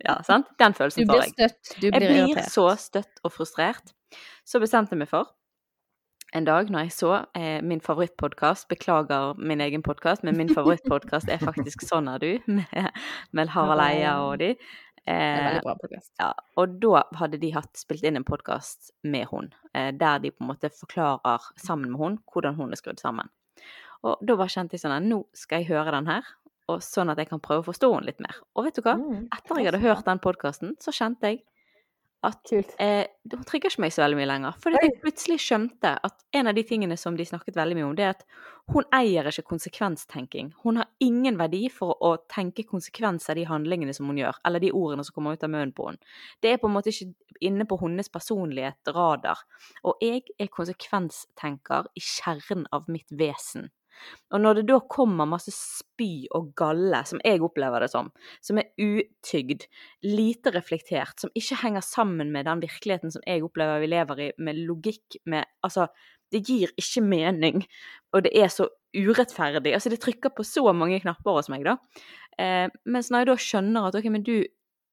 Ja, 0.05 0.19
sant? 0.27 0.51
Den 0.61 0.75
følelsen 0.77 1.07
får 1.09 1.23
jeg. 1.23 1.31
Du 1.31 1.39
blir 1.39 1.49
støtt, 1.49 1.77
du 1.81 1.87
blir 1.89 2.03
irritert. 2.03 2.19
Jeg 2.19 2.35
blir 2.37 2.51
så 2.53 2.67
støtt 2.77 3.23
og 3.25 3.33
frustrert. 3.33 3.95
Så 4.45 4.61
bestemte 4.61 4.93
jeg 4.93 5.01
meg 5.01 5.09
for 5.09 5.31
en 6.35 6.47
dag 6.47 6.71
når 6.71 6.87
jeg 6.87 6.93
så 6.93 7.13
eh, 7.39 7.63
min 7.63 7.81
favorittpodkast 7.81 8.69
Beklager 8.69 9.39
min 9.39 9.61
egen 9.61 9.83
podkast, 9.87 10.25
men 10.25 10.37
min 10.37 10.51
favorittpodkast 10.51 11.31
er 11.31 11.43
faktisk 11.43 11.85
Sånn 11.87 12.11
er 12.11 12.23
du, 12.23 12.31
med, 12.57 12.91
med 13.33 13.53
Harald 13.55 13.85
Eia 13.85 14.17
og 14.27 14.41
de. 14.43 14.55
Eh, 15.07 15.61
bra 15.61 15.75
podcast. 15.77 16.11
ja, 16.19 16.31
og 16.57 16.79
da 16.81 17.03
hadde 17.21 17.37
de 17.41 17.51
hatt 17.53 17.77
spilt 17.77 18.05
inn 18.09 18.17
en 18.17 18.25
podkast 18.25 18.91
med 19.05 19.27
hun, 19.29 19.51
eh, 19.75 19.91
der 19.93 20.19
de 20.23 20.31
på 20.33 20.41
en 20.45 20.49
måte 20.49 20.71
forklarer 20.73 21.51
sammen 21.61 21.91
med 21.93 22.01
hun 22.01 22.19
hvordan 22.33 22.57
hun 22.57 22.73
er 22.73 22.81
skrudd 22.81 23.03
sammen. 23.03 23.29
Og 24.05 24.17
da 24.25 24.37
bare 24.37 24.49
kjente 24.53 24.77
jeg 24.77 24.85
sånn 24.85 24.97
at 24.97 25.05
nå 25.05 25.23
skal 25.37 25.61
jeg 25.61 25.69
høre 25.75 25.93
den 25.93 26.09
her, 26.09 26.25
og 26.73 26.81
sånn 26.81 27.11
at 27.13 27.21
jeg 27.21 27.29
kan 27.29 27.41
prøve 27.45 27.61
å 27.61 27.69
forstå 27.69 27.91
henne 27.93 28.09
litt 28.09 28.21
mer. 28.25 28.37
Og 28.57 28.65
vet 28.65 28.77
du 28.77 28.83
hva? 28.85 28.97
Mm, 28.97 29.27
Etter 29.33 29.61
jeg 29.61 29.69
hadde 29.69 29.83
hørt 29.85 30.07
den 30.09 30.23
podkasten, 30.25 30.77
så 30.81 30.93
kjente 30.97 31.29
jeg 31.35 31.43
at 32.25 32.53
eh, 32.55 33.05
hun 33.33 33.45
trigger 33.47 33.73
ikke 33.73 33.83
meg 33.85 33.93
så 33.95 34.05
veldig 34.05 34.19
mye 34.19 34.29
lenger. 34.31 34.57
For 34.63 34.75
jeg 34.77 34.95
plutselig 35.03 35.39
skjønte 35.45 35.95
at 36.09 36.25
en 36.37 36.51
av 36.51 36.57
de 36.57 36.65
tingene 36.67 36.97
som 37.01 37.17
de 37.19 37.27
snakket 37.29 37.59
veldig 37.59 37.79
mye 37.79 37.87
om, 37.89 37.95
det 37.99 38.07
er 38.07 38.15
at 38.15 38.25
hun 38.73 38.87
eier 38.97 39.29
ikke 39.29 39.45
konsekvenstenking. 39.51 40.53
Hun 40.65 40.81
har 40.81 40.89
ingen 41.05 41.37
verdi 41.41 41.67
for 41.73 41.99
å 42.05 42.15
tenke 42.33 42.65
konsekvenser 42.69 43.35
av 43.35 43.41
de 43.41 43.47
handlingene 43.51 43.95
som 43.97 44.09
hun 44.09 44.23
gjør, 44.23 44.41
eller 44.49 44.65
de 44.65 44.73
ordene 44.73 45.05
som 45.05 45.17
kommer 45.17 45.37
ut 45.37 45.45
av 45.45 45.53
munnen 45.53 45.75
på 45.77 45.91
henne. 45.91 46.15
Det 46.41 46.55
er 46.55 46.61
på 46.63 46.71
en 46.71 46.77
måte 46.79 46.95
ikke 46.95 47.13
inne 47.45 47.69
på 47.69 47.79
hennes 47.83 48.11
personlighet, 48.13 48.95
radar. 48.97 49.45
Og 49.85 50.01
jeg 50.05 50.25
er 50.41 50.53
konsekvenstenker 50.53 51.91
i 51.95 52.05
kjernen 52.05 52.69
av 52.73 52.89
mitt 52.89 53.11
vesen. 53.13 53.69
Og 54.35 54.43
når 54.43 54.61
det 54.61 54.65
da 54.71 54.79
kommer 54.91 55.29
masse 55.29 55.53
spy 55.55 56.27
og 56.35 56.53
galle, 56.59 57.03
som 57.09 57.23
jeg 57.25 57.43
opplever 57.45 57.85
det 57.85 57.91
som, 57.93 58.11
som 58.45 58.61
er 58.61 58.71
utygd, 58.81 59.67
lite 60.07 60.53
reflektert, 60.55 61.19
som 61.21 61.33
ikke 61.39 61.61
henger 61.63 61.85
sammen 61.87 62.33
med 62.35 62.49
den 62.49 62.65
virkeligheten 62.65 63.15
som 63.15 63.25
jeg 63.29 63.45
opplever 63.47 63.83
vi 63.83 63.93
lever 63.93 64.25
i, 64.27 64.33
med 64.39 64.65
logikk, 64.69 65.21
med 65.31 65.47
Altså, 65.65 65.89
det 66.33 66.43
gir 66.49 66.73
ikke 66.81 67.05
mening, 67.05 67.63
og 68.13 68.25
det 68.27 68.33
er 68.37 68.51
så 68.53 68.67
urettferdig. 68.95 69.75
Altså, 69.75 69.93
det 69.93 70.01
trykker 70.03 70.35
på 70.35 70.47
så 70.47 70.67
mange 70.77 71.01
knapper 71.03 71.39
hos 71.39 71.51
meg, 71.53 71.67
da. 71.67 71.79
Eh, 72.41 72.67
mens 72.91 73.11
når 73.11 73.23
jeg 73.23 73.31
da 73.31 73.39
skjønner 73.47 73.89
at 73.89 73.99
ok, 73.99 74.11
men 74.13 74.27
du, 74.27 74.37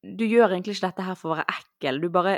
du 0.05 0.25
gjør 0.27 0.53
egentlig 0.53 0.77
ikke 0.77 0.89
dette 0.89 1.05
her 1.07 1.17
for 1.17 1.31
å 1.31 1.39
være 1.39 1.59
ekkel, 1.59 2.01
du 2.01 2.09
bare 2.13 2.37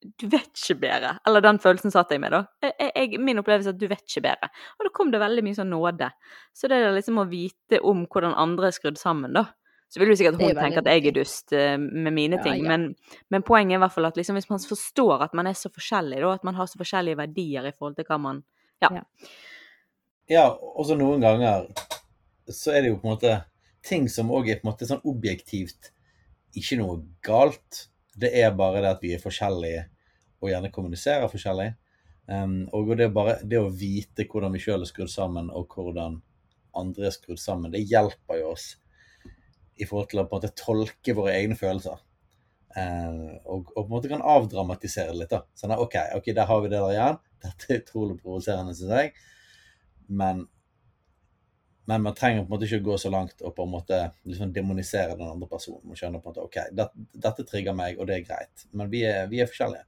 du 0.00 0.26
vet 0.32 0.50
ikke 0.56 0.78
bedre. 0.80 1.12
Eller 1.28 1.44
den 1.44 1.60
følelsen 1.60 1.92
satt 1.92 2.12
jeg 2.14 2.22
med, 2.22 2.32
da. 2.32 2.42
Jeg, 2.64 2.90
jeg, 2.94 3.20
min 3.20 3.40
opplevelse 3.42 3.72
er 3.72 3.76
at 3.76 3.80
du 3.80 3.88
vet 3.90 4.04
ikke 4.06 4.24
bedre. 4.24 4.50
Og 4.78 4.86
da 4.86 4.92
kom 4.96 5.12
det 5.12 5.20
veldig 5.20 5.44
mye 5.44 5.58
sånn 5.58 5.72
nåde. 5.72 6.10
Så 6.56 6.70
det 6.70 6.78
er 6.80 6.94
liksom 6.96 7.20
å 7.20 7.26
vite 7.28 7.82
om 7.86 8.06
hvordan 8.06 8.36
andre 8.38 8.70
er 8.70 8.76
skrudd 8.76 9.00
sammen, 9.00 9.36
da. 9.36 9.46
Så 9.90 9.98
vil 9.98 10.12
jo 10.12 10.16
sikkert 10.20 10.38
er 10.38 10.52
hun 10.52 10.60
tenke 10.60 10.82
at 10.84 10.88
jeg 10.88 11.08
er 11.10 11.14
dust 11.16 11.52
eh, 11.56 11.74
med 11.76 12.14
mine 12.14 12.38
ting, 12.44 12.62
ja. 12.62 12.70
Men, 12.70 12.92
men 13.34 13.44
poenget 13.46 13.74
er 13.74 13.80
i 13.80 13.82
hvert 13.82 13.94
fall 13.96 14.06
at 14.06 14.18
liksom, 14.20 14.38
hvis 14.38 14.50
man 14.52 14.62
forstår 14.62 15.24
at 15.26 15.34
man 15.34 15.50
er 15.50 15.56
så 15.58 15.72
forskjellig, 15.74 16.20
da, 16.22 16.34
at 16.38 16.46
man 16.46 16.54
har 16.54 16.70
så 16.70 16.78
forskjellige 16.78 17.18
verdier 17.18 17.66
i 17.66 17.72
forhold 17.74 17.98
til 17.98 18.06
hva 18.06 18.20
man 18.22 18.42
Ja, 20.30 20.46
og 20.54 20.86
så 20.86 20.94
noen 20.94 21.24
ganger 21.26 21.66
så 22.54 22.76
er 22.76 22.84
det 22.84 22.92
jo 22.92 23.00
på 23.02 23.08
en 23.08 23.16
måte 23.16 23.34
ting 23.86 24.06
som 24.12 24.30
òg 24.30 24.52
er 24.52 24.60
på 24.60 24.68
en 24.68 24.70
måte 24.70 24.86
sånn 24.86 25.02
objektivt 25.10 25.90
ikke 26.56 26.78
noe 26.80 27.00
galt. 27.26 27.88
Det 28.20 28.30
er 28.36 28.52
bare 28.56 28.82
det 28.84 28.92
at 28.94 29.04
vi 29.04 29.14
er 29.16 29.22
forskjellige 29.22 29.86
og 30.40 30.50
gjerne 30.50 30.72
kommuniserer 30.72 31.30
forskjellig. 31.30 31.70
Um, 32.30 32.68
og 32.76 32.92
det, 32.96 33.08
bare, 33.14 33.38
det 33.42 33.58
å 33.58 33.72
vite 33.74 34.26
hvordan 34.30 34.54
vi 34.54 34.60
sjøl 34.62 34.84
er 34.84 34.90
skrudd 34.90 35.10
sammen, 35.10 35.48
og 35.50 35.72
hvordan 35.74 36.20
andre 36.78 37.08
er 37.08 37.14
skrudd 37.14 37.40
sammen, 37.42 37.72
det 37.72 37.82
hjelper 37.90 38.38
jo 38.38 38.52
oss 38.52 38.68
i 39.80 39.86
forhold 39.88 40.10
til 40.12 40.20
å 40.22 40.26
på 40.28 40.36
en 40.36 40.42
måte 40.42 40.54
tolke 40.60 41.16
våre 41.16 41.34
egne 41.38 41.56
følelser. 41.58 41.98
Uh, 42.70 43.34
og, 43.50 43.72
og 43.74 43.80
på 43.80 43.88
en 43.88 43.94
måte 43.96 44.12
kan 44.12 44.22
avdramatisere 44.22 45.10
det 45.14 45.24
litt. 45.24 45.32
da. 45.32 45.42
Sånn 45.58 45.74
at, 45.74 45.82
OK, 45.82 45.96
ok, 46.20 46.30
der 46.36 46.48
har 46.50 46.62
vi 46.62 46.70
det 46.70 46.78
der 46.78 46.94
igjen. 46.94 47.20
Dette 47.40 47.68
er 47.72 47.82
utrolig 47.82 48.18
provoserende, 48.20 48.76
syns 48.78 48.94
jeg. 48.94 49.12
Men, 50.20 50.44
men 51.90 52.02
man 52.06 52.14
trenger 52.14 52.44
på 52.44 52.46
en 52.46 52.54
måte 52.54 52.68
ikke 52.68 52.84
gå 52.86 52.96
så 53.02 53.10
langt 53.10 53.40
og 53.42 53.54
på 53.56 53.64
en 53.66 53.72
måte 53.72 53.96
liksom 54.22 54.52
demonisere 54.54 55.16
den 55.18 55.26
andre 55.26 55.48
personen. 55.50 55.88
Man 55.90 55.98
skjønner 55.98 56.22
på 56.22 56.30
en 56.30 56.36
måte 56.36 56.44
OK, 56.46 56.58
det, 56.78 56.86
dette 57.26 57.46
trigger 57.48 57.74
meg, 57.74 57.98
og 57.98 58.06
det 58.06 58.20
er 58.20 58.28
greit. 58.28 58.66
Men 58.70 58.92
vi 58.92 59.02
er, 59.08 59.24
vi 59.32 59.42
er 59.42 59.50
forskjellige. 59.50 59.86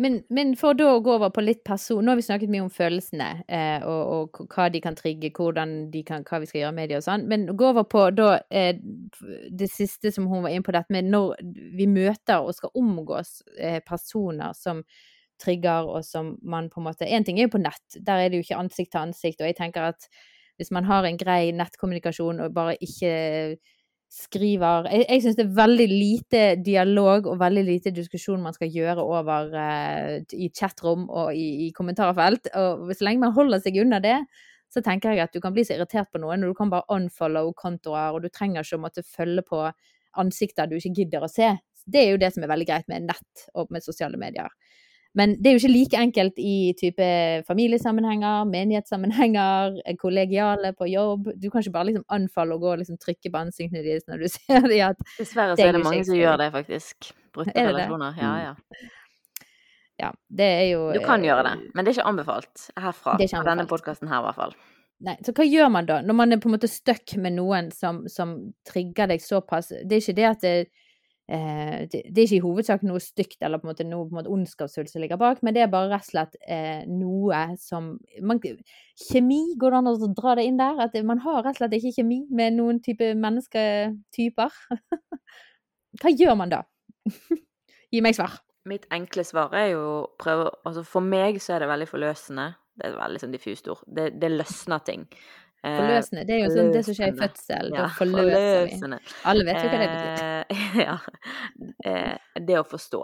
Men, 0.00 0.22
men 0.32 0.54
for 0.56 0.72
da 0.72 0.86
å 0.94 1.02
gå 1.04 1.12
over 1.18 1.28
på 1.36 1.42
litt 1.44 1.60
person 1.68 2.00
Nå 2.00 2.14
har 2.14 2.16
vi 2.16 2.24
snakket 2.24 2.50
mye 2.50 2.64
om 2.64 2.70
følelsene, 2.72 3.28
eh, 3.44 3.84
og, 3.84 4.32
og 4.40 4.54
hva 4.54 4.70
de 4.72 4.80
kan 4.80 4.96
trigge, 4.96 5.28
de 5.28 6.02
kan, 6.08 6.24
hva 6.24 6.40
vi 6.40 6.48
skal 6.48 6.62
gjøre 6.62 6.76
med 6.78 6.88
dem 6.90 7.02
og 7.02 7.04
sånn. 7.04 7.26
Men 7.28 7.44
gå 7.52 7.68
over 7.74 7.84
på 7.84 8.06
da 8.16 8.30
eh, 8.48 8.80
det 9.52 9.68
siste 9.68 10.14
som 10.14 10.30
hun 10.32 10.46
var 10.46 10.54
inne 10.54 10.64
på, 10.64 10.72
dette 10.72 10.96
med 10.96 11.12
når 11.12 11.36
vi 11.76 11.90
møter 11.92 12.40
og 12.40 12.56
skal 12.56 12.72
omgås 12.80 13.42
eh, 13.60 13.82
personer 13.84 14.56
som 14.56 14.80
trigger, 15.42 15.92
og 15.92 16.06
som 16.06 16.36
man 16.40 16.70
på 16.72 16.80
en 16.80 16.88
måte 16.88 17.08
En 17.08 17.24
ting 17.26 17.38
er 17.38 17.50
jo 17.50 17.56
på 17.58 17.62
nett, 17.62 18.00
der 18.00 18.22
er 18.22 18.30
det 18.30 18.40
jo 18.40 18.46
ikke 18.46 18.62
ansikt 18.64 18.94
til 18.94 19.04
ansikt, 19.04 19.42
og 19.42 19.50
jeg 19.50 19.60
tenker 19.60 19.92
at 19.92 20.08
hvis 20.60 20.72
man 20.74 20.86
har 20.88 21.06
en 21.06 21.18
grei 21.20 21.52
nettkommunikasjon 21.56 22.42
og 22.44 22.54
bare 22.54 22.76
ikke 22.84 23.12
skriver 24.12 24.90
Jeg, 24.92 25.06
jeg 25.08 25.22
syns 25.24 25.36
det 25.38 25.44
er 25.46 25.54
veldig 25.56 25.86
lite 25.88 26.40
dialog 26.60 27.30
og 27.32 27.38
veldig 27.40 27.62
lite 27.64 27.92
diskusjon 27.96 28.42
man 28.44 28.52
skal 28.52 28.68
gjøre 28.68 29.00
over 29.00 29.54
uh, 29.56 30.18
i 30.36 30.50
chatrom 30.52 31.06
og 31.08 31.32
i, 31.32 31.66
i 31.66 31.70
kommentarfelt. 31.72 32.50
Og 32.52 32.92
så 32.92 33.06
lenge 33.06 33.24
man 33.24 33.32
holder 33.32 33.62
seg 33.64 33.80
unna 33.80 34.02
det, 34.04 34.18
så 34.72 34.84
tenker 34.84 35.16
jeg 35.16 35.24
at 35.24 35.32
du 35.32 35.40
kan 35.40 35.56
bli 35.56 35.64
så 35.64 35.78
irritert 35.78 36.12
på 36.12 36.20
noen, 36.20 36.44
og 36.44 36.52
du 36.52 36.58
kan 36.58 36.72
bare 36.72 36.88
unfollow 36.92 37.52
kontoer, 37.56 38.12
og 38.12 38.24
du 38.24 38.28
trenger 38.32 38.64
ikke 38.64 38.78
å 38.78 38.84
måtte 38.84 39.04
følge 39.04 39.44
på 39.48 39.64
ansikter 40.20 40.68
du 40.68 40.76
ikke 40.76 40.94
gidder 41.02 41.24
å 41.24 41.32
se. 41.32 41.48
Det 41.88 42.04
er 42.04 42.12
jo 42.12 42.20
det 42.20 42.32
som 42.34 42.44
er 42.44 42.52
veldig 42.52 42.68
greit 42.68 42.88
med 42.92 43.08
nett 43.08 43.46
og 43.58 43.72
med 43.72 43.84
sosiale 43.84 44.20
medier. 44.20 44.52
Men 45.18 45.34
det 45.36 45.50
er 45.50 45.56
jo 45.56 45.60
ikke 45.60 45.72
like 45.74 45.98
enkelt 46.00 46.38
i 46.40 46.72
type 46.80 47.08
familiesammenhenger, 47.44 48.46
menighetssammenhenger, 48.48 49.76
kollegiale 50.00 50.72
på 50.78 50.88
jobb. 50.88 51.28
Du 51.36 51.50
kan 51.50 51.60
ikke 51.60 51.74
bare 51.74 51.90
liksom 51.90 52.06
anfalle 52.16 52.56
og 52.56 52.64
gå 52.64 52.72
og 52.72 52.80
liksom 52.80 52.96
trykke 53.02 53.32
på 53.32 53.42
ansiktene 53.42 53.84
deres 53.84 54.08
når 54.08 54.24
du 54.24 54.30
ser 54.38 54.68
de 54.72 54.80
at 54.88 55.04
Dessverre 55.18 55.58
så 55.58 55.68
er 55.68 55.76
det 55.76 55.84
mange 55.84 56.00
ikke 56.00 56.10
som 56.14 56.20
gjør 56.22 56.40
det, 56.40 56.50
faktisk. 56.56 57.12
Brutte 57.32 57.52
det 57.56 57.76
det? 57.76 58.12
Ja, 58.20 58.34
ja. 58.40 58.90
Ja, 60.00 60.10
det 60.32 60.44
er 60.44 60.68
jo 60.72 60.92
Du 60.96 61.02
kan 61.04 61.20
eh, 61.20 61.28
gjøre 61.28 61.42
det, 61.46 61.56
men 61.74 61.84
det 61.84 61.92
er 61.92 62.00
ikke 62.00 62.10
anbefalt 62.10 62.68
herfra. 62.80 63.16
Det 63.18 63.26
er 63.26 63.28
ikke 63.28 63.42
anbefalt. 63.42 63.50
denne 63.52 63.68
podkasten 63.70 64.10
her, 64.10 64.22
i 64.22 64.26
hvert 64.26 64.40
fall. 64.40 64.54
Nei, 65.02 65.16
så 65.26 65.34
hva 65.34 65.44
gjør 65.46 65.70
man 65.74 65.86
da, 65.88 65.98
når 66.06 66.16
man 66.16 66.32
er 66.32 66.40
på 66.42 66.48
en 66.48 66.54
måte 66.56 66.70
stuck 66.70 67.16
med 67.18 67.34
noen 67.36 67.72
som, 67.74 68.04
som 68.10 68.36
trigger 68.68 69.10
deg 69.10 69.22
såpass? 69.22 69.72
Det 69.82 69.98
er 69.98 70.04
ikke 70.04 70.16
det 70.18 70.26
at 70.28 70.44
det, 70.46 70.54
eh, 71.32 71.88
det, 71.90 72.02
er 72.12 72.26
ikke 72.26 72.38
i 72.38 72.44
hovedsak 72.44 72.84
noe 72.86 73.00
stygt 73.02 73.42
eller 73.42 73.60
på 73.60 73.66
en 73.66 73.72
måte 73.72 73.86
noe 73.88 74.06
på 74.06 74.14
en 74.14 74.18
måte 74.20 74.32
ondskapsfullt 74.32 74.92
som 74.92 75.02
ligger 75.02 75.20
bak, 75.20 75.40
men 75.42 75.56
det 75.56 75.64
er 75.64 75.72
bare 75.72 75.90
rett 75.92 76.06
og 76.06 76.12
slett 76.12 76.36
eh, 76.44 76.84
noe 76.88 77.42
som 77.60 77.94
man, 78.20 78.42
Kjemi, 79.08 79.40
går 79.60 79.74
det 79.74 79.80
an 79.80 79.90
å 79.92 80.12
dra 80.12 80.36
det 80.38 80.46
inn 80.48 80.60
der? 80.60 80.80
At 80.84 80.96
man 81.08 81.22
har 81.24 81.42
rett 81.42 81.56
og 81.56 81.62
slett 81.62 81.78
ikke 81.78 81.96
kjemi 81.98 82.22
med 82.30 82.58
noen 82.58 82.82
type 82.84 83.12
mennesketyper? 83.18 84.62
hva 86.02 86.14
gjør 86.14 86.38
man 86.38 86.52
da? 86.52 86.62
Gi 87.92 88.00
meg 88.04 88.16
svar. 88.16 88.38
Mitt 88.68 88.86
enkle 88.94 89.24
svar 89.26 89.54
er 89.58 89.72
jo 89.72 89.86
prøve 90.22 90.52
Altså 90.68 90.84
for 90.86 91.02
meg 91.02 91.40
så 91.42 91.56
er 91.56 91.64
det 91.64 91.72
veldig 91.72 91.88
forløsende. 91.90 92.52
Det 92.78 92.88
er 92.88 92.94
veldig 92.96 93.20
sånn 93.20 93.34
diffust 93.34 93.66
ord. 93.68 93.82
Det, 93.84 94.12
det 94.22 94.30
løsner 94.32 94.84
ting. 94.86 95.02
Forløsende. 95.62 96.24
Det 96.26 96.34
er 96.34 96.40
jo 96.42 96.52
sånn 96.56 96.72
det 96.74 96.80
som 96.86 96.96
skjer 96.98 97.12
i 97.12 97.18
fødsel. 97.18 97.68
Ja, 97.70 97.82
Da 97.84 97.88
forløser 97.94 98.32
vi. 98.32 98.70
forløsende. 98.72 98.98
Alle 99.30 99.44
vet 99.46 99.60
jo 99.62 99.68
hva 99.70 99.82
det 99.82 99.90
betyr. 99.92 100.24
Eh, 100.56 100.78
ja. 100.86 100.96
Eh, 101.86 102.40
det 102.48 102.56
å 102.58 102.64
forstå. 102.66 103.02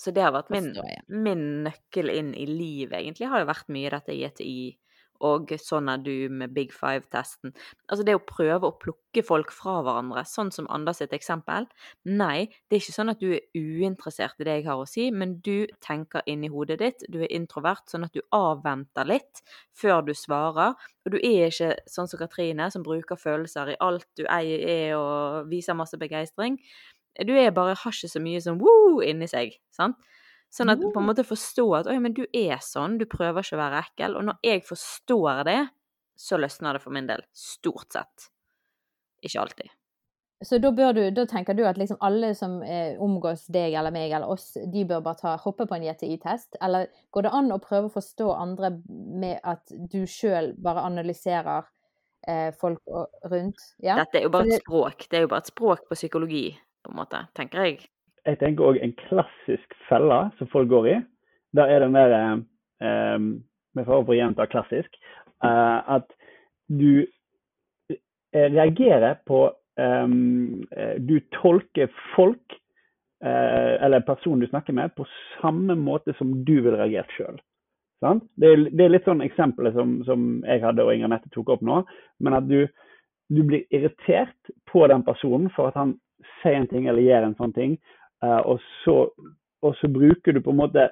Så 0.00 0.10
det 0.16 0.22
har 0.24 0.32
vært 0.32 0.48
min, 0.54 0.70
Forstå, 0.72 0.86
ja. 0.88 1.02
min 1.12 1.42
nøkkel 1.66 2.08
inn 2.14 2.30
i 2.34 2.46
livet, 2.48 2.96
egentlig, 3.02 3.28
har 3.28 3.42
jo 3.44 3.50
vært 3.50 3.68
mye 3.76 3.90
dette 3.92 4.16
GTI 4.16 4.54
og 5.22 5.52
sånn 5.62 5.90
er 5.92 6.00
du 6.02 6.28
med 6.32 6.52
Big 6.56 6.72
Five-testen. 6.74 7.52
Altså 7.88 8.04
det 8.06 8.16
å 8.16 8.22
prøve 8.26 8.68
å 8.68 8.76
plukke 8.82 9.22
folk 9.26 9.52
fra 9.54 9.78
hverandre, 9.84 10.24
sånn 10.28 10.50
som 10.54 10.68
Anders 10.72 11.00
sitt 11.02 11.14
eksempel. 11.16 11.68
Nei, 12.08 12.48
det 12.68 12.76
er 12.76 12.82
ikke 12.82 12.96
sånn 12.96 13.12
at 13.12 13.22
du 13.22 13.32
er 13.36 13.42
uinteressert 13.54 14.40
i 14.42 14.48
det 14.48 14.58
jeg 14.58 14.68
har 14.68 14.82
å 14.82 14.88
si, 14.88 15.08
men 15.14 15.36
du 15.44 15.66
tenker 15.84 16.26
inni 16.30 16.50
hodet 16.52 16.80
ditt, 16.82 17.06
du 17.12 17.20
er 17.22 17.32
introvert, 17.34 17.86
sånn 17.90 18.08
at 18.08 18.16
du 18.16 18.22
avventer 18.34 19.08
litt 19.08 19.44
før 19.78 20.02
du 20.06 20.14
svarer. 20.16 20.74
Og 21.06 21.14
du 21.14 21.18
er 21.18 21.50
ikke 21.50 21.74
sånn 21.90 22.10
som 22.10 22.20
Katrine, 22.22 22.70
som 22.74 22.84
bruker 22.86 23.20
følelser 23.20 23.74
i 23.74 23.78
alt 23.82 24.08
du 24.18 24.26
eier 24.26 24.66
er 24.66 24.96
og 24.98 25.50
viser 25.50 25.78
masse 25.78 25.98
begeistring. 25.98 26.58
Du 27.20 27.34
er 27.36 27.52
bare, 27.52 27.76
har 27.76 27.92
ikke 27.92 28.08
så 28.08 28.22
mye 28.24 28.40
sånn 28.40 28.60
woo 28.62 29.02
inni 29.04 29.28
seg, 29.28 29.58
sant? 29.74 29.98
Sånn 30.52 30.68
at 30.68 30.82
på 30.84 31.00
en 31.00 31.06
måte 31.08 31.24
forstår 31.24 31.78
at 31.78 31.86
oi, 31.88 31.96
men 32.02 32.12
du 32.12 32.26
er 32.36 32.58
sånn, 32.60 32.98
du 33.00 33.06
prøver 33.08 33.44
ikke 33.44 33.56
å 33.56 33.62
være 33.62 33.84
ekkel. 33.86 34.16
Og 34.20 34.26
når 34.28 34.42
jeg 34.44 34.64
forstår 34.68 35.46
det, 35.48 35.60
så 36.18 36.36
løsner 36.36 36.76
det 36.76 36.82
for 36.82 36.92
min 36.92 37.08
del. 37.08 37.24
Stort 37.32 37.96
sett. 37.96 38.26
Ikke 39.24 39.40
alltid. 39.40 39.70
så 40.42 40.58
da, 40.58 40.72
bør 40.74 40.92
du, 40.96 41.02
da 41.14 41.24
tenker 41.30 41.54
du 41.54 41.62
at 41.64 41.78
liksom 41.78 42.00
alle 42.02 42.32
som 42.34 42.56
eh, 42.66 42.98
omgås 43.00 43.46
deg 43.54 43.76
eller 43.78 43.94
meg 43.94 44.10
eller 44.10 44.28
oss, 44.34 44.56
de 44.74 44.82
bør 44.90 45.04
bare 45.06 45.20
ta, 45.20 45.36
hoppe 45.40 45.68
på 45.70 45.76
en 45.78 45.86
JTI-test? 45.86 46.58
Eller 46.60 46.90
går 47.14 47.28
det 47.28 47.32
an 47.38 47.52
å 47.54 47.60
prøve 47.62 47.88
å 47.88 47.94
forstå 47.94 48.28
andre 48.34 48.74
med 48.90 49.38
at 49.40 49.70
du 49.70 50.02
sjøl 50.10 50.52
bare 50.60 50.84
analyserer 50.84 51.70
eh, 52.28 52.50
folk 52.58 52.82
rundt? 53.30 53.64
Ja? 53.80 53.96
Dette 54.02 54.20
er 54.20 54.26
jo 54.26 54.34
bare 54.34 54.50
et 54.50 54.66
språk. 54.66 55.08
Det 55.08 55.20
er 55.20 55.24
jo 55.28 55.32
bare 55.32 55.46
et 55.46 55.54
språk 55.54 55.88
på 55.88 55.96
psykologi, 55.96 56.48
på 56.82 56.92
en 56.92 57.00
måte, 57.00 57.24
tenker 57.38 57.70
jeg. 57.70 57.86
Jeg 58.28 58.38
tenker 58.38 58.68
òg 58.68 58.78
en 58.82 58.94
klassisk 59.08 59.74
felle 59.88 60.18
som 60.38 60.50
folk 60.52 60.70
går 60.70 60.88
i. 60.92 60.98
Der 61.56 61.72
er 61.72 61.82
det 61.82 61.90
mer 61.92 62.14
eh, 62.16 63.18
med 63.74 63.88
fare 63.88 64.04
for 64.04 64.14
å 64.14 64.18
gjenta 64.18 64.48
klassisk, 64.50 64.94
eh, 65.44 65.78
at 65.96 66.08
du 66.72 67.04
eh, 67.92 68.48
reagerer 68.52 69.18
på 69.28 69.44
eh, 69.80 70.98
Du 71.02 71.16
tolker 71.40 71.90
folk, 72.14 72.58
uh, 73.22 73.78
eller 73.84 74.02
personen 74.02 74.40
du 74.42 74.48
snakker 74.50 74.74
med, 74.74 74.94
på 74.94 75.06
samme 75.40 75.76
måte 75.78 76.14
som 76.18 76.32
du 76.44 76.56
ville 76.60 76.78
reagert 76.78 77.10
sjøl. 77.16 77.38
Det, 78.02 78.48
er 78.50 78.90
litt 78.90 79.06
sånn 79.06 79.22
eksempelet 79.22 79.76
som, 79.76 80.00
som, 80.06 80.22
jeg 80.42 80.62
hadde 80.64 80.82
og 80.82 80.90
Inger 80.90 81.12
Nette 81.12 81.30
tok 81.30 81.52
opp 81.54 81.60
nå. 81.62 81.82
Men 82.18 82.34
at 82.34 82.48
du, 82.50 82.64
du, 83.30 83.42
blir 83.46 83.62
irritert 83.70 84.50
på 84.70 84.82
den 84.90 85.04
personen 85.06 85.52
for 85.54 85.70
at 85.70 85.78
han 85.78 85.94
sier 86.40 86.58
en 86.58 86.66
ting 86.70 86.88
eller 86.90 87.04
gjør 87.04 87.28
en 87.28 87.38
sånn 87.38 87.54
ting, 87.54 87.76
og, 88.22 88.62
så, 88.84 88.96
og 89.62 89.76
så 89.80 89.90
bruker 89.90 90.36
du 90.36 90.42
på 90.44 90.54
en 90.54 90.60
måte 90.62 90.88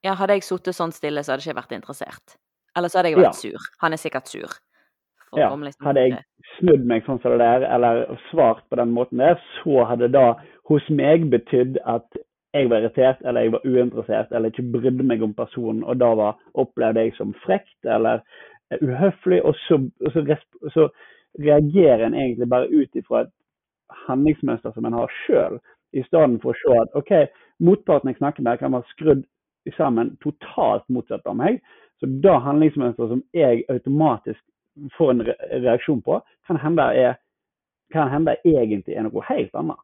ja, 0.00 0.14
hadde 0.16 0.38
jeg 0.38 0.46
sittet 0.46 0.76
sånn 0.76 0.94
stille, 0.96 1.20
så 1.20 1.34
hadde 1.34 1.44
jeg 1.44 1.52
ikke 1.52 1.60
vært 1.60 1.76
interessert. 1.76 2.36
Eller 2.78 2.88
så 2.88 3.00
hadde 3.00 3.10
jeg 3.10 3.18
vært 3.18 3.36
ja. 3.36 3.36
sur. 3.36 3.66
Han 3.82 3.92
er 3.92 4.00
sikkert 4.00 4.30
sur. 4.32 4.54
Ja, 5.36 5.50
hadde 5.84 6.02
jeg 6.02 6.22
snudd 6.56 6.86
meg 6.90 7.04
sånn 7.06 7.20
som 7.22 7.36
det 7.36 7.44
der, 7.44 7.66
eller 7.68 8.00
svart 8.30 8.64
på 8.72 8.78
den 8.80 8.90
måten 8.96 9.20
der, 9.22 9.36
så 9.60 9.84
hadde 9.86 10.08
det 10.08 10.16
da 10.16 10.40
hos 10.70 10.86
meg 10.90 11.28
betydd 11.30 11.78
at 11.86 12.18
jeg 12.50 12.70
var 12.70 12.82
irritert, 12.82 13.20
eller 13.22 13.46
jeg 13.46 13.52
var 13.54 13.66
uinteressert, 13.68 14.32
eller 14.34 14.50
ikke 14.50 14.72
brydde 14.74 15.06
meg 15.06 15.22
om 15.22 15.34
personen, 15.36 15.84
og 15.86 16.00
da 16.02 16.08
var, 16.18 16.40
opplevde 16.58 17.04
jeg 17.04 17.14
som 17.18 17.34
frekt 17.44 17.86
eller 17.86 18.24
uhøflig, 18.80 19.38
og 19.46 19.54
så, 19.68 19.78
og 20.06 20.16
så, 20.16 20.38
så 20.74 20.88
reagerer 21.38 22.08
en 22.08 22.18
egentlig 22.18 22.48
bare 22.50 22.70
ut 22.72 22.98
ifra 22.98 23.22
et 23.22 23.32
handlingsmønster 24.08 24.74
som 24.74 24.86
en 24.88 24.98
har 24.98 25.14
sjøl, 25.22 25.60
i 25.92 26.02
stedet 26.06 26.40
for 26.42 26.54
å 26.54 26.60
se 26.60 26.78
at 26.82 26.96
OK, 26.98 27.12
motparten 27.58 28.12
jeg 28.12 28.20
snakker 28.20 28.46
med, 28.46 28.60
kan 28.60 28.74
være 28.76 28.92
skrudd 28.94 29.26
sammen 29.76 30.14
totalt 30.24 30.86
motsatt 30.88 31.26
av 31.28 31.36
meg. 31.36 31.60
Så 32.00 32.08
det 32.24 32.36
handlingsmønsteret 32.46 33.12
som 33.12 33.22
jeg 33.36 33.64
automatisk 33.68 34.40
får 34.96 35.10
en 35.12 35.22
reaksjon 35.66 36.00
på, 36.02 36.20
kan 36.48 36.58
hende 36.62 36.86
er, 36.96 37.18
kan 37.92 38.08
hende 38.08 38.36
egentlig 38.44 38.96
er 38.96 39.04
noe 39.04 39.24
helt 39.28 39.54
annet. 39.58 39.80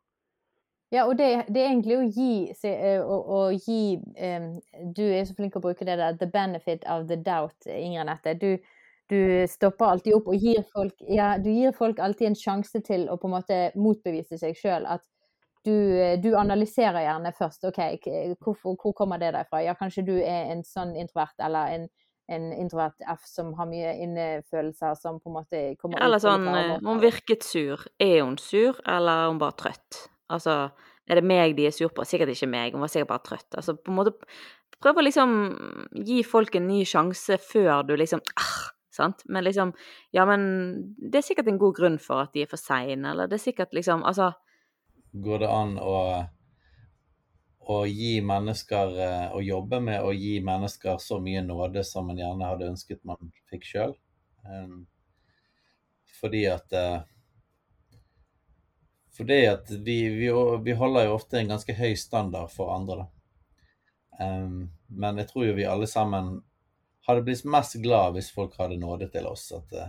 Ja, 0.95 1.03
og 1.05 1.19
det, 1.19 1.27
det, 1.51 1.61
er 1.61 1.73
egentlig 1.73 1.97
å 1.99 2.05
gi, 2.15 2.35
eh, 2.71 3.01
å, 3.03 3.17
å 3.37 3.39
gi 3.51 3.97
um, 3.99 4.53
Du 4.95 5.03
er 5.03 5.25
så 5.27 5.35
flink 5.35 5.57
å 5.59 5.63
bruke 5.65 5.85
det 5.85 5.97
der 5.99 6.15
'the 6.15 6.29
benefit 6.31 6.87
of 6.87 7.09
the 7.09 7.19
doubt', 7.19 7.67
Ingrid 7.67 8.07
Nette. 8.07 8.37
Du, 8.39 8.55
du, 9.11 9.19
stopper 9.51 9.91
alltid 9.97 10.15
opp 10.15 10.31
og 10.31 10.39
gir 10.39 10.63
folk 10.71 10.95
Ja, 11.11 11.35
du 11.43 11.51
gir 11.51 11.75
folk 11.75 11.99
alltid 11.99 12.31
en 12.31 12.39
sjanse 12.39 12.81
til 12.87 13.09
å 13.11 13.19
på 13.19 13.27
en 13.27 13.35
måte 13.35 13.59
motbevise 13.75 14.39
seg 14.39 14.55
sjøl. 14.55 14.87
At 14.87 15.03
du, 15.67 15.75
eh, 15.99 16.17
du, 16.23 16.33
analyserer 16.39 17.03
gjerne 17.05 17.33
først. 17.37 17.69
OK, 17.69 17.81
hvor, 18.41 18.57
hvor, 18.63 18.93
kommer 18.97 19.21
det 19.23 19.35
derfra? 19.37 19.63
Ja, 19.65 19.77
kanskje 19.79 20.07
du 20.07 20.15
er 20.17 20.53
en 20.55 20.65
sånn 20.67 20.95
introvert, 20.99 21.35
eller 21.43 21.75
en, 21.75 21.87
en 22.33 22.51
introvert 22.55 23.03
F 23.17 23.27
som 23.29 23.53
har 23.59 23.69
mye 23.71 23.95
innefølelser 24.07 24.97
som 24.99 25.21
på 25.23 25.31
en 25.31 25.39
måte 25.41 25.63
kommer 25.81 26.03
Eller 26.03 26.23
sånn 26.23 26.47
om 26.49 26.87
Hun 26.87 27.03
virket 27.03 27.47
sur. 27.47 27.83
Er 28.03 28.21
hun 28.23 28.39
sur, 28.41 28.79
eller 28.85 29.27
er 29.27 29.33
hun 29.33 29.43
bare 29.43 29.59
trøtt? 29.65 30.07
Altså, 30.33 30.69
er 31.07 31.21
det 31.21 31.27
meg 31.27 31.57
de 31.59 31.69
er 31.69 31.75
sur 31.75 31.93
på? 31.95 32.07
Sikkert 32.07 32.35
ikke 32.35 32.51
meg, 32.51 32.75
hun 32.75 32.83
var 32.83 32.91
sikkert 32.93 33.13
bare 33.15 33.27
trøtt. 33.29 33.51
Altså, 33.55 33.77
på 33.79 33.93
en 33.93 34.01
måte 34.01 34.17
Prøv 34.77 34.99
å 35.01 35.05
liksom 35.07 35.31
gi 36.05 36.19
folk 36.27 36.59
en 36.59 36.67
ny 36.69 36.83
sjanse 36.85 37.39
før 37.41 37.87
du 37.89 37.95
liksom 37.97 38.21
ah, 38.37 38.67
sant? 38.93 39.23
Men 39.25 39.47
liksom 39.47 39.73
Ja, 40.13 40.27
men 40.29 40.43
det 40.99 41.23
er 41.23 41.29
sikkert 41.31 41.49
en 41.49 41.61
god 41.63 41.79
grunn 41.79 41.97
for 42.03 42.27
at 42.27 42.35
de 42.37 42.45
er 42.45 42.51
for 42.51 42.61
seine, 42.61 43.15
eller 43.15 43.31
det 43.31 43.39
er 43.39 43.47
sikkert 43.47 43.73
liksom 43.77 44.05
Altså 44.05 44.35
går 45.23 45.39
det 45.45 45.49
an 45.51 45.77
å, 45.81 45.97
å 47.67 47.79
gi 47.89 48.19
mennesker 48.25 48.99
eh, 49.01 49.35
Å 49.35 49.43
jobbe 49.43 49.81
med 49.83 50.05
å 50.05 50.13
gi 50.15 50.39
mennesker 50.45 51.01
så 51.03 51.19
mye 51.23 51.43
nåde 51.45 51.85
som 51.85 52.09
man 52.09 52.21
gjerne 52.21 52.51
hadde 52.51 52.71
ønsket 52.73 53.03
man 53.09 53.33
fikk 53.51 53.67
sjøl. 53.67 53.97
Um, 54.47 54.85
fordi 56.21 56.45
at 56.49 56.73
uh, 56.77 57.01
fordi 59.17 59.47
at 59.49 59.71
vi, 59.71 60.09
vi, 60.13 60.29
vi, 60.63 60.73
holder 60.77 61.07
jo 61.07 61.15
ofte 61.17 61.39
en 61.41 61.55
ganske 61.55 61.73
høy 61.73 61.95
standard 61.97 62.53
for 62.53 62.75
andre, 62.75 63.05
da. 63.05 63.07
Um, 64.21 64.69
men 64.89 65.21
jeg 65.21 65.31
tror 65.31 65.47
jo 65.47 65.57
vi 65.57 65.65
alle 65.69 65.89
sammen 65.89 66.37
hadde 67.09 67.25
blitt 67.25 67.47
mest 67.49 67.79
glad 67.85 68.17
hvis 68.17 68.29
folk 68.35 68.57
hadde 68.61 68.79
nåde 68.81 69.09
til 69.13 69.29
oss. 69.29 69.49
At 69.57 69.73
uh, 69.73 69.89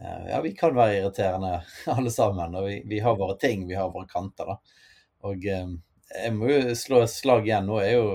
ja, 0.00 0.40
vi 0.44 0.54
kan 0.56 0.74
være 0.76 0.98
irriterende 1.00 1.60
alle 1.96 2.10
sammen. 2.14 2.56
Og 2.56 2.68
vi, 2.68 2.80
vi, 2.88 3.00
har 3.04 3.18
våre 3.18 3.38
ting, 3.40 3.66
vi 3.68 3.78
har 3.78 3.92
våre 3.92 4.08
kanter, 4.10 4.54
da. 4.54 4.76
Og 5.28 5.46
eh, 5.46 5.72
jeg 6.10 6.32
må 6.34 6.48
jo 6.50 6.74
slå 6.74 7.02
et 7.04 7.12
slag 7.12 7.46
igjen. 7.46 7.68
Nå 7.68 7.76
er 7.82 7.92
jo 7.94 8.06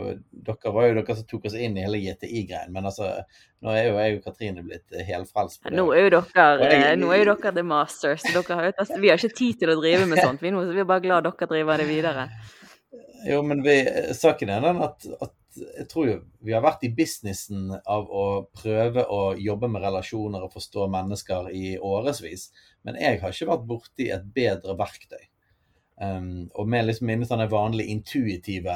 Dere 0.45 0.73
var 0.76 0.89
jo 0.89 0.95
dere 0.97 1.15
som 1.15 1.28
tok 1.30 1.47
oss 1.49 1.55
inn 1.55 1.78
i 1.78 1.86
hele 1.86 2.01
GTI-greien, 2.03 2.73
men 2.73 2.86
altså 2.89 3.07
nå 3.63 3.71
er 3.73 3.88
jo 3.88 3.95
jeg 3.97 4.17
og 4.17 4.26
Katrine 4.28 4.65
blitt 4.65 4.97
helfrelst. 5.07 5.61
Ja, 5.63 5.71
nå 5.73 5.88
er 5.95 6.03
jo 6.03 6.11
dere, 6.17 6.43
jeg, 6.65 6.82
eh, 6.82 6.97
nå 6.99 7.09
er 7.13 7.23
jo 7.23 7.30
dere 7.32 7.53
the 7.55 7.63
masters. 7.65 8.26
Dere 8.28 8.59
har, 8.59 8.67
altså, 8.73 8.99
vi 9.01 9.09
har 9.09 9.21
ikke 9.21 9.39
tid 9.39 9.63
til 9.63 9.71
å 9.73 9.80
drive 9.80 10.09
med 10.11 10.21
sånt, 10.21 10.43
vi, 10.43 10.51
nå, 10.53 10.65
så 10.67 10.76
vi 10.76 10.84
er 10.84 10.91
bare 10.91 11.05
glad 11.05 11.26
dere 11.30 11.49
driver 11.53 11.82
det 11.82 11.88
videre. 11.89 12.28
Jo, 13.26 13.39
men 13.47 13.63
vi, 13.65 13.80
saken 14.13 14.51
er 14.53 14.67
den 14.67 14.84
at, 14.86 15.07
at 15.17 15.34
jeg 15.56 15.88
tror 15.91 16.10
jo 16.10 16.16
vi 16.45 16.53
har 16.56 16.64
vært 16.64 16.84
i 16.88 16.91
businessen 16.95 17.70
av 17.74 18.10
å 18.10 18.26
prøve 18.56 19.06
å 19.12 19.22
jobbe 19.39 19.70
med 19.72 19.84
relasjoner 19.86 20.45
og 20.45 20.53
forstå 20.53 20.88
mennesker 20.91 21.49
i 21.56 21.78
årevis. 21.78 22.49
Men 22.86 22.99
jeg 23.01 23.22
har 23.22 23.34
ikke 23.34 23.49
vært 23.51 23.66
borti 23.70 24.10
et 24.14 24.28
bedre 24.36 24.76
verktøy. 24.80 25.24
Um, 25.95 26.47
og 26.53 26.68
med 26.68 26.89
liksom 26.89 27.08
mine 27.08 27.28
sånne 27.28 27.47
vanlige 27.47 27.93
intuitive 27.93 28.74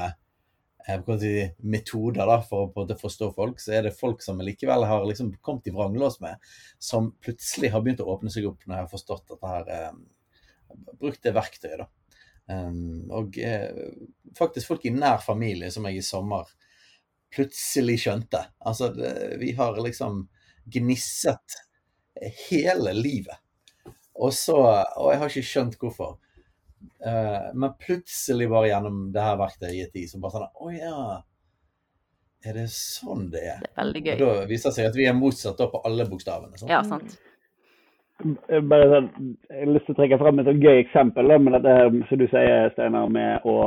eh, 0.88 1.10
si, 1.20 1.34
metoder 1.60 2.30
da, 2.30 2.38
for 2.48 2.72
å 2.72 3.00
forstå 3.02 3.34
folk, 3.36 3.60
så 3.60 3.76
er 3.76 3.90
det 3.90 3.98
folk 3.98 4.24
som 4.24 4.40
likevel 4.44 4.88
har 4.88 5.04
liksom 5.08 5.34
kommet 5.44 5.68
i 5.68 5.76
vranglås 5.76 6.22
med, 6.24 6.40
som 6.80 7.12
plutselig 7.20 7.74
har 7.74 7.84
begynt 7.84 8.06
å 8.06 8.08
åpne 8.16 8.32
seg 8.32 8.48
opp 8.48 8.64
når 8.64 8.78
jeg 8.78 8.88
har 8.88 8.94
forstått 8.94 9.28
dette 9.36 9.54
her 9.56 9.92
um, 9.92 10.08
Brukt 11.02 11.24
det 11.26 11.34
verktøyet, 11.34 11.80
da. 11.82 11.88
Um, 12.50 13.10
og 13.14 13.36
eh, 13.42 13.70
faktisk 14.38 14.72
folk 14.72 14.86
i 14.86 14.94
nær 14.94 15.20
familie 15.22 15.70
som 15.74 15.86
jeg 15.86 16.00
i 16.00 16.06
sommer 16.06 16.50
plutselig 17.34 18.00
skjønte. 18.04 18.44
Altså, 18.66 18.92
det, 18.96 19.14
vi 19.42 19.54
har 19.58 19.78
liksom 19.84 20.24
gnisset 20.70 21.60
hele 22.50 22.94
livet. 22.94 23.40
Og 24.20 24.34
så 24.36 24.58
Og 24.60 25.14
jeg 25.14 25.20
har 25.22 25.32
ikke 25.32 25.50
skjønt 25.50 25.80
hvorfor. 25.80 26.18
Uh, 27.00 27.52
men 27.56 27.76
plutselig 27.80 28.48
bare 28.52 28.70
gjennom 28.70 29.10
det 29.12 29.24
her 29.24 29.40
verktøyet 29.40 29.90
i 29.90 29.92
tid, 29.92 30.12
så 30.12 30.20
bare 30.24 30.38
sånn 30.38 30.64
Å 30.64 30.70
ja. 30.76 31.00
Er 32.48 32.56
det 32.56 32.70
sånn 32.72 33.26
det 33.34 33.42
er? 33.44 33.64
Det 33.64 33.72
er 33.72 33.82
veldig 33.82 34.04
gøy. 34.06 34.14
Og 34.14 34.22
da 34.22 34.46
viser 34.48 34.72
det 34.72 34.78
seg 34.78 34.88
at 34.88 35.00
vi 35.00 35.08
er 35.10 35.18
motsatt 35.18 35.60
på 35.60 35.82
alle 35.88 36.06
bokstavene. 36.08 36.60
Sånn. 36.60 36.72
Ja, 36.72 36.80
sant. 36.88 37.18
Bare 38.20 38.88
sånn, 38.94 39.10
Jeg 39.50 39.66
har 39.66 39.74
lyst 39.74 39.88
til 39.88 39.96
å 39.96 40.00
trekke 40.00 40.20
fram 40.22 40.40
et 40.40 40.48
sånn 40.48 40.64
gøy 40.64 40.80
eksempel 40.82 41.32
da, 41.32 41.40
med 41.40 41.56
dette 41.58 41.76
her, 41.76 41.92
som 42.08 42.22
du 42.22 42.26
sier, 42.32 42.72
Steinar, 42.76 43.12
med 43.12 43.48
å 43.48 43.58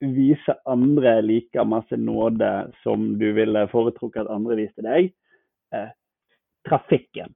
vise 0.00 0.54
andre 0.64 1.20
like 1.22 1.64
masse 1.64 1.96
nåde 1.96 2.72
som 2.82 3.18
du 3.18 3.32
ville 3.32 3.66
foretrukket 3.72 4.24
at 4.24 4.32
andre 4.34 4.56
viste 4.60 4.84
deg. 4.84 5.10
Eh, 5.74 5.90
trafikken. 6.68 7.34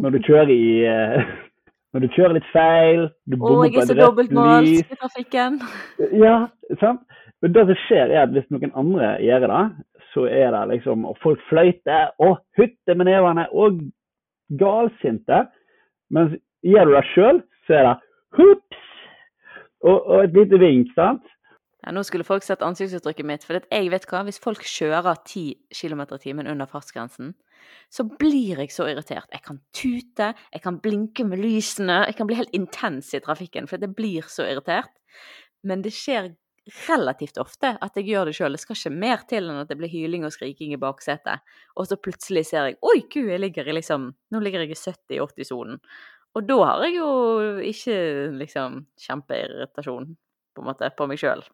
Når 0.00 0.16
du 0.16 0.22
kjører 0.28 0.52
i 0.52 0.70
eh, 0.86 1.26
Når 1.94 2.02
du 2.02 2.08
kjører 2.12 2.34
litt 2.36 2.48
feil, 2.52 3.06
du 3.24 3.38
bommer 3.40 3.70
på 3.72 3.80
et 3.80 3.92
rødt 3.96 4.32
lys 4.34 4.82
i 4.82 4.96
trafikken. 5.00 5.60
Ja, 6.24 6.48
sant. 6.80 7.06
Men 7.40 7.54
det 7.54 7.62
som 7.68 7.78
skjer, 7.86 8.10
er 8.10 8.24
at 8.26 8.34
hvis 8.34 8.48
noen 8.52 8.72
andre 8.76 9.14
gjør 9.22 9.46
det, 9.48 9.62
så 10.12 10.26
er 10.28 10.50
det 10.52 10.62
liksom 10.74 11.04
Og 11.08 11.16
folk 11.22 11.40
fløyter 11.48 12.12
og 12.20 12.38
hutter 12.58 12.98
med 12.98 13.08
nevene 13.08 13.46
og 13.52 13.80
galsinte. 14.60 15.46
Men 16.10 16.36
gjør 16.64 16.90
du 16.90 16.92
det 16.96 17.04
sjøl, 17.14 17.40
så 17.66 17.78
er 17.78 17.88
det 17.88 17.96
hups! 18.40 18.82
Og, 19.86 19.96
og 19.96 20.24
et 20.24 20.36
lite 20.36 20.60
vink, 20.60 20.92
sant. 20.96 21.24
Ja, 21.86 21.92
nå 21.94 22.02
skulle 22.02 22.26
folk 22.26 22.42
sett 22.42 22.64
ansiktsuttrykket 22.66 23.26
mitt, 23.28 23.44
for 23.46 23.60
jeg 23.62 23.90
vet 23.92 24.06
hva, 24.10 24.24
hvis 24.26 24.40
folk 24.42 24.64
kjører 24.66 25.20
10 25.22 25.42
km 25.70 26.00
i 26.02 26.22
timen 26.24 26.48
under 26.50 26.66
fartsgrensen, 26.66 27.36
så 27.94 28.02
blir 28.10 28.58
jeg 28.58 28.72
så 28.74 28.88
irritert. 28.90 29.30
Jeg 29.30 29.44
kan 29.44 29.60
tute, 29.70 30.32
jeg 30.34 30.64
kan 30.64 30.80
blinke 30.82 31.22
med 31.28 31.38
lysene, 31.38 32.00
jeg 32.08 32.18
kan 32.18 32.26
bli 32.26 32.40
helt 32.40 32.56
intens 32.58 33.12
i 33.14 33.22
trafikken, 33.22 33.70
for 33.70 33.78
jeg 33.78 33.94
blir 33.94 34.26
så 34.30 34.48
irritert. 34.50 34.90
Men 35.62 35.84
det 35.86 35.94
skjer 35.94 36.32
relativt 36.88 37.38
ofte 37.38 37.76
at 37.78 37.98
jeg 37.98 38.08
gjør 38.10 38.26
det 38.26 38.34
sjøl. 38.34 38.56
Det 38.56 38.62
skal 38.64 38.78
ikke 38.80 38.94
mer 39.04 39.22
til 39.30 39.46
enn 39.46 39.62
at 39.62 39.70
det 39.70 39.78
blir 39.78 39.92
hyling 39.92 40.26
og 40.26 40.34
skriking 40.34 40.72
i 40.74 40.80
baksetet. 40.82 41.46
Og 41.78 41.86
så 41.86 41.98
plutselig 42.02 42.48
ser 42.48 42.72
jeg 42.72 42.80
Oi, 42.82 42.98
gud, 43.06 43.30
jeg 43.30 43.42
ligger 43.42 43.70
i 43.70 43.76
liksom 43.78 44.08
Nå 44.34 44.42
ligger 44.42 44.64
jeg 44.64 44.74
i 44.74 44.80
70-80-sonen. 44.80 45.78
Og 46.36 46.48
da 46.50 46.56
har 46.66 46.82
jeg 46.84 46.98
jo 46.98 47.10
ikke 47.70 48.00
liksom 48.42 48.82
kjempeirritasjon 49.06 50.10
på 50.56 50.74
på 50.98 51.06
meg 51.08 51.20
sjøl. 51.20 51.46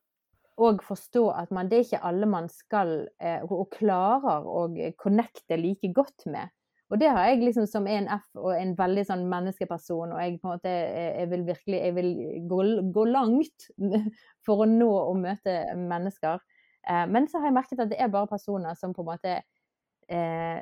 Og 0.60 0.82
forstå 0.84 1.28
at 1.32 1.52
man, 1.54 1.70
det 1.70 1.78
er 1.78 1.86
ikke 1.86 2.02
alle 2.04 2.26
man 2.28 2.48
skal 2.52 3.06
eh, 3.22 3.40
og 3.46 3.70
klarer 3.72 4.44
å 4.44 4.66
connecte 5.00 5.56
like 5.56 5.88
godt 5.96 6.26
med. 6.28 6.52
Og 6.92 7.00
det 7.00 7.08
har 7.08 7.24
jeg 7.24 7.40
liksom 7.40 7.64
som 7.70 7.86
en 7.88 8.08
F 8.12 8.26
og 8.36 8.52
en 8.52 8.74
veldig 8.76 9.04
sånn 9.08 9.22
menneskeperson, 9.30 10.12
og 10.12 10.20
jeg 10.20 10.34
på 10.42 10.50
en 10.50 10.58
måte 10.58 10.72
jeg 10.72 11.30
vil 11.30 11.46
virkelig 11.46 11.78
jeg 11.78 11.94
vil 11.96 12.10
gå, 12.50 12.58
gå 12.92 13.04
langt 13.08 13.68
for 14.44 14.64
å 14.64 14.68
nå 14.68 14.90
og 14.90 15.22
møte 15.22 15.56
mennesker. 15.78 16.42
Eh, 16.84 17.06
men 17.08 17.30
så 17.30 17.40
har 17.40 17.48
jeg 17.48 17.56
merket 17.56 17.80
at 17.80 17.94
det 17.94 18.00
er 18.02 18.12
bare 18.12 18.28
personer 18.28 18.76
som 18.76 18.92
på 18.92 19.06
en 19.06 19.08
måte 19.08 19.38
eh, 20.12 20.60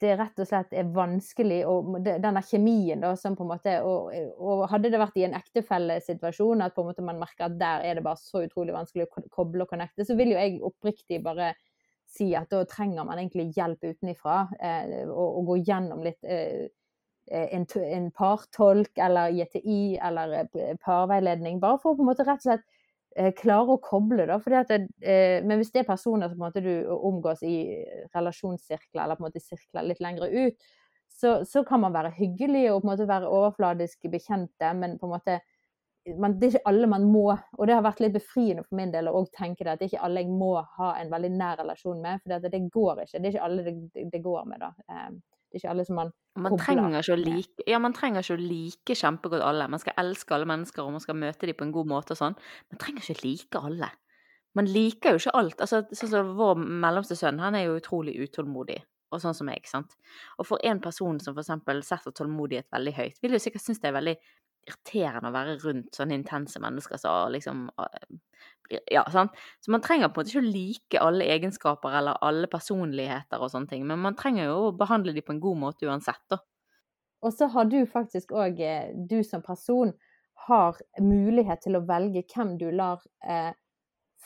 det 0.00 0.14
rett 0.18 0.38
og 0.38 0.46
slett 0.46 0.74
er 0.76 0.90
vanskelig, 0.94 1.60
og 1.66 1.96
denne 2.04 2.42
kjemien 2.46 3.02
da, 3.02 3.14
som 3.18 3.34
på 3.36 3.44
en 3.44 3.50
måte 3.50 3.74
og, 3.82 4.12
og, 4.38 4.64
hadde 4.70 4.92
det 4.92 5.00
vært 5.00 5.18
i 5.18 5.24
en 5.26 5.36
ektefellesituasjon 5.38 6.62
at 6.64 6.76
på 6.76 6.84
en 6.84 6.90
måte 6.92 7.04
man 7.06 7.18
merker 7.20 7.48
at 7.48 7.56
der 7.58 7.86
er 7.88 7.98
det 7.98 8.04
bare 8.06 8.20
så 8.20 8.44
utrolig 8.46 8.76
vanskelig 8.76 9.08
å 9.08 9.24
koble 9.34 9.66
og 9.66 9.72
connecte, 9.72 10.06
så 10.06 10.16
vil 10.18 10.34
jo 10.34 10.38
jeg 10.38 10.60
oppriktig 10.64 11.20
bare 11.24 11.52
si 12.14 12.30
at 12.38 12.52
da 12.52 12.62
trenger 12.70 13.06
man 13.06 13.18
egentlig 13.18 13.50
hjelp 13.56 13.82
utenifra, 13.82 14.44
eh, 14.62 14.96
og, 15.08 15.26
og, 15.26 15.42
gå 15.50 15.60
gjennom 15.64 16.04
litt 16.06 16.22
eh, 16.22 16.70
eh 17.32 17.54
en, 17.56 17.64
en, 17.80 18.10
partolk 18.12 19.00
eller 19.00 19.32
JTI 19.34 19.96
eller 19.96 20.36
eh, 20.44 20.76
parveiledning, 20.84 21.58
bare 21.60 21.80
for 21.82 21.94
å 21.94 21.98
på 21.98 22.04
en 22.04 22.12
måte 22.12 22.26
rett 22.28 22.44
og 22.44 22.50
slett 22.52 22.66
eh, 23.16 23.32
klare 23.36 23.74
å 23.74 23.80
koble. 23.82 24.26
Da, 24.28 24.38
at 24.60 24.72
eh, 24.74 25.40
men 25.44 25.58
hvis 25.60 25.72
det 25.74 25.84
er 25.84 25.90
personer 25.90 26.30
som 26.30 26.42
måte 26.42 26.62
du 26.64 26.72
omgås 26.94 27.42
i 27.46 27.82
relasjonssirkler, 28.14 29.02
eller 29.04 29.18
på 29.18 29.24
en 29.24 29.28
måte 29.30 29.42
sirkler 29.42 29.88
litt 29.88 30.02
lengre 30.04 30.30
ut, 30.30 30.70
så, 31.14 31.44
så, 31.46 31.62
kan 31.64 31.82
man 31.84 31.94
være 31.94 32.14
hyggelig 32.16 32.64
og 32.72 32.80
på 32.80 32.88
en 32.88 32.92
måte 32.92 33.08
være 33.08 33.30
overfladisk 33.30 34.08
bekjente, 34.10 34.72
men 34.74 34.98
på 34.98 35.06
en 35.06 35.14
måte 35.14 35.38
man, 36.20 36.34
det 36.36 36.46
er 36.46 36.56
ikke 36.58 36.68
alle 36.68 36.88
man 36.90 37.06
må 37.08 37.30
Og 37.32 37.62
det 37.64 37.72
har 37.72 37.84
vært 37.86 38.02
litt 38.04 38.12
befriende 38.12 38.64
for 38.66 38.76
min 38.76 38.90
del 38.92 39.08
å 39.08 39.22
tenke 39.32 39.64
det, 39.64 39.72
at 39.72 39.80
det 39.80 39.86
er 39.86 39.92
ikke 39.94 40.02
alle 40.04 40.24
jeg 40.24 40.34
må 40.36 40.50
ha 40.76 40.90
en 41.00 41.12
veldig 41.12 41.30
nær 41.32 41.62
relasjon 41.62 42.02
med. 42.02 42.20
For 42.20 42.34
det, 42.34 42.50
det 42.52 42.60
går 42.74 43.00
ikke. 43.06 43.20
Det 43.20 43.30
er 43.30 43.32
ikke 43.32 43.46
alle 43.46 43.64
det, 43.64 44.04
det 44.12 44.20
går 44.26 44.50
med, 44.50 44.66
da. 44.66 45.06
Det 45.54 45.60
er 45.60 45.68
ikke 45.68 45.70
alle 45.70 45.84
som 45.86 45.98
man 46.00 46.08
man 46.42 46.56
trenger 46.58 46.96
ikke 46.98 47.14
å 47.14 47.18
like, 47.20 47.64
ja, 47.70 47.78
man 47.78 47.92
trenger 47.94 48.24
ikke 48.24 48.34
å 48.34 48.40
like 48.42 48.94
kjempegodt 48.98 49.44
alle. 49.46 49.68
Man 49.70 49.78
skal 49.78 49.94
elske 50.02 50.34
alle 50.34 50.48
mennesker, 50.50 50.82
og 50.82 50.96
man 50.96 51.02
skal 51.04 51.14
møte 51.14 51.46
dem 51.46 51.54
på 51.54 51.62
en 51.68 51.74
god 51.76 51.90
måte 51.92 52.16
og 52.16 52.18
sånn. 52.18 52.34
Man 52.72 52.80
trenger 52.82 53.04
ikke 53.04 53.14
å 53.14 53.22
like 53.22 53.60
alle. 53.68 53.90
Man 54.58 54.70
liker 54.70 55.14
jo 55.14 55.20
ikke 55.22 55.34
alt. 55.38 55.62
Altså, 55.62 55.84
sånn 55.94 56.10
som 56.10 56.32
Vår 56.34 56.58
mellomste 56.58 57.14
sønn 57.18 57.38
han 57.42 57.54
er 57.54 57.68
jo 57.68 57.76
utrolig 57.78 58.16
utålmodig, 58.26 58.80
og 59.14 59.22
sånn 59.22 59.38
som 59.38 59.46
meg. 59.46 59.62
sant? 59.70 59.94
Og 60.42 60.48
for 60.50 60.66
en 60.66 60.82
person 60.82 61.22
som 61.22 61.38
f.eks. 61.38 61.54
setter 61.86 62.18
tålmodighet 62.18 62.66
veldig 62.74 62.96
høyt, 62.98 63.22
vil 63.22 63.38
jo 63.38 63.42
sikkert 63.46 63.62
synes 63.68 63.82
det 63.84 63.92
er 63.92 63.98
veldig 64.00 64.16
irriterende 64.64 65.30
å 65.30 65.34
være 65.34 65.58
rundt 65.64 65.96
sånne 65.96 66.18
intense 66.18 66.60
mennesker 66.62 67.00
som 67.00 67.32
liksom 67.34 67.68
Ja, 68.90 69.04
sant. 69.12 69.34
Så 69.60 69.70
man 69.70 69.82
trenger 69.84 70.08
på 70.08 70.22
en 70.22 70.24
måte 70.24 70.32
ikke 70.32 70.40
å 70.40 70.52
like 70.54 71.00
alle 71.04 71.26
egenskaper 71.34 71.98
eller 71.98 72.16
alle 72.24 72.48
personligheter 72.48 73.42
og 73.44 73.52
sånne 73.52 73.68
ting, 73.68 73.84
men 73.86 74.00
man 74.00 74.16
trenger 74.16 74.48
jo 74.48 74.56
å 74.70 74.76
behandle 74.76 75.12
dem 75.12 75.26
på 75.26 75.34
en 75.36 75.42
god 75.42 75.60
måte 75.66 75.88
uansett, 75.90 76.22
da. 76.32 76.40
Og 77.24 77.32
så 77.32 77.48
har 77.52 77.68
du 77.72 77.84
faktisk 77.88 78.32
òg, 78.36 78.60
eh, 78.60 78.92
du 79.10 79.22
som 79.24 79.42
person, 79.42 79.92
har 80.48 80.80
mulighet 81.00 81.62
til 81.64 81.78
å 81.78 81.84
velge 81.88 82.24
hvem 82.34 82.56
du 82.60 82.66
lar 82.70 83.00
eh, 83.22 83.52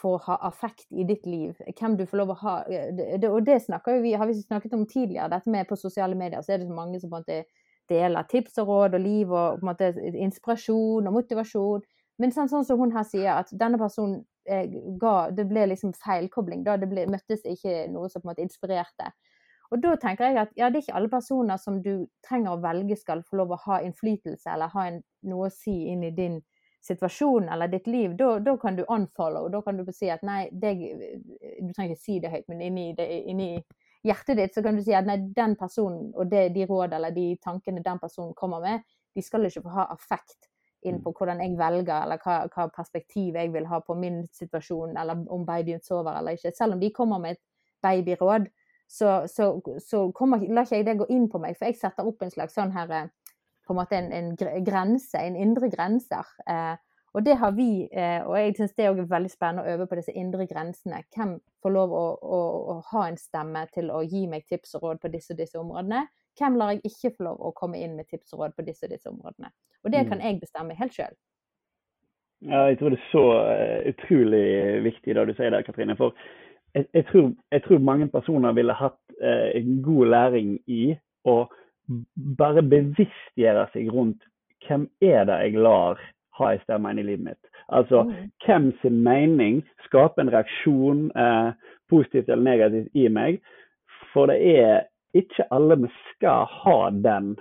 få 0.00 0.16
ha 0.24 0.38
affekt 0.48 0.86
i 0.90 1.04
ditt 1.06 1.26
liv. 1.26 1.58
Hvem 1.78 1.96
du 1.98 2.06
får 2.06 2.22
lov 2.22 2.32
å 2.34 2.38
ha 2.42 2.54
eh, 2.66 2.90
det, 2.94 3.28
Og 3.28 3.44
det 3.46 3.60
snakker 3.66 4.00
vi, 4.02 4.14
har 4.18 4.26
vi 4.30 4.38
snakket 4.40 4.74
om 4.74 4.86
tidligere, 4.86 5.30
dette 5.34 5.50
med 5.50 5.68
på 5.68 5.78
sosiale 5.78 6.18
medier, 6.18 6.42
så 6.42 6.54
er 6.54 6.62
det 6.62 6.70
så 6.70 6.74
mange 6.74 7.00
som 7.00 7.12
på 7.12 7.20
en 7.20 7.26
måte 7.26 7.44
dele 7.88 8.24
tips 8.30 8.58
og 8.62 8.68
råd 8.72 8.98
og 8.98 9.04
liv 9.04 9.32
og 9.32 9.62
måte, 9.66 9.92
inspirasjon 10.12 11.08
og 11.08 11.16
motivasjon. 11.16 11.86
Men 12.18 12.34
sånn, 12.34 12.50
sånn, 12.50 12.66
som 12.66 12.80
hun 12.82 12.94
her 12.96 13.06
sier, 13.06 13.30
at 13.38 13.50
denne 13.54 13.78
personen 13.78 14.22
eh, 14.48 14.66
ga 14.98 15.30
Det 15.30 15.46
ble 15.46 15.68
liksom 15.70 15.94
feilkobling. 15.94 16.64
da 16.66 16.76
Det 16.76 16.88
ble, 16.90 17.06
møttes 17.06 17.44
ikke 17.46 17.86
noe 17.92 18.10
som 18.10 18.22
på 18.22 18.28
en 18.28 18.32
måte 18.32 18.46
inspirerte. 18.46 19.12
Og 19.70 19.82
da 19.84 19.94
tenker 20.00 20.30
jeg 20.30 20.38
at 20.40 20.54
ja, 20.56 20.70
det 20.70 20.80
er 20.80 20.86
ikke 20.86 20.96
alle 20.96 21.10
personer 21.12 21.60
som 21.60 21.82
du 21.84 22.06
trenger 22.24 22.54
å 22.54 22.62
velge 22.62 22.96
skal 22.96 23.20
få 23.26 23.42
lov 23.42 23.52
å 23.52 23.60
ha 23.66 23.82
innflytelse 23.84 24.48
eller 24.54 24.72
ha 24.72 24.86
en, 24.88 25.02
noe 25.28 25.50
å 25.50 25.52
si 25.52 25.74
inn 25.92 26.06
i 26.08 26.14
din 26.16 26.38
situasjon 26.88 27.50
eller 27.52 27.68
ditt 27.68 27.86
liv. 27.86 28.14
Da, 28.16 28.38
da 28.40 28.56
kan 28.60 28.78
du 28.78 28.84
unfollow. 28.88 29.50
Da 29.52 29.60
kan 29.62 29.76
du 29.76 29.84
si 29.92 30.08
at 30.10 30.24
nei, 30.24 30.46
deg, 30.52 30.84
du 31.60 31.72
trenger 31.76 31.94
ikke 31.94 32.04
si 32.04 32.18
det 32.22 32.32
høyt, 32.32 32.46
men 32.48 32.64
inni, 32.64 32.86
det, 32.96 33.08
inni 33.28 33.50
hjertet 34.06 34.38
ditt, 34.38 34.54
så 34.54 34.62
kan 34.62 34.76
du 34.78 34.82
si 34.84 34.94
at 34.94 35.08
nei, 35.08 35.18
den 35.36 35.56
personen 35.58 36.12
og 36.14 36.30
det, 36.30 36.48
de 36.54 36.66
råd 36.68 36.94
eller 36.98 37.14
de 37.14 37.32
tankene 37.42 37.82
den 37.84 37.98
personen 38.02 38.34
kommer 38.38 38.62
med, 38.64 38.86
de 39.14 39.24
skal 39.24 39.48
ikke 39.48 39.64
få 39.64 39.74
ha 39.74 39.88
affekt 39.94 40.50
inn 40.86 41.00
på 41.02 41.10
mm. 41.10 41.16
hvordan 41.18 41.42
jeg 41.42 41.58
velger, 41.58 42.04
eller 42.04 42.22
hva, 42.22 42.36
hva 42.54 42.68
perspektiv 42.74 43.36
jeg 43.36 43.50
vil 43.54 43.66
ha 43.66 43.80
på 43.82 43.96
min 43.98 44.22
situasjon, 44.34 44.94
eller 45.00 45.24
om 45.34 45.46
babyen 45.46 45.82
sover 45.82 46.20
eller 46.20 46.38
ikke. 46.38 46.54
Selv 46.54 46.76
om 46.76 46.82
de 46.82 46.92
kommer 46.94 47.18
med 47.22 47.34
et 47.34 47.42
babyråd, 47.82 48.46
så, 48.88 49.24
så, 49.28 49.50
så 49.84 50.04
kommer, 50.16 50.46
lar 50.48 50.68
ikke 50.68 50.78
jeg 50.78 50.86
det 50.86 50.98
gå 51.02 51.08
inn 51.12 51.26
på 51.28 51.40
meg, 51.42 51.58
for 51.58 51.68
jeg 51.68 51.80
setter 51.80 52.06
opp 52.08 52.22
en 52.24 52.32
slags 52.32 52.54
sånn 52.56 52.72
her 52.72 52.94
eh, 52.94 53.10
på 53.66 53.74
en 53.74 53.80
måte 53.82 53.98
en, 53.98 54.12
en 54.14 54.30
grense, 54.64 55.18
en 55.18 55.36
indre 55.36 55.68
grenser. 55.72 56.30
Eh, 56.48 56.76
og 57.16 57.24
det 57.24 57.34
har 57.40 57.52
vi, 57.56 57.88
eh, 57.92 58.20
og 58.26 58.36
jeg 58.36 58.54
syns 58.58 58.74
det 58.76 58.84
er 58.84 58.98
veldig 59.10 59.30
spennende 59.32 59.64
å 59.64 59.74
øve 59.74 59.86
på 59.88 59.96
disse 59.98 60.12
indre 60.12 60.46
grensene. 60.50 61.00
Hvem 61.14 61.38
får 61.62 61.72
lov 61.74 61.94
å, 61.96 62.04
å, 62.20 62.40
å, 62.74 62.74
ha 62.90 63.06
en 63.08 63.16
stemme 63.20 63.64
til 63.74 63.90
å 63.94 64.02
gi 64.04 64.26
meg 64.28 64.44
tips 64.48 64.76
og 64.76 64.84
råd 64.84 65.00
på 65.02 65.12
disse 65.12 65.32
og 65.34 65.40
disse 65.40 65.58
områdene? 65.60 66.04
Hvem 66.38 66.58
lar 66.60 66.74
jeg 66.74 66.92
ikke 66.92 67.14
få 67.16 67.30
lov 67.30 67.40
å 67.40 67.54
komme 67.56 67.80
inn 67.80 67.96
med 67.98 68.10
tips 68.12 68.36
og 68.36 68.44
råd 68.44 68.58
på 68.58 68.66
disse 68.68 68.86
og 68.86 68.92
disse 68.92 69.10
områdene? 69.10 69.50
Og 69.84 69.94
det 69.94 70.04
kan 70.10 70.20
mm. 70.20 70.26
jeg 70.26 70.40
bestemme 70.42 70.76
helt 70.78 70.94
sjøl. 70.94 71.16
Ja, 72.46 72.68
jeg 72.68 72.78
tror 72.78 72.94
det 72.94 73.00
er 73.00 73.08
så 73.10 73.24
uh, 73.34 73.88
utrolig 73.90 74.44
viktig 74.84 75.16
det 75.16 75.24
du 75.26 75.32
sier 75.34 75.50
der, 75.50 75.64
Katrine. 75.66 75.96
For 75.98 76.14
jeg, 76.76 76.86
jeg, 76.94 77.06
tror, 77.08 77.32
jeg 77.50 77.64
tror, 77.64 77.82
mange 77.82 78.06
personer 78.12 78.54
ville 78.54 78.76
hatt 78.76 79.00
eh, 79.18 79.48
en 79.58 79.80
god 79.82 80.12
læring 80.12 80.52
i 80.70 80.92
å 81.26 81.40
bare 82.38 82.62
bevisstgjøre 82.62 83.64
seg 83.72 83.88
rundt 83.90 84.22
hvem 84.66 84.86
er 85.02 85.24
det 85.26 85.38
jeg 85.46 85.62
lar 85.64 85.98
ha 86.38 86.52
jeg 86.54 86.62
stemmen 86.64 86.98
i 86.98 87.06
livet 87.06 87.24
mitt. 87.30 87.50
Altså 87.68 88.02
mm. 88.08 88.14
hvem 88.44 88.70
sin 88.82 89.02
mening 89.04 89.60
skaper 89.84 90.22
en 90.22 90.32
reaksjon, 90.32 91.10
eh, 91.16 91.50
positivt 91.90 92.28
eller 92.28 92.44
negativt, 92.44 92.88
i 92.94 93.08
meg. 93.08 93.42
For 94.12 94.30
det 94.30 94.38
er 94.60 94.88
ikke 95.16 95.46
alle 95.54 95.76
vi 95.82 95.90
skal 96.12 96.48
ha 96.62 96.78
den 96.90 97.36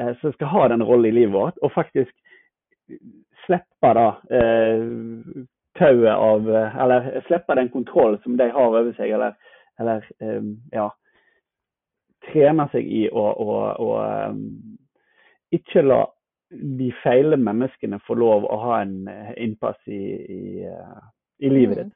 eh, 0.00 0.14
som 0.20 0.32
skal 0.32 0.52
ha 0.54 0.68
den 0.68 0.82
rollen 0.82 1.10
i 1.10 1.16
livet 1.20 1.32
vårt, 1.32 1.58
og 1.62 1.72
faktisk 1.72 2.12
slippe 3.46 3.92
da 3.96 4.08
eh, 4.32 4.84
tauet 5.78 6.14
av 6.14 6.48
Eller 6.82 7.20
slippe 7.26 7.54
den 7.54 7.68
kontrollen 7.68 8.20
som 8.22 8.36
de 8.36 8.48
har 8.50 8.68
over 8.80 8.92
seg, 8.96 9.10
eller, 9.10 9.36
eller 9.80 10.04
eh, 10.20 10.42
ja 10.72 10.88
Trene 12.28 12.66
seg 12.72 12.84
i 12.84 13.06
å, 13.08 13.24
å, 13.40 13.58
å 13.78 13.90
um, 14.28 14.40
ikke 15.54 15.84
la 15.86 16.02
de 16.50 16.88
feile 17.02 17.36
menneskene 17.36 18.00
får 18.06 18.20
lov 18.20 18.46
å 18.48 18.58
ha 18.64 18.80
en 18.82 19.08
eh, 19.12 19.32
innpass 19.44 19.80
i, 19.86 20.02
i, 20.34 20.42
eh, 20.64 21.00
i 21.44 21.50
livet 21.52 21.76
mm. 21.76 21.82
ditt? 21.82 21.94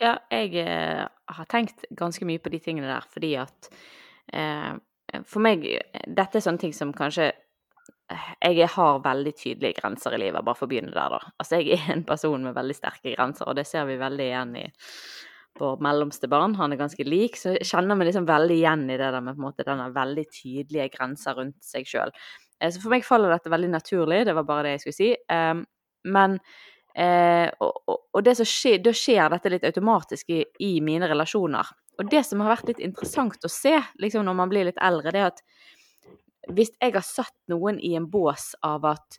Ja, 0.00 0.18
jeg 0.30 0.52
eh, 0.60 1.06
har 1.06 1.48
tenkt 1.48 1.86
ganske 1.96 2.28
mye 2.28 2.42
på 2.42 2.52
de 2.52 2.60
tingene 2.62 2.90
der, 2.90 3.06
fordi 3.12 3.32
at 3.40 3.70
eh, 4.32 4.74
For 5.24 5.40
meg 5.40 5.64
Dette 6.04 6.36
er 6.36 6.44
sånne 6.44 6.60
ting 6.60 6.74
som 6.76 6.90
kanskje 6.92 7.30
Jeg 8.44 8.68
har 8.74 9.00
veldig 9.04 9.32
tydelige 9.38 9.80
grenser 9.80 10.14
i 10.14 10.20
livet, 10.20 10.44
bare 10.44 10.58
for 10.58 10.68
å 10.68 10.70
begynne 10.70 10.94
der, 10.94 11.16
da. 11.16 11.32
Altså, 11.40 11.58
jeg 11.58 11.80
er 11.80 11.94
en 11.96 12.04
person 12.06 12.44
med 12.44 12.54
veldig 12.54 12.76
sterke 12.76 13.14
grenser, 13.16 13.48
og 13.48 13.56
det 13.58 13.64
ser 13.66 13.88
vi 13.88 13.96
veldig 13.98 14.26
igjen 14.28 14.52
i 14.60 14.66
vår 15.58 15.80
mellomste 15.82 16.28
barn. 16.30 16.54
Han 16.60 16.70
er 16.70 16.78
ganske 16.78 17.02
lik, 17.06 17.34
så 17.40 17.56
jeg 17.56 17.66
kjenner 17.66 17.98
meg 17.98 18.10
liksom 18.10 18.28
veldig 18.28 18.58
igjen 18.60 18.84
i 18.86 18.98
det 19.00 19.10
der 19.10 19.24
med 19.24 19.34
på 19.34 19.42
en 19.42 19.46
måte 19.48 19.66
denne 19.66 19.88
veldig 19.94 20.26
tydelige 20.28 20.90
grenser 20.94 21.34
rundt 21.40 21.58
seg 21.66 21.88
sjøl. 21.88 22.14
Eh, 22.60 22.72
så 22.72 22.82
for 22.82 22.92
meg 22.94 23.06
faller 23.06 23.32
dette 23.32 23.52
veldig 23.52 23.72
naturlig, 23.72 24.24
det 24.26 24.34
var 24.36 24.46
bare 24.48 24.66
det 24.66 24.76
jeg 24.76 24.84
skulle 24.84 24.98
si. 24.98 25.10
Ehm, 25.32 25.64
men 26.12 26.38
eh, 26.96 27.48
og, 27.60 27.96
og 28.12 28.24
det 28.24 28.36
som 28.38 28.48
skjer, 28.48 28.80
da 28.84 28.94
skjer 28.96 29.32
dette 29.32 29.52
litt 29.52 29.66
automatisk 29.68 30.32
i, 30.32 30.42
i, 30.64 30.72
mine 30.84 31.08
relasjoner. 31.10 31.72
Og 32.00 32.10
det 32.12 32.22
som 32.28 32.42
har 32.44 32.56
vært 32.56 32.72
litt 32.72 32.82
interessant 32.84 33.44
å 33.44 33.52
se 33.52 33.74
liksom 34.02 34.26
når 34.26 34.38
man 34.38 34.52
blir 34.52 34.68
litt 34.68 34.80
eldre, 34.84 35.12
det 35.12 35.22
er 35.22 35.30
at 35.32 35.44
hvis 36.56 36.70
jeg 36.78 36.94
har 36.94 37.02
satt 37.02 37.34
noen 37.50 37.80
i 37.82 37.96
en 37.98 38.06
bås 38.10 38.52
av 38.64 38.84
at 38.86 39.18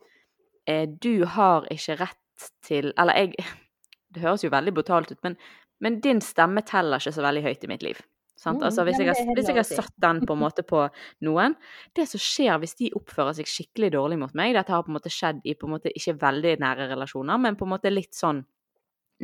eh, 0.69 0.85
du 0.87 1.25
har 1.27 1.67
ikke 1.73 1.99
rett 1.99 2.23
til 2.61 2.91
Eller 3.01 3.17
jeg 3.17 3.47
Det 4.13 4.21
høres 4.23 4.43
jo 4.45 4.49
veldig 4.53 4.71
brutalt 4.73 5.09
ut, 5.11 5.19
men, 5.25 5.35
men 5.83 5.97
din 6.01 6.21
stemme 6.23 6.61
teller 6.65 7.01
ikke 7.01 7.11
så 7.13 7.25
veldig 7.25 7.41
høyt 7.43 7.65
i 7.65 7.69
mitt 7.69 7.83
liv. 7.83 7.97
Mm, 8.45 8.59
altså, 8.61 8.83
hvis, 8.85 8.99
jeg 9.01 9.09
har, 9.09 9.31
hvis 9.33 9.47
jeg 9.49 9.57
har 9.57 9.65
satt 9.65 9.95
den 9.97 10.19
på 10.27 10.35
en 10.35 10.41
måte 10.43 10.61
på 10.61 10.83
noen 11.25 11.55
Det 11.97 12.03
som 12.05 12.21
skjer 12.21 12.59
hvis 12.61 12.75
de 12.77 12.91
oppfører 12.93 13.33
seg 13.33 13.49
skikkelig 13.49 13.89
dårlig 13.95 14.19
mot 14.21 14.35
meg 14.37 14.53
Dette 14.53 14.75
har 14.75 14.83
på 14.85 14.93
en 14.93 14.97
måte 14.99 15.09
skjedd 15.09 15.41
i 15.41 15.55
måte 15.65 15.89
ikke 15.89 16.13
veldig 16.21 16.53
nære 16.61 16.85
relasjoner, 16.91 17.41
men 17.41 17.57
på 17.57 17.65
en 17.65 17.73
måte 17.73 17.89
litt 17.89 18.13
sånn 18.13 18.43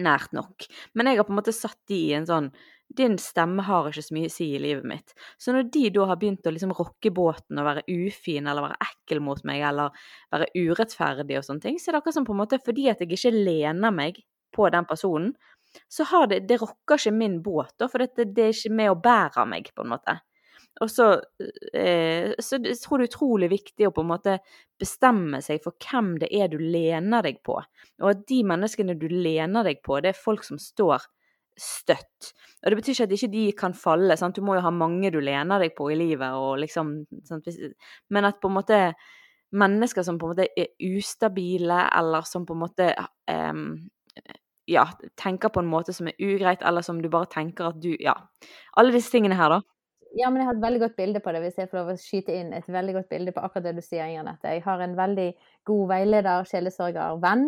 nært 0.01 0.33
nok. 0.33 0.65
Men 0.97 1.11
jeg 1.11 1.19
har 1.19 1.27
på 1.27 1.33
en 1.35 1.37
måte 1.37 1.53
satt 1.53 1.77
de 1.89 1.99
i 2.09 2.15
en 2.17 2.25
sånn 2.25 2.49
din 2.93 3.15
stemme 3.21 3.63
har 3.65 3.87
ikke 3.89 4.03
så 4.05 4.13
mye 4.13 4.29
å 4.29 4.33
si 4.33 4.47
i 4.53 4.61
livet 4.61 4.85
mitt. 4.85 5.15
Så 5.41 5.53
når 5.53 5.69
de 5.73 5.87
da 5.95 6.07
har 6.11 6.19
begynt 6.21 6.45
å 6.45 6.53
liksom 6.53 6.73
rokke 6.77 7.13
båten 7.15 7.57
og 7.57 7.65
være 7.65 7.85
ufin 7.89 8.49
eller 8.49 8.67
være 8.67 8.77
ekkel 8.85 9.23
mot 9.23 9.41
meg 9.47 9.63
eller 9.65 10.05
være 10.33 10.49
urettferdig 10.53 11.39
og 11.39 11.47
sånne 11.47 11.65
ting, 11.65 11.79
så 11.81 11.89
er 11.89 11.95
det 11.95 12.03
akkurat 12.03 12.19
som 12.19 12.27
på 12.27 12.35
en 12.35 12.41
måte 12.43 12.61
fordi 12.61 12.89
at 12.91 13.01
jeg 13.01 13.13
ikke 13.15 13.33
lener 13.33 13.95
meg 13.95 14.21
på 14.53 14.69
den 14.69 14.85
personen, 14.85 15.33
så 15.87 16.05
har 16.09 16.27
det 16.31 16.43
Det 16.49 16.59
rokker 16.61 16.99
ikke 16.99 17.15
min 17.15 17.41
båt, 17.43 17.73
da, 17.79 17.87
for 17.87 18.03
det, 18.03 18.27
det 18.35 18.45
er 18.45 18.53
ikke 18.53 18.77
med 18.81 18.91
å 18.91 19.01
bære 19.01 19.47
meg, 19.49 19.71
på 19.75 19.85
en 19.85 19.93
måte. 19.95 20.19
Og 20.81 20.89
så, 20.89 21.07
eh, 21.73 22.33
så 22.41 22.57
jeg 22.57 22.79
tror 22.81 22.97
det 22.97 23.05
er 23.05 23.11
utrolig 23.11 23.49
viktig 23.51 23.87
å 23.87 23.93
på 23.93 24.01
en 24.01 24.09
måte 24.09 24.37
bestemme 24.81 25.41
seg 25.45 25.61
for 25.63 25.77
hvem 25.77 26.15
det 26.23 26.31
er 26.33 26.49
du 26.49 26.57
lener 26.57 27.25
deg 27.25 27.43
på. 27.45 27.59
Og 28.01 28.07
at 28.09 28.23
de 28.29 28.39
menneskene 28.49 28.97
du 28.97 29.05
lener 29.11 29.67
deg 29.67 29.83
på, 29.85 29.99
det 30.01 30.13
er 30.13 30.23
folk 30.23 30.45
som 30.47 30.57
står 30.61 31.05
støtt. 31.59 32.33
Og 32.63 32.71
det 32.71 32.79
betyr 32.79 32.95
ikke 32.95 33.05
at 33.05 33.15
ikke 33.17 33.33
de 33.35 33.43
kan 33.57 33.75
falle. 33.77 34.17
Sant? 34.17 34.35
Du 34.35 34.45
må 34.45 34.57
jo 34.57 34.65
ha 34.65 34.73
mange 34.73 35.11
du 35.13 35.19
lener 35.21 35.61
deg 35.61 35.75
på 35.77 35.91
i 35.93 35.97
livet, 35.99 36.33
og 36.33 36.57
liksom 36.63 36.95
sant? 37.27 37.49
Men 38.09 38.29
at 38.29 38.41
på 38.41 38.49
en 38.49 38.57
måte 38.57 38.79
mennesker 39.53 40.05
som 40.05 40.17
på 40.17 40.25
en 40.25 40.33
måte 40.33 40.49
er 40.57 40.71
ustabile, 40.97 41.83
eller 41.93 42.25
som 42.25 42.47
på 42.49 42.55
en 42.55 42.63
måte 42.63 42.89
um, 43.29 43.67
ja, 44.69 44.85
tenker 45.19 45.51
på 45.53 45.61
en 45.63 45.69
måte 45.69 45.93
som 45.93 46.07
er 46.07 46.17
ugreit, 46.21 46.63
eller 46.63 46.85
som 46.85 47.01
du 47.01 47.09
bare 47.11 47.29
tenker 47.31 47.71
at 47.71 47.81
du 47.81 47.95
Ja. 47.99 48.15
Alle 48.77 48.91
disse 48.91 49.11
tingene 49.11 49.35
her, 49.35 49.49
da. 49.49 49.61
Ja, 50.13 50.29
men 50.29 50.41
jeg 50.41 50.45
har 50.45 50.55
et 50.55 50.61
veldig 50.61 50.79
godt 50.79 50.95
bilde 50.95 51.19
på 51.19 51.31
det, 51.33 51.41
hvis 51.41 51.57
jeg 51.57 51.69
får 51.69 51.79
lov 51.79 51.93
å 51.93 51.97
skyte 51.97 52.33
inn 52.37 52.53
et 52.53 52.67
veldig 52.69 52.93
godt 52.99 53.09
bilde 53.09 53.31
på 53.33 53.41
akkurat 53.41 53.63
det 53.65 53.75
du 53.79 53.81
sier, 53.81 54.05
Janette. 54.13 54.51
Jeg 54.53 54.61
har 54.61 54.81
en 54.85 54.97
veldig 54.97 55.29
god 55.65 55.87
veileder, 55.89 56.45
sjelesørger, 56.45 57.17
venn, 57.23 57.47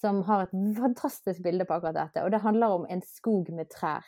som 0.00 0.22
har 0.24 0.46
et 0.46 0.54
fantastisk 0.78 1.42
bilde 1.44 1.66
på 1.68 1.76
akkurat 1.76 1.98
dette. 1.98 2.24
Og 2.24 2.32
det 2.32 2.40
handler 2.40 2.78
om 2.78 2.86
en 2.88 3.02
skog 3.04 3.50
med 3.52 3.68
trær. 3.72 4.06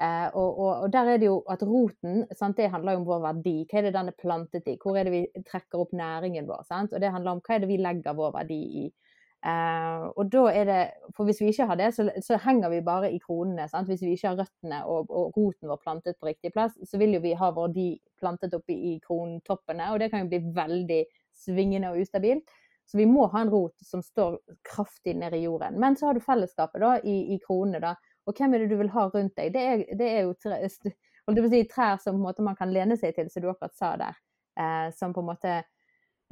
Eh, 0.00 0.28
og, 0.32 0.58
og, 0.58 0.70
og, 0.70 0.88
der 0.92 1.12
er 1.12 1.20
det 1.20 1.28
jo 1.28 1.36
at 1.52 1.60
roten 1.68 2.24
sant, 2.32 2.56
det 2.56 2.70
handler 2.72 2.96
jo 2.96 3.02
om 3.02 3.08
vår 3.10 3.22
verdi. 3.26 3.54
Hva 3.68 3.78
er 3.78 3.86
det 3.86 3.94
den 3.98 4.08
er 4.10 4.18
plantet 4.18 4.72
i? 4.72 4.78
Hvor 4.80 4.96
er 4.96 5.06
det 5.06 5.12
vi 5.12 5.44
trekker 5.44 5.84
opp 5.84 5.92
næringen 5.96 6.48
vår? 6.48 6.64
Sant? 6.70 6.96
Og 6.96 7.04
det 7.04 7.12
handler 7.12 7.36
om 7.36 7.42
hva 7.44 7.56
er 7.56 7.62
det 7.62 7.70
vi 7.70 7.78
legger 7.82 8.16
vår 8.16 8.32
verdi 8.40 8.60
i. 8.82 8.86
Uh, 9.42 10.12
og 10.14 10.28
da 10.30 10.42
er 10.54 10.68
det, 10.68 10.82
for 11.16 11.26
Hvis 11.26 11.40
vi 11.40 11.48
ikke 11.50 11.66
har 11.66 11.78
det, 11.80 11.88
så, 11.96 12.04
så 12.22 12.36
henger 12.44 12.70
vi 12.70 12.80
bare 12.86 13.10
i 13.10 13.18
kronene. 13.18 13.66
Sant? 13.68 13.88
Hvis 13.90 14.04
vi 14.04 14.14
ikke 14.14 14.28
har 14.28 14.38
røttene 14.38 14.84
og, 14.86 15.10
og, 15.10 15.32
roten 15.36 15.70
vår 15.70 15.80
plantet 15.82 16.18
på 16.20 16.28
riktig 16.30 16.52
plass, 16.54 16.76
så 16.86 16.98
vil 16.98 17.16
jo 17.16 17.22
vi 17.24 17.34
ha 17.38 17.50
vår 17.50 17.72
de 17.74 17.86
plantet 18.22 18.54
oppi 18.54 18.76
i 18.92 18.98
krontoppene, 19.02 19.90
og 19.90 19.98
det 19.98 20.12
kan 20.12 20.22
jo 20.22 20.30
bli 20.30 20.42
veldig 20.54 21.00
svingende 21.42 21.90
og 21.90 22.04
ustabilt. 22.04 22.54
Så 22.86 22.98
vi 22.98 23.06
må 23.06 23.26
ha 23.32 23.42
en 23.42 23.50
rot 23.50 23.74
som 23.82 24.02
står 24.02 24.38
kraftig 24.66 25.16
nede 25.18 25.38
i 25.38 25.44
jorden. 25.46 25.78
Men 25.80 25.96
så 25.96 26.06
har 26.06 26.14
du 26.14 26.22
fellesskapet 26.22 26.82
da, 26.82 26.96
i, 27.02 27.34
i 27.34 27.38
kronene. 27.42 27.80
da, 27.82 27.94
Og 28.26 28.38
hvem 28.38 28.54
er 28.54 28.62
det 28.62 28.70
du 28.70 28.78
vil 28.78 28.90
ha 28.94 29.08
rundt 29.10 29.34
deg? 29.38 29.54
Det 29.54 29.62
er, 29.62 29.84
det 29.98 30.10
er 30.10 30.26
jo 30.26 30.34
tre, 30.38 30.58
si, 30.68 31.62
trær 31.70 31.98
som 32.02 32.20
man 32.22 32.58
kan 32.58 32.74
lene 32.74 32.98
seg 33.00 33.14
til, 33.16 33.30
som 33.30 33.42
du 33.42 33.50
akkurat 33.50 33.74
sa 33.78 33.94
der. 33.98 34.18
Eh, 34.60 34.88
som 34.94 35.14
på 35.16 35.22
en 35.22 35.30
måte 35.30 35.62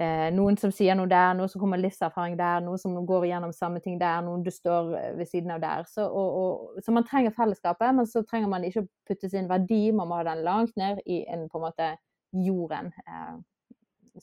Eh, 0.00 0.30
noen 0.32 0.56
som 0.56 0.72
sier 0.72 0.96
noe 0.96 1.10
der, 1.10 1.34
noen 1.36 1.50
som 1.52 1.60
kommer 1.60 1.76
med 1.76 1.84
livserfaring 1.84 2.38
der, 2.38 2.62
noen 2.64 2.80
som 2.80 2.94
går 3.06 3.26
igjennom 3.28 3.50
samme 3.52 3.82
ting 3.84 3.98
der, 4.00 4.22
noen 4.24 4.40
du 4.46 4.48
står 4.54 4.94
eh, 4.96 5.10
ved 5.18 5.28
siden 5.28 5.52
av 5.52 5.60
der. 5.60 5.82
Så, 5.90 6.06
og, 6.08 6.38
og, 6.40 6.78
så 6.80 6.94
man 6.96 7.04
trenger 7.04 7.34
fellesskapet, 7.36 7.92
men 7.98 8.08
så 8.08 8.22
trenger 8.24 8.48
man 8.48 8.64
ikke 8.64 8.86
å 8.86 8.88
putte 9.10 9.28
sin 9.28 9.50
verdi, 9.50 9.90
man 9.92 10.08
må 10.08 10.16
ha 10.16 10.24
den 10.30 10.40
langt 10.46 10.72
ned 10.80 11.02
i 11.04 11.20
en, 11.28 11.44
på 11.52 11.60
en 11.60 11.66
måte 11.66 11.90
jorden. 12.46 12.88
Eh, 13.04 13.34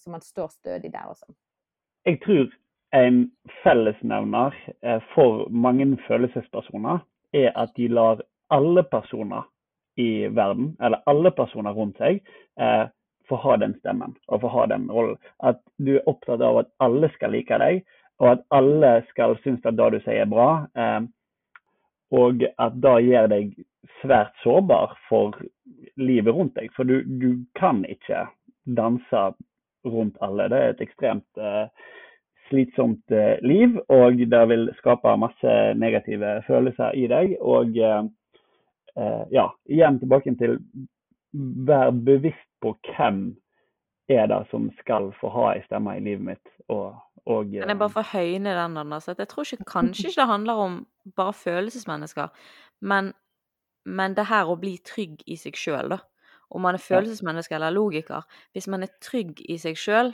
så 0.01 0.15
man 0.15 0.25
står 0.25 0.49
stødig 0.55 0.91
der 0.95 1.11
også. 1.11 1.29
Jeg 2.09 2.23
tror 2.25 2.49
en 2.97 3.21
fellesnevner 3.61 4.57
eh, 4.81 4.99
for 5.13 5.45
mange 5.53 5.91
følelsespersoner 6.07 7.05
er 7.37 7.51
at 7.53 7.77
de 7.77 7.91
lar 7.91 8.25
alle 8.49 8.81
personer 8.83 9.45
i 9.97 10.25
verden, 10.33 10.75
eller 10.81 11.05
alle 11.05 11.31
personer 11.37 11.77
rundt 11.77 12.01
seg, 12.01 12.21
eh, 12.59 12.85
få 13.29 13.39
ha 13.43 13.57
den 13.61 13.75
stemmen 13.79 14.15
og 14.27 14.41
få 14.41 14.51
ha 14.53 14.65
den 14.71 14.87
rollen. 14.91 15.17
At 15.43 15.61
du 15.77 15.97
er 15.97 16.09
opptatt 16.09 16.41
av 16.41 16.63
at 16.63 16.73
alle 16.83 17.09
skal 17.15 17.35
like 17.35 17.59
deg, 17.61 17.83
og 18.21 18.31
at 18.31 18.45
alle 18.55 18.91
skal 19.11 19.37
synes 19.43 19.65
at 19.65 19.77
det 19.77 19.91
du 19.93 19.99
sier 20.05 20.23
er 20.25 20.31
bra. 20.31 20.49
Eh, 20.77 21.01
og 22.17 22.43
at 22.63 22.79
det 22.83 22.95
gjør 23.03 23.27
deg 23.33 23.53
svært 24.01 24.35
sårbar 24.43 24.95
for 25.09 25.35
livet 25.99 26.33
rundt 26.33 26.55
deg. 26.55 26.71
For 26.75 26.87
du, 26.87 27.01
du 27.03 27.43
kan 27.59 27.83
ikke 27.89 28.25
danse 28.77 29.23
rundt 29.87 30.17
alle. 30.23 30.47
Det 30.51 30.59
er 30.59 30.73
et 30.73 30.83
ekstremt 30.87 31.41
eh, 31.41 31.65
slitsomt 32.49 33.11
eh, 33.11 33.37
liv, 33.43 33.77
og 33.91 34.19
det 34.31 34.43
vil 34.51 34.69
skape 34.79 35.15
masse 35.19 35.55
negative 35.79 36.39
følelser 36.47 36.95
i 36.95 37.07
deg. 37.11 37.35
Og 37.41 37.77
eh, 37.77 39.23
ja, 39.35 39.49
igjen 39.69 39.99
tilbake 40.01 40.35
til 40.39 40.57
vær 41.33 41.91
bevisst 41.91 42.49
på 42.61 42.73
hvem 42.87 43.35
er 44.09 44.27
det 44.31 44.39
som 44.51 44.69
skal 44.79 45.11
få 45.19 45.29
ha 45.33 45.51
ei 45.53 45.63
stemme 45.65 45.97
i 45.97 46.03
livet 46.03 46.25
mitt. 46.29 46.51
Og, 46.71 46.95
og 47.27 47.51
Men 47.51 47.73
jeg 47.73 47.79
bare 47.79 47.95
får 47.97 48.11
høyne 48.13 48.55
den, 48.55 48.77
Anders. 48.77 49.07
At 49.07 49.19
jeg 49.19 49.27
tror 49.27 49.43
ikke, 49.43 49.69
kanskje 49.75 50.07
ikke 50.07 50.21
det 50.21 50.27
handler 50.31 50.65
om 50.65 50.77
bare 51.15 51.33
følelsesmennesker, 51.33 52.27
men, 52.81 53.13
men 53.85 54.15
det 54.15 54.29
her 54.31 54.49
å 54.49 54.59
bli 54.59 54.77
trygg 54.85 55.23
i 55.27 55.39
seg 55.39 55.59
sjøl, 55.59 55.95
da. 55.95 56.01
Om 56.47 56.63
man 56.63 56.77
er 56.77 56.79
følelsesmenneske 56.79 57.57
eller 57.57 57.73
logiker. 57.75 58.23
Hvis 58.55 58.69
man 58.71 58.85
er 58.85 58.93
trygg 59.03 59.41
i 59.51 59.57
seg 59.59 59.75
sjøl, 59.75 60.13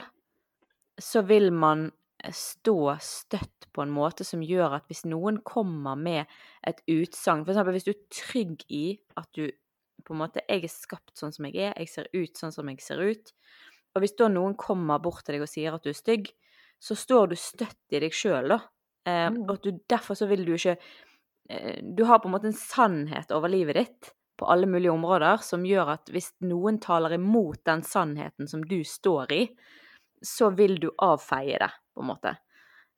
så 0.98 1.22
vil 1.22 1.52
man 1.54 1.92
stå 2.34 2.96
støtt 3.02 3.68
på 3.74 3.82
en 3.82 3.92
måte 3.94 4.24
som 4.26 4.42
gjør 4.42 4.78
at 4.78 4.86
hvis 4.88 5.04
noen 5.06 5.40
kommer 5.46 5.98
med 5.98 6.30
et 6.66 6.80
utsagn 6.90 7.42
F.eks. 7.44 7.60
hvis 7.68 7.86
du 7.86 7.92
er 7.92 8.00
trygg 8.14 8.64
i 8.72 8.84
at 9.18 9.28
du 9.36 9.48
på 10.04 10.14
en 10.14 10.20
måte 10.20 10.44
Jeg 10.48 10.66
er 10.66 10.72
skapt 10.72 11.16
sånn 11.18 11.32
som 11.34 11.46
jeg 11.48 11.70
er, 11.70 11.76
jeg 11.80 11.90
ser 11.90 12.08
ut 12.12 12.40
sånn 12.40 12.52
som 12.54 12.68
jeg 12.70 12.82
ser 12.84 13.00
ut. 13.00 13.32
Og 13.94 14.02
hvis 14.02 14.16
da 14.18 14.28
noen 14.28 14.56
kommer 14.58 15.02
bort 15.02 15.24
til 15.24 15.36
deg 15.36 15.46
og 15.46 15.50
sier 15.50 15.74
at 15.76 15.84
du 15.84 15.92
er 15.92 15.98
stygg, 15.98 16.28
så 16.82 16.96
står 16.98 17.30
du 17.30 17.36
støtt 17.38 17.94
i 17.94 18.02
deg 18.02 18.14
sjøl, 18.14 18.52
da. 18.52 18.60
Eh, 19.06 19.28
mm. 19.32 19.40
og 19.48 19.62
du, 19.64 19.70
derfor 19.90 20.18
så 20.18 20.28
vil 20.30 20.46
du 20.46 20.54
ikke 20.54 20.78
eh, 21.52 21.80
Du 21.84 22.06
har 22.08 22.22
på 22.22 22.30
en 22.30 22.32
måte 22.32 22.48
en 22.48 22.56
sannhet 22.56 23.34
over 23.36 23.52
livet 23.52 23.76
ditt 23.76 24.14
på 24.40 24.48
alle 24.48 24.66
mulige 24.66 24.94
områder 24.94 25.42
som 25.44 25.66
gjør 25.68 25.92
at 25.94 26.08
hvis 26.10 26.32
noen 26.48 26.80
taler 26.82 27.14
imot 27.18 27.60
den 27.68 27.84
sannheten 27.86 28.48
som 28.50 28.64
du 28.66 28.80
står 28.84 29.32
i, 29.36 29.42
så 30.24 30.48
vil 30.56 30.78
du 30.80 30.88
avfeie 31.04 31.60
det, 31.60 31.70
på 31.94 32.02
en 32.02 32.10
måte. 32.10 32.34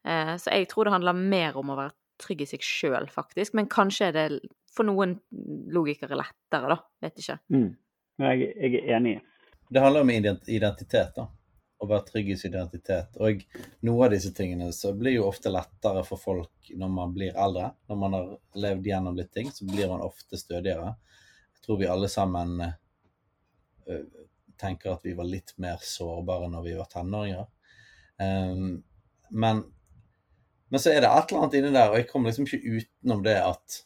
Eh, 0.06 0.34
så 0.40 0.54
jeg 0.54 0.70
tror 0.70 0.86
det 0.86 0.96
handler 0.96 1.18
mer 1.18 1.58
om 1.60 1.74
å 1.74 1.78
være 1.82 1.96
trygg 2.22 2.46
i 2.46 2.48
seg 2.54 2.64
sjøl, 2.64 3.10
faktisk. 3.12 3.56
Men 3.58 3.68
kanskje 3.68 4.08
er 4.08 4.16
det 4.16 4.28
for 4.76 4.88
noen 4.88 5.16
logikere 5.72 6.18
lettere, 6.18 6.74
da. 6.74 6.78
Vet 7.04 7.22
ikke. 7.22 7.38
Mm. 7.54 7.70
Jeg, 8.22 8.50
jeg, 8.52 8.74
er 8.80 8.92
enig. 8.96 9.16
Det 9.68 9.82
handler 9.82 10.06
om 10.06 10.12
identitet, 10.12 11.16
da. 11.16 11.26
Å 11.76 11.88
være 11.90 12.06
trygg 12.08 12.30
i 12.32 12.38
sin 12.40 12.54
identitet. 12.54 13.18
Og 13.20 13.42
noe 13.84 14.06
av 14.06 14.14
disse 14.14 14.32
tingene 14.36 14.70
så 14.72 14.94
blir 14.96 15.18
jo 15.18 15.26
ofte 15.28 15.52
lettere 15.52 16.04
for 16.08 16.20
folk 16.20 16.70
når 16.72 16.92
man 16.92 17.12
blir 17.16 17.36
eldre. 17.36 17.72
Når 17.90 18.00
man 18.00 18.16
har 18.16 18.30
levd 18.66 18.88
gjennom 18.88 19.18
litt 19.18 19.32
ting, 19.36 19.50
så 19.52 19.68
blir 19.68 19.90
man 19.92 20.04
ofte 20.04 20.40
stødigere. 20.40 20.94
Jeg 21.56 21.66
tror 21.66 21.80
vi 21.82 21.90
alle 21.92 22.08
sammen 22.12 22.56
uh, 22.64 24.24
tenker 24.60 24.94
at 24.94 25.04
vi 25.04 25.16
var 25.18 25.28
litt 25.28 25.52
mer 25.60 25.82
sårbare 25.84 26.48
når 26.52 26.64
vi 26.64 26.76
var 26.78 26.88
tenåringer. 26.92 27.48
Um, 28.16 28.78
men 29.28 29.66
men 30.68 30.82
så 30.82 30.90
er 30.90 31.02
det 31.02 31.10
et 31.10 31.30
eller 31.30 31.44
annet 31.44 31.56
inni 31.60 31.68
der, 31.74 31.92
og 31.92 32.00
jeg 32.00 32.08
kommer 32.10 32.32
liksom 32.32 32.46
ikke 32.48 32.78
utenom 32.80 33.20
det 33.22 33.36
at 33.38 33.76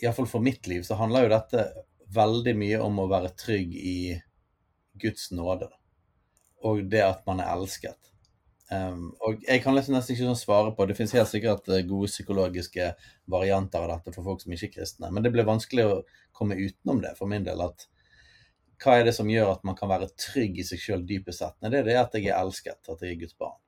Iallfall 0.00 0.28
for 0.30 0.44
mitt 0.44 0.66
liv 0.70 0.86
så 0.86 0.96
handler 0.98 1.26
jo 1.26 1.34
dette 1.34 1.66
veldig 2.12 2.54
mye 2.58 2.78
om 2.84 3.00
å 3.02 3.08
være 3.10 3.34
trygg 3.38 3.74
i 3.76 3.98
Guds 5.02 5.30
nåde. 5.34 5.68
Og 6.62 6.84
det 6.90 7.02
at 7.04 7.22
man 7.26 7.42
er 7.42 7.52
elsket. 7.52 7.98
Um, 8.72 9.10
og 9.20 9.42
jeg 9.44 9.60
kan 9.60 9.74
liksom 9.76 9.92
nesten 9.92 10.14
ikke 10.14 10.24
sånn 10.24 10.38
svare 10.38 10.70
på 10.72 10.86
Det 10.88 10.94
finnes 10.96 11.12
helt 11.12 11.28
sikkert 11.28 11.66
eh, 11.68 11.82
gode 11.84 12.08
psykologiske 12.08 12.86
varianter 13.28 13.82
av 13.82 13.90
dette 13.90 14.14
for 14.14 14.24
folk 14.24 14.40
som 14.40 14.54
ikke 14.54 14.70
er 14.70 14.76
kristne. 14.78 15.10
Men 15.12 15.24
det 15.24 15.32
blir 15.34 15.48
vanskelig 15.48 15.84
å 15.88 15.98
komme 16.32 16.56
utenom 16.56 17.02
det 17.02 17.12
for 17.18 17.28
min 17.28 17.44
del. 17.44 17.60
at 17.60 17.84
Hva 18.80 18.96
er 18.98 19.08
det 19.08 19.16
som 19.18 19.28
gjør 19.28 19.52
at 19.56 19.66
man 19.68 19.76
kan 19.76 19.90
være 19.92 20.12
trygg 20.16 20.62
i 20.62 20.66
seg 20.66 20.80
sjøl 20.80 21.04
dypest 21.08 21.42
sett? 21.42 21.58
Det 21.60 21.82
er 21.82 21.90
det 21.90 21.98
at 22.00 22.16
jeg 22.16 22.30
er 22.30 22.38
elsket, 22.38 22.80
at 22.88 23.04
jeg 23.04 23.16
er 23.16 23.20
Guds 23.26 23.36
barn. 23.36 23.58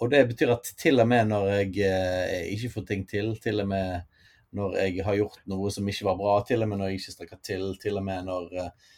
Og 0.00 0.10
det 0.10 0.24
betyr 0.32 0.54
at 0.56 0.72
til 0.80 1.02
og 1.02 1.10
med 1.12 1.30
når 1.30 1.50
jeg 1.52 1.72
eh, 1.86 2.50
ikke 2.56 2.72
får 2.74 2.88
ting 2.88 3.06
til, 3.06 3.34
til 3.44 3.62
og 3.62 3.70
med 3.70 4.18
når 4.56 4.78
jeg 4.80 5.04
har 5.06 5.18
gjort 5.18 5.42
noe 5.50 5.70
som 5.74 5.88
ikke 5.88 6.08
var 6.08 6.16
bra, 6.18 6.38
til 6.46 6.64
og 6.64 6.70
med 6.70 6.80
når 6.80 6.90
jeg 6.90 7.00
ikke 7.00 7.14
strekker 7.16 7.42
til, 7.46 7.68
til 7.82 8.00
og 8.00 8.06
med 8.06 8.26
når 8.26 8.56
eh, 8.64 8.88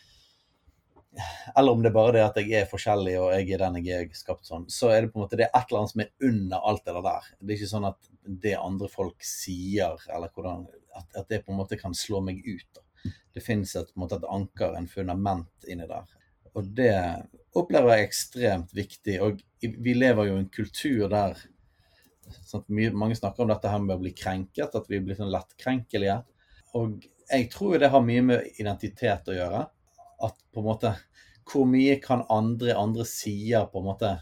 Eller 1.57 1.73
om 1.77 1.83
det 1.85 1.91
er 1.91 1.97
bare 1.97 2.15
det 2.17 2.23
at 2.25 2.39
jeg 2.41 2.63
er 2.63 2.71
forskjellig 2.71 3.19
og 3.21 3.35
jeg 3.35 3.51
er 3.53 3.65
den 3.67 3.81
jeg 3.85 4.07
er 4.07 4.15
skapt 4.17 4.49
sånn, 4.49 4.65
så 4.73 4.89
er 4.93 5.03
det 5.03 5.13
på 5.13 5.21
en 5.21 5.27
måte 5.27 5.37
det 5.37 5.49
er 5.49 5.53
et 5.59 5.67
eller 5.69 5.83
annet 5.83 5.93
som 5.93 6.05
er 6.05 6.31
under 6.31 6.71
alt 6.71 6.87
det 6.87 6.95
der. 7.09 7.29
Det 7.41 7.51
er 7.51 7.59
ikke 7.59 7.75
sånn 7.75 7.91
at 7.91 8.09
det 8.47 8.55
andre 8.57 8.89
folk 8.89 9.27
sier, 9.27 10.09
eller 10.09 10.33
hvordan 10.33 10.71
At, 10.93 11.07
at 11.17 11.29
det 11.29 11.39
på 11.45 11.53
en 11.53 11.57
måte 11.57 11.77
kan 11.81 11.95
slå 11.97 12.19
meg 12.21 12.43
ut. 12.45 12.67
Da. 12.77 13.13
Det 13.33 13.41
finnes 13.41 13.71
et, 13.81 13.93
et 13.97 14.27
anker, 14.29 14.75
en 14.77 14.89
fundament 14.89 15.65
inni 15.65 15.87
der. 15.89 16.11
Og 16.53 16.67
det 16.77 16.93
opplever 17.57 17.97
jeg 17.97 18.09
ekstremt 18.09 18.75
viktig. 18.77 19.17
Og 19.25 19.41
vi 19.63 19.95
lever 19.97 20.29
jo 20.29 20.37
i 20.37 20.43
en 20.43 20.51
kultur 20.53 21.09
der 21.13 21.41
sånn 22.49 22.64
Mange 22.99 23.16
snakker 23.18 23.45
om 23.45 23.53
dette 23.53 23.70
her 23.70 23.80
med 23.83 23.97
å 23.97 24.03
bli 24.03 24.12
krenket, 24.16 24.74
at 24.74 24.91
vi 24.91 25.01
blir 25.01 25.18
sånn 25.18 25.33
lettkrenkelige. 25.33 26.20
Og 26.78 27.05
jeg 27.28 27.49
tror 27.53 27.78
det 27.80 27.91
har 27.93 28.05
mye 28.05 28.24
med 28.24 28.61
identitet 28.61 29.28
å 29.28 29.37
gjøre. 29.37 29.62
At 30.22 30.39
på 30.53 30.62
en 30.62 30.68
måte 30.68 30.93
Hvor 31.49 31.66
mye 31.66 31.97
kan 31.99 32.20
andre 32.30 32.76
andre 32.78 33.05
sider 33.09 33.66
på 33.66 33.80
en 33.80 33.89
måte 33.89 34.12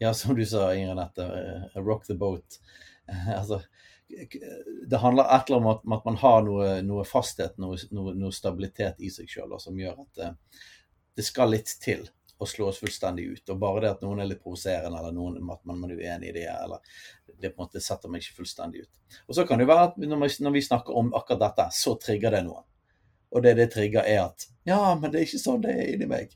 Ja, 0.00 0.12
som 0.14 0.36
du 0.36 0.44
sa, 0.46 0.70
Ingrid 0.74 0.96
Nette, 0.96 1.24
uh, 1.24 1.80
rock 1.80 2.06
the 2.06 2.14
boat. 2.14 2.60
altså, 3.38 3.60
det 4.88 4.96
handler 4.96 5.28
et 5.28 5.50
eller 5.50 5.60
annet 5.60 5.84
om 5.84 5.92
at, 5.92 6.04
man 6.04 6.16
har 6.22 6.44
noe, 6.46 6.68
noe 6.86 7.04
fasthet, 7.04 7.58
noe, 7.60 7.76
noe, 7.92 8.14
noe, 8.16 8.32
stabilitet 8.32 9.02
i 9.04 9.10
seg 9.12 9.28
sjøl, 9.28 9.52
som 9.60 9.76
gjør 9.78 10.00
at 10.00 10.16
det, 10.16 10.30
det 11.20 11.26
skal 11.26 11.52
litt 11.52 11.74
til 11.84 12.08
å 12.40 12.48
slå 12.48 12.70
oss 12.70 12.80
fullstendig 12.80 13.26
ut. 13.34 13.52
Og 13.52 13.60
bare 13.60 13.84
det 13.84 13.92
at 13.94 14.02
noen 14.04 14.22
er 14.22 14.30
litt 14.30 14.42
provoserende, 14.42 14.96
eller 14.96 15.12
noen 15.12 15.50
at 15.52 15.62
man 15.68 15.84
er 15.86 15.98
uenig 15.98 16.30
i 16.30 16.34
det, 16.38 16.46
eller 16.48 16.80
det 17.40 17.52
på 17.52 17.60
en 17.60 17.66
måte 17.66 17.82
setter 17.84 18.12
meg 18.12 18.24
ikke 18.24 18.40
fullstendig 18.40 18.84
ut. 18.86 19.20
Og 19.28 19.36
så 19.36 19.44
kan 19.48 19.60
det 19.60 19.66
jo 19.66 19.72
være 19.72 19.88
at 19.90 20.00
når 20.00 20.54
vi 20.56 20.64
snakker 20.64 20.96
om 20.96 21.12
akkurat 21.16 21.42
dette, 21.46 21.68
så 21.76 21.96
trigger 22.00 22.36
det 22.36 22.44
noen. 22.48 22.64
Og 23.30 23.44
det 23.44 23.54
det 23.60 23.70
trigger, 23.74 24.02
er 24.02 24.24
at 24.24 24.48
Ja, 24.66 24.94
men 24.98 25.12
det 25.12 25.20
er 25.20 25.28
ikke 25.28 25.42
sånn 25.42 25.62
det 25.64 25.74
er 25.76 25.92
inni 25.94 26.08
meg. 26.10 26.32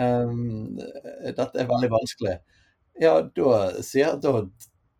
Um, 0.00 0.78
dette 0.78 1.50
er 1.60 1.68
veldig 1.68 1.90
vanskelig. 1.92 2.38
Ja, 3.00 3.18
da, 3.36 3.58
sier, 3.84 4.16
da, 4.22 4.44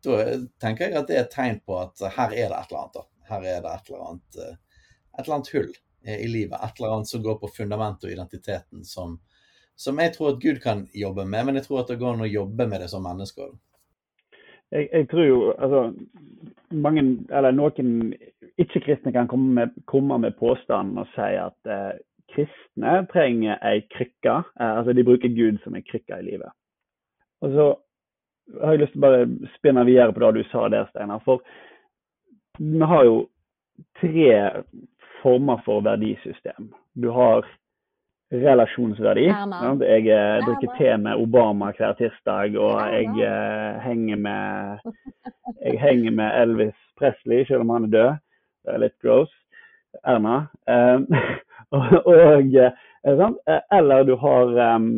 da, 0.05 0.19
tenker 0.63 0.89
jeg 0.89 0.99
at 1.01 1.09
det 1.09 1.17
er 1.17 1.25
et 1.27 1.33
tegn 1.33 1.61
på 1.65 1.79
at 1.81 2.03
her 2.17 2.35
er 2.35 2.53
det 2.53 2.59
et 2.59 2.73
eller 2.73 2.83
annet. 2.83 2.99
Da. 2.99 3.07
Her 3.31 3.49
er 3.55 3.65
det 3.65 3.73
et 3.73 3.91
eller 3.91 4.05
annet, 4.09 4.39
eh, 4.43 4.87
et 5.17 5.25
eller 5.25 5.37
annet 5.39 5.53
hull 5.55 5.73
i 6.03 6.29
livet. 6.29 6.59
Et 6.59 6.81
eller 6.81 6.97
annet 6.97 7.13
som 7.13 7.25
går 7.25 7.39
på 7.41 7.53
fundamentet 7.57 8.09
og 8.09 8.15
identiteten 8.15 8.85
som, 8.89 9.19
som 9.77 9.99
jeg 9.99 10.15
tror 10.15 10.33
at 10.33 10.41
Gud 10.43 10.61
kan 10.63 10.87
jobbe 10.95 11.25
med, 11.25 11.47
men 11.47 11.59
jeg 11.59 11.67
tror 11.67 11.83
at 11.83 11.93
det 11.93 11.99
går 12.01 12.17
an 12.17 12.27
å 12.27 12.31
jobbe 12.31 12.67
med 12.71 12.83
det 12.85 12.89
som 12.93 13.05
menneske. 13.05 13.49
Jeg, 14.73 14.89
jeg, 14.93 15.09
tror 15.11 15.27
jo 15.27 15.39
altså, 15.53 15.81
mange, 16.71 17.03
eller 17.29 17.53
noen 17.53 18.13
ikke-kristne 18.61 19.13
kan 19.13 19.29
komme 19.29 19.53
med, 19.59 19.75
komme 19.91 20.19
med 20.23 20.39
påstanden 20.39 21.03
og 21.03 21.11
si 21.13 21.29
at 21.37 21.69
eh, 21.69 22.01
kristne 22.33 23.03
trenger 23.13 23.61
ei 23.69 23.83
krykke. 23.93 24.39
Eh, 24.61 24.73
altså 24.79 24.95
de 24.97 25.05
bruker 25.05 25.35
Gud 25.37 25.61
som 25.65 25.77
ei 25.77 25.85
krykke 25.85 26.21
i 26.21 26.29
livet. 26.31 26.53
Og 27.45 27.57
så 27.57 27.67
har 28.63 28.75
jeg 28.75 28.85
lyst 28.85 28.97
til 28.97 29.03
å 29.03 29.07
bare 29.07 29.51
spinne 29.59 29.85
videre 29.89 30.15
på 30.15 30.25
det 30.25 30.33
du 30.41 30.51
sa 30.51 30.69
der, 30.73 30.89
Steinar. 30.91 31.23
For 31.27 31.43
vi 32.59 32.81
har 32.81 33.05
jo 33.09 33.19
tre 34.01 34.65
former 35.23 35.61
for 35.67 35.85
verdisystem. 35.85 36.73
Du 36.95 37.11
har 37.15 37.47
relasjonsverdi. 38.33 39.27
Jeg 39.27 40.09
eh, 40.09 40.41
drikker 40.47 40.75
te 40.79 40.97
med 40.97 41.21
Obama 41.21 41.73
hver 41.77 41.95
tirsdag, 41.99 42.57
og 42.57 42.81
jeg 42.95 43.11
eh, 43.29 43.81
henger 43.85 44.21
med, 44.25 44.93
jeg 45.61 45.81
henger 45.81 46.17
med 46.17 46.41
Elvis 46.41 46.79
Presley, 46.99 47.45
selv 47.47 47.67
om 47.67 47.75
han 47.77 47.89
er 47.89 47.95
død. 47.97 48.13
Det 48.65 48.75
er 48.75 48.85
litt 48.87 48.99
gross. 49.05 49.33
Erna. 50.09 50.47
Um, 50.65 51.05
og, 51.77 51.97
og 52.09 52.55
eh, 52.57 52.73
Eller 53.77 54.05
du 54.09 54.15
har 54.17 54.77
um, 54.77 54.89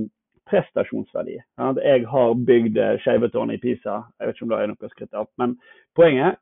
prestasjonsverdi. 0.50 1.38
Jeg 1.82 2.06
har 2.06 2.34
bygd 2.46 2.78
skeivetårnet 3.02 3.58
i 3.58 3.62
Pisa. 3.62 4.02
Jeg 4.20 4.28
vet 4.28 4.36
ikke 4.36 4.46
om 4.46 4.52
det 4.52 4.58
er 4.60 4.70
noe 4.70 4.86
å 4.86 4.92
skryte 4.92 5.18
av. 5.18 5.30
Men 5.40 5.56
poenget 5.96 6.34
er 6.34 6.40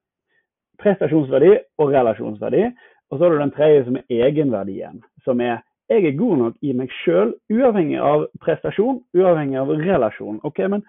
prestasjonsverdi 0.83 1.55
og 1.79 1.95
relasjonsverdi. 1.95 2.67
Og 3.13 3.19
så 3.19 3.25
har 3.25 3.33
du 3.33 3.41
den 3.41 3.55
tredje 3.55 3.85
som 3.87 3.99
er 4.01 4.27
egenverdien. 4.27 5.01
Som 5.25 5.41
er 5.45 5.63
jeg 5.93 6.09
er 6.09 6.19
god 6.19 6.37
nok 6.41 6.59
i 6.65 6.73
meg 6.77 6.93
sjøl, 7.03 7.35
uavhengig 7.53 8.01
av 8.01 8.27
prestasjon, 8.43 9.01
uavhengig 9.17 9.59
av 9.61 9.73
relasjon. 9.83 10.41
Ok, 10.49 10.63
men 10.73 10.85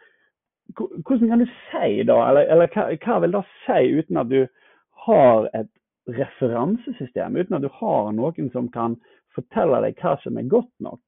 hvordan 0.74 1.30
kan 1.30 1.44
du 1.44 1.48
si 1.70 2.04
da, 2.08 2.18
eller, 2.30 2.48
eller 2.54 2.70
hva, 2.74 2.88
hva, 3.04 3.18
vil 3.24 3.36
da 3.36 3.42
si 3.66 3.98
uten 4.00 4.22
at 4.22 4.30
du 4.32 4.46
har 5.08 5.50
et 5.54 5.70
referansesystem, 6.18 7.36
uten 7.36 7.58
at 7.58 7.66
du 7.66 7.72
har 7.80 8.14
noen 8.16 8.50
som 8.54 8.70
kan 8.72 8.96
fortelle 9.36 9.82
deg 9.86 10.00
hva 10.02 10.16
som 10.24 10.40
er 10.40 10.50
godt 10.52 10.72
nok? 10.84 11.02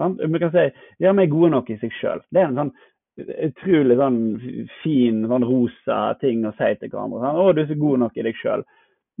Sant? 0.00 0.22
Vi 0.22 0.40
kan 0.40 0.54
si 0.54 0.64
ja, 1.04 1.12
vi 1.12 1.26
er 1.26 1.32
gode 1.32 1.52
nok 1.52 1.70
i 1.70 1.78
seg 1.82 1.92
sjøl. 1.98 2.24
Det 2.32 2.40
er 2.40 2.50
en 2.50 2.60
sånn 2.62 2.74
utrolig 3.20 3.98
sånn 4.00 4.20
fin, 4.80 5.20
sånn 5.28 5.44
rosa 5.44 5.98
ting 6.22 6.46
å 6.48 6.54
si 6.56 6.70
til 6.80 6.88
hverandre. 6.88 7.20
Sant? 7.20 7.38
'Å, 7.38 7.52
du 7.52 7.60
er 7.62 7.68
så 7.68 7.78
god 7.80 8.04
nok 8.06 8.16
i 8.16 8.26
deg 8.28 8.38
sjøl'. 8.40 8.64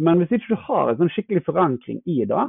Men 0.00 0.22
hvis 0.22 0.32
ikke 0.32 0.54
du 0.54 0.64
har 0.66 0.90
en 0.90 1.00
sånn 1.02 1.12
skikkelig 1.12 1.44
forankring 1.44 2.00
i 2.08 2.22
det, 2.24 2.46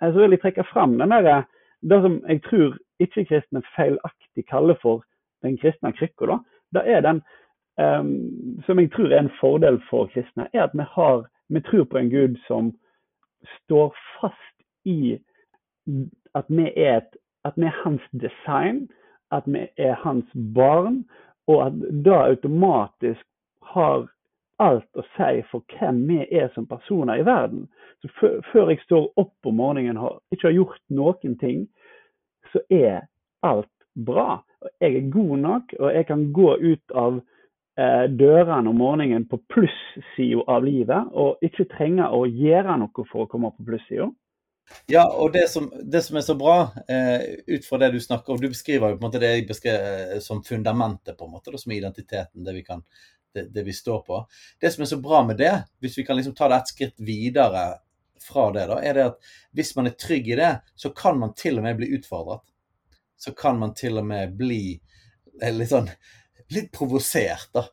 så 0.00 0.20
vil 0.20 0.30
jeg 0.30 0.40
trekke 0.40 0.64
fram 0.72 0.98
den 0.98 1.10
der, 1.10 1.42
det 1.80 2.02
som 2.02 2.20
jeg 2.28 2.42
tror 2.42 2.76
ikke-kristne 3.00 3.62
feilaktig 3.76 4.46
kaller 4.48 4.78
for 4.82 5.04
den 5.42 5.58
kristne 5.58 5.92
krykka. 5.92 6.26
Da. 6.26 6.38
Det 6.74 6.82
er 6.86 7.00
den 7.00 7.22
um, 7.78 8.62
som 8.66 8.78
jeg 8.78 8.92
tror 8.92 9.12
er 9.12 9.20
en 9.20 9.36
fordel 9.40 9.80
for 9.90 10.10
kristne, 10.14 10.48
er 10.52 10.62
at 10.62 10.74
vi, 10.74 10.84
har, 10.94 11.26
vi 11.48 11.60
tror 11.60 11.84
på 11.84 11.98
en 11.98 12.10
Gud 12.10 12.36
som 12.46 12.72
står 13.64 13.94
fast 14.20 14.56
i 14.84 15.18
at 16.34 16.44
vi 16.48 16.72
er, 16.76 16.96
et, 16.96 17.16
at 17.44 17.52
vi 17.56 17.66
er 17.66 17.82
hans 17.84 18.02
design, 18.12 18.88
at 19.32 19.42
vi 19.46 19.66
er 19.76 19.94
hans 19.94 20.26
barn, 20.54 21.04
og 21.46 21.66
at 21.66 21.72
det 22.04 22.12
automatisk 22.12 23.24
har 23.62 24.08
alt 24.58 24.98
å 24.98 25.04
si 25.16 25.42
for 25.50 25.64
hvem 25.78 26.02
vi 26.08 26.18
er 26.34 26.50
som 26.54 26.66
personer 26.66 27.20
i 27.20 27.26
verden. 27.26 27.66
Så 28.02 28.10
Før 28.52 28.70
jeg 28.70 28.82
står 28.84 29.08
opp 29.16 29.46
om 29.46 29.58
morgenen 29.58 29.98
og 29.98 30.20
ikke 30.34 30.48
har 30.48 30.58
gjort 30.58 30.84
noen 30.94 31.38
ting, 31.40 31.64
så 32.52 32.62
er 32.70 33.08
alt 33.46 33.70
bra. 33.94 34.42
Jeg 34.80 34.96
er 34.96 35.10
god 35.10 35.34
nok, 35.38 35.74
og 35.78 35.94
jeg 35.94 36.06
kan 36.06 36.24
gå 36.34 36.54
ut 36.62 36.94
av 36.94 37.18
eh, 37.78 38.06
dørene 38.10 38.70
om 38.70 38.78
morgenen 38.78 39.26
på 39.30 39.40
plussida 39.50 40.46
av 40.50 40.64
livet, 40.66 41.12
og 41.12 41.42
ikke 41.44 41.68
trenge 41.74 42.06
å 42.06 42.24
gjøre 42.26 42.78
noe 42.82 43.06
for 43.10 43.26
å 43.26 43.30
komme 43.30 43.52
på 43.54 43.66
plussida. 43.66 44.10
Ja, 44.86 45.04
og 45.08 45.32
det 45.32 45.46
som, 45.48 45.70
det 45.92 46.02
som, 46.04 46.18
er 46.20 46.24
så 46.26 46.34
bra, 46.36 46.56
eh, 46.92 47.38
ut 47.46 47.64
fra 47.64 47.78
det 47.80 47.90
du 47.94 48.00
snakker 48.00 48.34
om 48.34 48.40
Du 48.40 48.50
beskriver 48.50 48.90
jo 48.90 48.98
på 48.98 49.00
en 49.00 49.06
måte 49.06 49.20
det 49.22 49.30
jeg 49.30 49.46
beskrev 49.48 49.76
eh, 49.78 50.18
som 50.24 50.42
fundamentet, 50.44 51.16
på 51.16 51.24
en 51.24 51.32
måte, 51.32 51.52
da, 51.54 51.60
som 51.60 51.72
identiteten, 51.72 52.44
det 52.44 52.54
vi 52.56 52.64
kan 52.66 52.84
det, 53.34 53.48
det, 53.54 53.62
vi 53.66 53.72
står 53.72 54.02
på. 54.06 54.20
Det 54.60 54.70
som 54.74 54.84
er 54.84 54.90
så 54.90 55.00
bra 55.02 55.22
med 55.26 55.38
det, 55.40 55.52
hvis 55.82 55.98
vi 55.98 56.04
kan 56.06 56.16
liksom 56.16 56.34
ta 56.38 56.48
det 56.48 56.60
et 56.62 56.72
skritt 56.72 56.96
videre 57.02 57.64
fra 58.22 58.48
det, 58.52 58.66
da, 58.70 58.78
er 58.82 58.96
det 58.96 59.08
at 59.12 59.32
hvis 59.56 59.74
man 59.76 59.90
er 59.90 59.96
trygg 59.98 60.30
i 60.32 60.38
det, 60.38 60.52
så 60.76 60.90
kan 60.96 61.18
man 61.20 61.34
til 61.38 61.60
og 61.60 61.66
med 61.66 61.78
bli 61.78 61.90
utfordret. 61.98 62.44
Så 63.18 63.34
kan 63.34 63.58
man 63.58 63.74
til 63.74 63.98
og 63.98 64.06
med 64.06 64.36
bli 64.38 64.62
eh, 65.42 65.54
litt 65.54 65.72
sånn 65.72 65.90
litt 66.54 66.70
provosert, 66.72 67.50
da. 67.54 67.66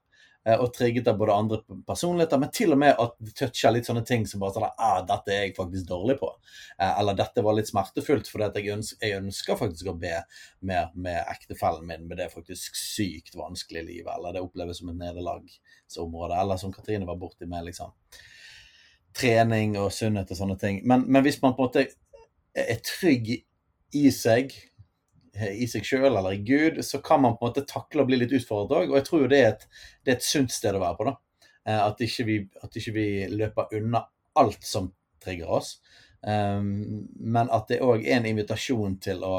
Eh, 0.46 0.60
og 0.62 0.74
trigget 0.76 1.08
av 1.10 1.18
både 1.18 1.34
andre 1.34 1.58
personligheter, 1.88 2.38
men 2.38 2.52
til 2.54 2.76
og 2.76 2.78
med 2.78 3.00
at 3.02 3.16
det 3.18 3.34
toucha 3.40 3.72
litt 3.74 3.88
sånne 3.90 4.04
ting 4.06 4.28
som 4.30 4.44
bare 4.44 4.54
sånn 4.54 4.68
ah, 4.70 5.00
'Dette 5.02 5.34
er 5.34 5.42
jeg 5.48 5.56
faktisk 5.58 5.88
dårlig 5.90 6.20
på.' 6.20 6.30
Eh, 6.78 7.00
eller 7.00 7.18
'Dette 7.18 7.42
var 7.46 7.58
litt 7.58 7.72
smertefullt, 7.72 8.30
for 8.30 8.46
jeg 8.46 8.70
ønsker, 8.76 9.02
jeg 9.02 9.18
ønsker 9.18 9.58
faktisk 9.58 9.90
å 9.90 9.98
be 9.98 10.20
mer 10.62 10.92
med 10.94 11.18
ektefellen 11.34 11.88
min, 11.88 12.06
men 12.08 12.18
det 12.18 12.28
er 12.28 12.36
faktisk 12.36 12.78
sykt 12.78 13.34
vanskelig 13.36 13.82
i 13.82 13.88
livet.' 13.90 14.14
Eller 14.14 14.38
det 14.38 14.46
oppleves 14.46 14.84
som 14.84 14.94
et 14.94 15.02
nederlagsområde. 15.02 16.38
Eller 16.38 16.62
som 16.62 16.74
Katrine 16.74 17.10
var 17.10 17.18
borti 17.18 17.50
med 17.50 17.66
liksom 17.66 17.94
trening 19.16 19.78
og 19.80 19.94
sunnhet 19.96 20.30
og 20.30 20.38
sånne 20.38 20.60
ting. 20.60 20.82
Men, 20.86 21.08
men 21.08 21.24
hvis 21.24 21.42
man 21.42 21.56
på 21.56 21.64
en 21.64 21.70
måte 21.70 21.88
er 22.54 22.80
trygg 22.86 23.32
i 23.96 24.10
seg 24.12 24.54
i 25.36 25.68
seg 25.68 25.86
sjøl 25.88 26.10
eller 26.12 26.34
i 26.36 26.42
Gud, 26.48 26.80
så 26.86 27.02
kan 27.04 27.22
man 27.24 27.36
på 27.36 27.46
en 27.46 27.52
måte 27.52 27.66
takle 27.68 28.04
å 28.04 28.08
bli 28.08 28.20
litt 28.22 28.34
utfordret 28.36 28.86
òg. 28.86 28.92
Og 28.94 29.00
jeg 29.00 29.08
tror 29.10 29.24
jo 29.26 29.32
det 29.32 29.42
er 29.42 29.50
et, 29.54 29.66
det 30.04 30.14
er 30.14 30.20
et 30.20 30.28
sunt 30.28 30.54
sted 30.54 30.78
å 30.78 30.84
være 30.84 31.00
på. 31.00 31.10
da. 31.10 31.16
Eh, 31.66 31.82
at 31.82 32.02
ikke 32.06 32.28
vi, 32.28 32.38
at 32.64 32.80
ikke 32.80 32.96
vi 32.96 33.08
løper 33.34 33.76
unna 33.80 34.06
alt 34.40 34.64
som 34.66 34.92
trigger 35.24 35.52
oss. 35.60 35.78
Um, 36.26 37.06
men 37.22 37.52
at 37.54 37.70
det 37.70 37.84
òg 37.86 38.06
er 38.06 38.18
en 38.18 38.32
invitasjon 38.32 38.98
til 39.04 39.22
å 39.28 39.36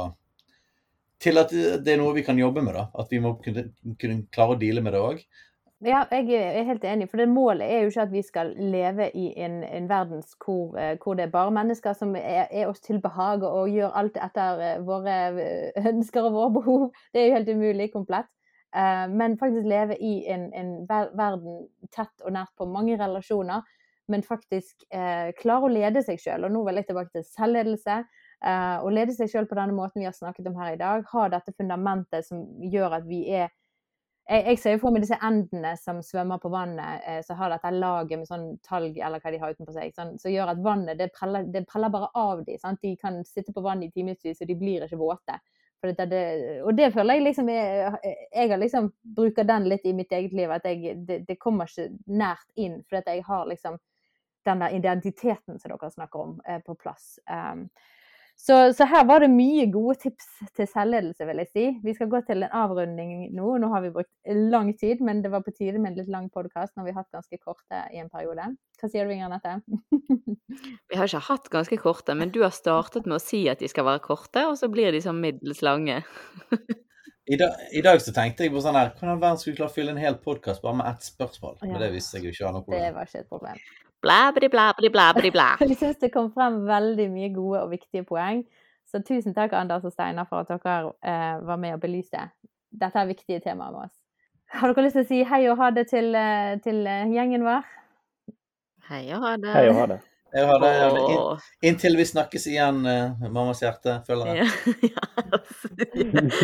til 1.23 1.41
at 1.41 1.51
det 1.51 1.95
er 1.95 1.99
noe 1.99 2.13
vi 2.13 2.23
kan 2.27 2.39
jobbe 2.39 2.61
med. 2.63 2.77
da, 2.77 2.87
At 2.93 3.09
vi 3.11 3.23
må 3.25 3.33
kunne, 3.41 3.71
kunne 3.99 4.27
klare 4.33 4.55
å 4.55 4.61
deale 4.61 4.83
med 4.85 4.93
det 4.93 5.01
òg. 5.01 5.23
Ja, 5.85 6.05
jeg 6.11 6.31
er 6.33 6.63
helt 6.65 6.85
enig. 6.85 7.11
For 7.11 7.21
det 7.21 7.29
målet 7.29 7.67
er 7.69 7.83
jo 7.83 7.91
ikke 7.91 8.05
at 8.07 8.13
vi 8.13 8.23
skal 8.25 8.55
leve 8.57 9.11
i 9.13 9.27
en, 9.37 9.59
en 9.65 9.89
verden 9.89 10.23
hvor, 10.45 10.77
eh, 10.81 10.97
hvor, 11.03 11.15
det 11.15 11.27
er 11.27 11.35
bare 11.35 11.53
mennesker 11.53 11.93
som 11.93 12.17
er, 12.17 12.47
er 12.51 12.71
oss 12.71 12.81
til 12.81 13.01
behag 13.01 13.45
og 13.45 13.69
gjør 13.69 13.93
alt 13.93 14.17
etter 14.17 14.63
eh, 14.65 14.87
våre 14.87 15.17
eh, 15.43 15.89
ønsker 15.93 16.25
og 16.25 16.33
våre 16.33 16.53
behov. 16.55 16.87
Det 17.13 17.21
er 17.21 17.27
jo 17.27 17.35
helt 17.35 17.49
umulig 17.49 17.93
komplett. 17.93 18.33
Men 19.09 19.39
faktisk 19.41 19.65
leve 19.65 19.95
i 20.05 20.27
en, 20.29 20.51
en 20.53 20.73
verden 20.89 21.63
tett 21.95 22.25
og 22.27 22.33
nært 22.35 22.51
på 22.59 22.67
mange 22.69 22.99
relasjoner, 23.01 23.63
men 24.09 24.25
faktisk 24.27 24.85
eh, 24.93 25.31
klare 25.39 25.69
å 25.69 25.73
lede 25.73 26.03
seg 26.05 26.21
sjøl. 26.21 26.45
Og 26.45 26.53
nå 26.53 26.65
vil 26.67 26.81
jeg 26.81 26.89
tilbake 26.91 27.15
til 27.15 27.25
selvledelse. 27.31 28.01
Eh, 28.45 28.77
å 28.85 28.91
lede 28.93 29.15
seg 29.17 29.31
sjøl 29.33 29.49
på 29.49 29.57
denne 29.57 29.77
måten 29.77 30.03
vi 30.03 30.09
har 30.09 30.17
snakket 30.17 30.51
om 30.51 30.59
her 30.61 30.75
i 30.75 30.81
dag. 30.81 31.07
Ha 31.13 31.29
dette 31.33 31.55
fundamentet 31.57 32.27
som 32.27 32.45
gjør 32.61 32.99
at 32.99 33.09
vi 33.09 33.23
er 33.39 33.49
jeg, 34.29 34.43
jeg 34.47 34.59
ser 34.59 34.75
jo 34.75 34.81
for 34.83 34.95
meg 34.95 35.05
disse 35.05 35.19
endene 35.25 35.73
som 35.79 36.01
svømmer 36.03 36.41
på 36.43 36.51
vannet, 36.51 37.03
eh, 37.07 37.21
som 37.27 37.39
har 37.39 37.53
dette 37.53 37.73
laget 37.75 38.21
med 38.21 38.29
sånn 38.29 38.47
talg 38.67 38.97
eller 38.99 39.23
hva 39.23 39.33
de 39.33 39.41
har 39.43 39.55
utenpå 39.55 39.75
seg, 39.75 39.93
sånn, 39.95 40.17
som 40.19 40.33
gjør 40.33 40.53
at 40.53 40.63
vannet 40.65 40.99
det 40.99 41.13
preller, 41.15 41.47
det 41.55 41.67
preller 41.71 41.93
bare 41.95 42.11
av 42.19 42.43
dem. 42.47 42.59
Sant? 42.63 42.83
De 42.83 42.97
kan 43.01 43.21
sitte 43.27 43.55
på 43.55 43.65
vannet 43.65 43.91
i 43.91 44.01
timevis, 44.01 44.41
og 44.43 44.51
de 44.51 44.59
blir 44.59 44.87
ikke 44.87 45.01
våte. 45.01 45.39
Det, 45.87 46.07
det, 46.11 46.23
og 46.67 46.73
det 46.75 46.89
føler 46.91 47.15
jeg 47.19 47.23
liksom 47.23 47.49
Jeg, 47.53 47.91
jeg 48.33 48.49
har 48.51 48.59
liksom 48.59 48.89
bruker 49.17 49.45
den 49.47 49.69
litt 49.71 49.85
i 49.87 49.93
mitt 49.95 50.11
eget 50.11 50.33
liv. 50.35 50.51
At 50.51 50.65
jeg, 50.67 50.97
det, 51.07 51.21
det 51.29 51.37
kommer 51.39 51.69
ikke 51.71 51.93
nært 52.11 52.49
inn. 52.59 52.81
For 52.89 52.99
jeg 53.07 53.23
har 53.29 53.47
liksom 53.47 53.77
den 54.47 54.65
der 54.65 54.75
identiteten 54.75 55.61
som 55.61 55.71
dere 55.71 55.91
snakker 55.93 56.25
om, 56.25 56.41
eh, 56.49 56.59
på 56.67 56.75
plass. 56.75 57.19
Um, 57.31 57.69
så, 58.37 58.73
så, 58.77 58.85
her 58.85 59.07
var 59.09 59.23
det 59.25 59.31
mye 59.33 59.65
gode 59.73 59.97
tips 60.03 60.27
til 60.55 60.69
selvledelse, 60.69 61.25
vil 61.27 61.41
jeg 61.41 61.49
si. 61.51 61.65
Vi 61.83 61.95
skal 61.97 62.11
gå 62.13 62.21
til 62.29 62.45
en 62.45 62.53
avrunding 62.55 63.15
nå. 63.35 63.55
Nå 63.63 63.71
har 63.73 63.83
vi 63.83 63.93
brukt 63.95 64.13
lang 64.53 64.71
tid, 64.79 65.01
men 65.05 65.23
det 65.25 65.33
var 65.33 65.43
på 65.47 65.55
tide 65.57 65.81
med 65.81 65.95
en 65.95 65.99
litt 65.99 66.13
lang 66.13 66.29
podkast 66.35 66.77
når 66.77 66.87
vi 66.87 66.95
har 66.95 67.01
hatt 67.03 67.17
ganske 67.17 67.41
korte 67.41 67.81
i 67.97 68.03
en 68.03 68.13
periode. 68.13 68.51
Hva 68.77 68.91
sier 68.93 69.09
du, 69.09 69.15
Inger 69.17 69.33
Nette? 69.33 69.57
vi 70.93 71.01
har 71.01 71.09
ikke 71.09 71.25
hatt 71.31 71.49
ganske 71.53 71.81
korte, 71.81 72.15
men 72.19 72.35
du 72.35 72.43
har 72.45 72.53
startet 72.55 73.09
med 73.09 73.19
å 73.19 73.25
si 73.25 73.47
at 73.51 73.65
de 73.65 73.73
skal 73.73 73.89
være 73.89 74.05
korte, 74.05 74.45
og 74.51 74.61
så 74.61 74.69
blir 74.71 74.93
de 74.93 75.01
sånn 75.03 75.23
middels 75.23 75.65
lange. 75.65 76.03
I 77.27 77.41
dag, 77.41 77.57
I 77.75 77.83
dag, 77.83 77.99
så 78.05 78.13
tenkte 78.15 78.47
jeg 78.47 78.53
på 78.55 78.61
sånn 78.63 78.77
her 78.79 78.93
Hvordan 78.95 79.19
verden 79.19 79.41
skulle 79.41 79.59
klare 79.59 79.73
å 79.73 79.75
fylle 79.75 79.91
en 79.97 79.99
hel 79.99 80.15
podkast 80.23 80.63
bare 80.63 80.79
med 80.79 80.93
ett 80.93 81.09
spørsmål? 81.09 81.57
Men 81.65 81.81
det 81.83 81.89
visste 81.97 82.21
jeg 82.21 82.29
jo 82.29 82.37
ikke 82.37 82.47
var 82.47 82.55
noe 82.55 82.67
problem. 82.69 82.85
Det 82.85 82.95
var 82.95 83.11
ikke 83.11 83.25
et 83.25 83.33
problem. 83.33 83.65
Blæ, 84.03 84.21
blæ, 84.37 84.49
blæ, 84.53 84.67
blæ, 84.79 84.89
blæ, 84.91 85.31
blæ. 85.31 85.49
Jeg 85.69 85.77
syns 85.77 86.03
det 86.03 86.13
kom 86.13 86.33
frem 86.35 86.67
veldig 86.67 87.11
mye 87.11 87.31
gode 87.35 87.63
og 87.63 87.71
viktige 87.71 88.05
poeng. 88.05 88.45
Så 88.87 89.03
tusen 89.03 89.35
takk, 89.35 89.53
Anders 89.53 89.85
og 89.85 89.93
Steinar, 89.93 90.27
for 90.31 90.45
at 90.45 90.49
dere 90.49 90.93
eh, 91.05 91.47
var 91.47 91.57
med 91.57 91.73
og 91.75 91.81
belyste 91.81 92.29
dette 92.81 92.99
er 92.99 93.09
viktige 93.09 93.41
temaet 93.45 93.73
med 93.73 93.87
oss. 93.87 93.95
Har 94.57 94.73
dere 94.73 94.87
lyst 94.87 94.99
til 94.99 95.07
å 95.07 95.09
si 95.09 95.23
hei 95.27 95.47
og 95.51 95.59
ha 95.61 95.71
det 95.75 95.89
til, 95.91 96.13
eh, 96.15 96.59
til 96.65 96.85
eh, 96.87 97.09
gjengen 97.15 97.47
vår? 97.47 97.65
Hei 98.91 99.07
og 99.17 99.25
ha 99.25 99.33
det. 99.43 99.55
Hei 99.57 99.65
og 99.71 99.81
ha 99.81 99.89
det. 99.95 100.03
Jeg 100.37 100.45
har 100.45 100.59
det, 100.61 100.69
jeg 100.69 100.89
har 100.91 100.97
det. 100.97 101.45
inntil 101.65 101.95
vi 101.97 102.05
snakkes 102.05 102.45
igjen, 102.51 102.81
uh, 102.85 103.29
mammas 103.31 103.63
hjerte. 103.63 103.95
Føler 104.05 104.35
jeg. 104.35 104.49
Ja, 104.91 105.05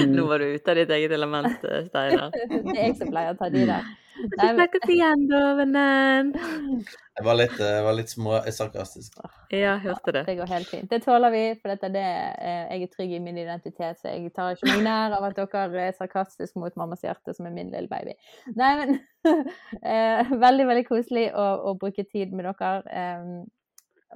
Nå 0.15 0.25
var 0.31 0.41
du 0.41 0.55
ute 0.55 0.73
av 0.73 0.79
ditt 0.79 0.93
eget 0.97 1.13
element, 1.13 1.67
Steinar. 1.91 2.31
Det 2.71 2.73
er 2.73 2.87
jeg 2.87 2.95
som 3.03 3.11
pleier 3.11 3.35
å 3.35 3.37
ta 3.37 3.51
de 3.53 3.67
der. 3.69 3.91
Vi 4.17 4.49
snakkes 4.55 4.91
igjen, 4.93 5.25
da, 5.31 5.41
vennen. 5.59 6.33
Jeg 7.13 7.27
var 7.27 7.37
litt, 7.37 7.59
jeg 7.61 7.81
var 7.85 7.93
litt 7.93 8.09
små, 8.09 8.39
sarkastisk. 8.57 9.19
Ja, 9.53 9.75
hørte 9.83 10.15
det. 10.17 10.23
Det 10.31 10.35
går 10.39 10.49
helt 10.49 10.69
fint. 10.71 10.87
Det 10.89 11.03
tåler 11.05 11.29
vi, 11.35 11.43
for 11.61 11.69
dette 11.69 11.91
det, 11.93 12.05
jeg 12.41 12.87
er 12.87 12.93
trygg 12.95 13.13
i 13.13 13.21
min 13.21 13.37
identitet. 13.37 14.01
Så 14.01 14.15
jeg 14.15 14.33
tar 14.33 14.57
ikke 14.57 14.71
meg 14.71 14.81
nær 14.87 15.19
av 15.19 15.27
at 15.29 15.37
dere 15.37 15.85
er 15.91 15.99
sarkastiske 15.99 16.57
mot 16.57 16.73
mammas 16.81 17.05
hjerte, 17.05 17.35
som 17.37 17.51
er 17.51 17.53
min 17.53 17.69
lille 17.75 17.91
baby. 17.91 18.17
Nei, 18.57 18.71
men 18.81 18.97
eh, 19.93 20.33
Veldig, 20.33 20.67
veldig 20.73 20.87
koselig 20.89 21.27
å, 21.37 21.45
å, 21.69 21.77
bruke 21.85 22.07
tid 22.09 22.33
med 22.33 22.49
dere. 22.49 23.05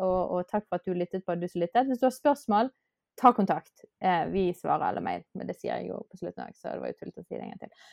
Og, 0.01 0.17
og, 0.17 0.41
takk 0.49 0.65
for 0.65 0.81
at 0.81 0.89
du 0.89 0.97
lyttet 0.97 1.29
på 1.29 1.37
Du 1.37 1.45
som 1.53 1.61
lyttet. 1.61 1.93
Hvis 1.93 2.01
du 2.01 2.09
har 2.09 2.17
spørsmål, 2.17 2.73
ta 3.21 3.33
kontakt. 3.37 3.85
Eh, 4.01 4.27
vi 4.33 4.49
svarer 4.55 4.89
alle 4.89 5.05
mail, 5.05 5.29
men 5.37 5.49
det 5.49 5.57
sier 5.61 5.77
jeg 5.77 5.93
jo 5.93 6.03
på 6.11 6.21
slutten 6.21 6.49
òg, 6.49 6.57
så 6.57 6.73
det 6.75 6.83
var 6.83 6.93
jo 6.93 6.99
tullete 7.01 7.23
å 7.23 7.29
si 7.29 7.37
det 7.37 7.45
en 7.45 7.55
gang 7.55 7.63
til. 7.65 7.87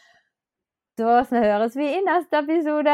Da 0.93 1.23
høres 1.25 1.73
vi 1.73 1.87
i 1.89 2.01
neste 2.05 2.37
episode! 2.43 2.93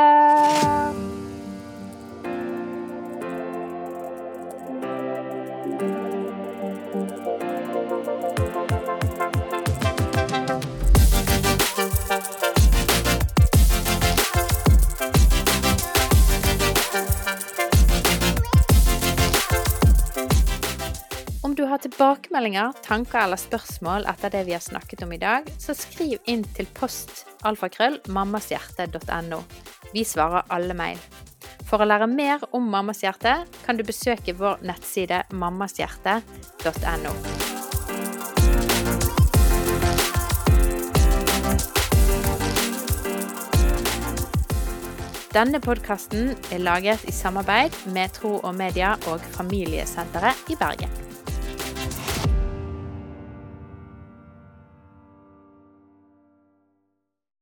tilbakemeldinger, 21.80 22.72
tanker 22.84 23.22
eller 23.24 23.40
spørsmål 23.40 24.08
etter 24.12 24.32
det 24.34 24.46
vi 24.48 24.56
har 24.56 24.64
snakket 24.64 25.04
om 25.06 25.12
i 25.16 25.20
dag, 25.22 25.48
så 25.60 25.76
skriv 25.78 26.18
inn 26.28 26.44
til 26.56 26.68
post 26.76 27.29
alfakrøll 27.48 28.00
mammashjerte.no. 28.10 29.42
Vi 29.94 30.04
svarer 30.06 30.48
alle 30.54 30.76
mail. 30.78 31.02
For 31.70 31.82
å 31.82 31.88
lære 31.88 32.08
mer 32.10 32.42
om 32.56 32.66
Mammas 32.72 33.04
hjerte 33.04 33.36
kan 33.66 33.78
du 33.78 33.84
besøke 33.86 34.34
vår 34.38 34.64
nettside 34.66 35.22
mammashjerte.no. 35.30 37.14
Denne 45.30 45.60
podkasten 45.62 46.32
er 46.50 46.64
laget 46.66 47.04
i 47.06 47.14
samarbeid 47.14 47.76
med 47.94 48.18
Tro 48.18 48.40
og 48.40 48.56
Media 48.58 48.96
og 49.12 49.22
Familiesenteret 49.38 50.50
i 50.50 50.58
Bergen. 50.58 51.09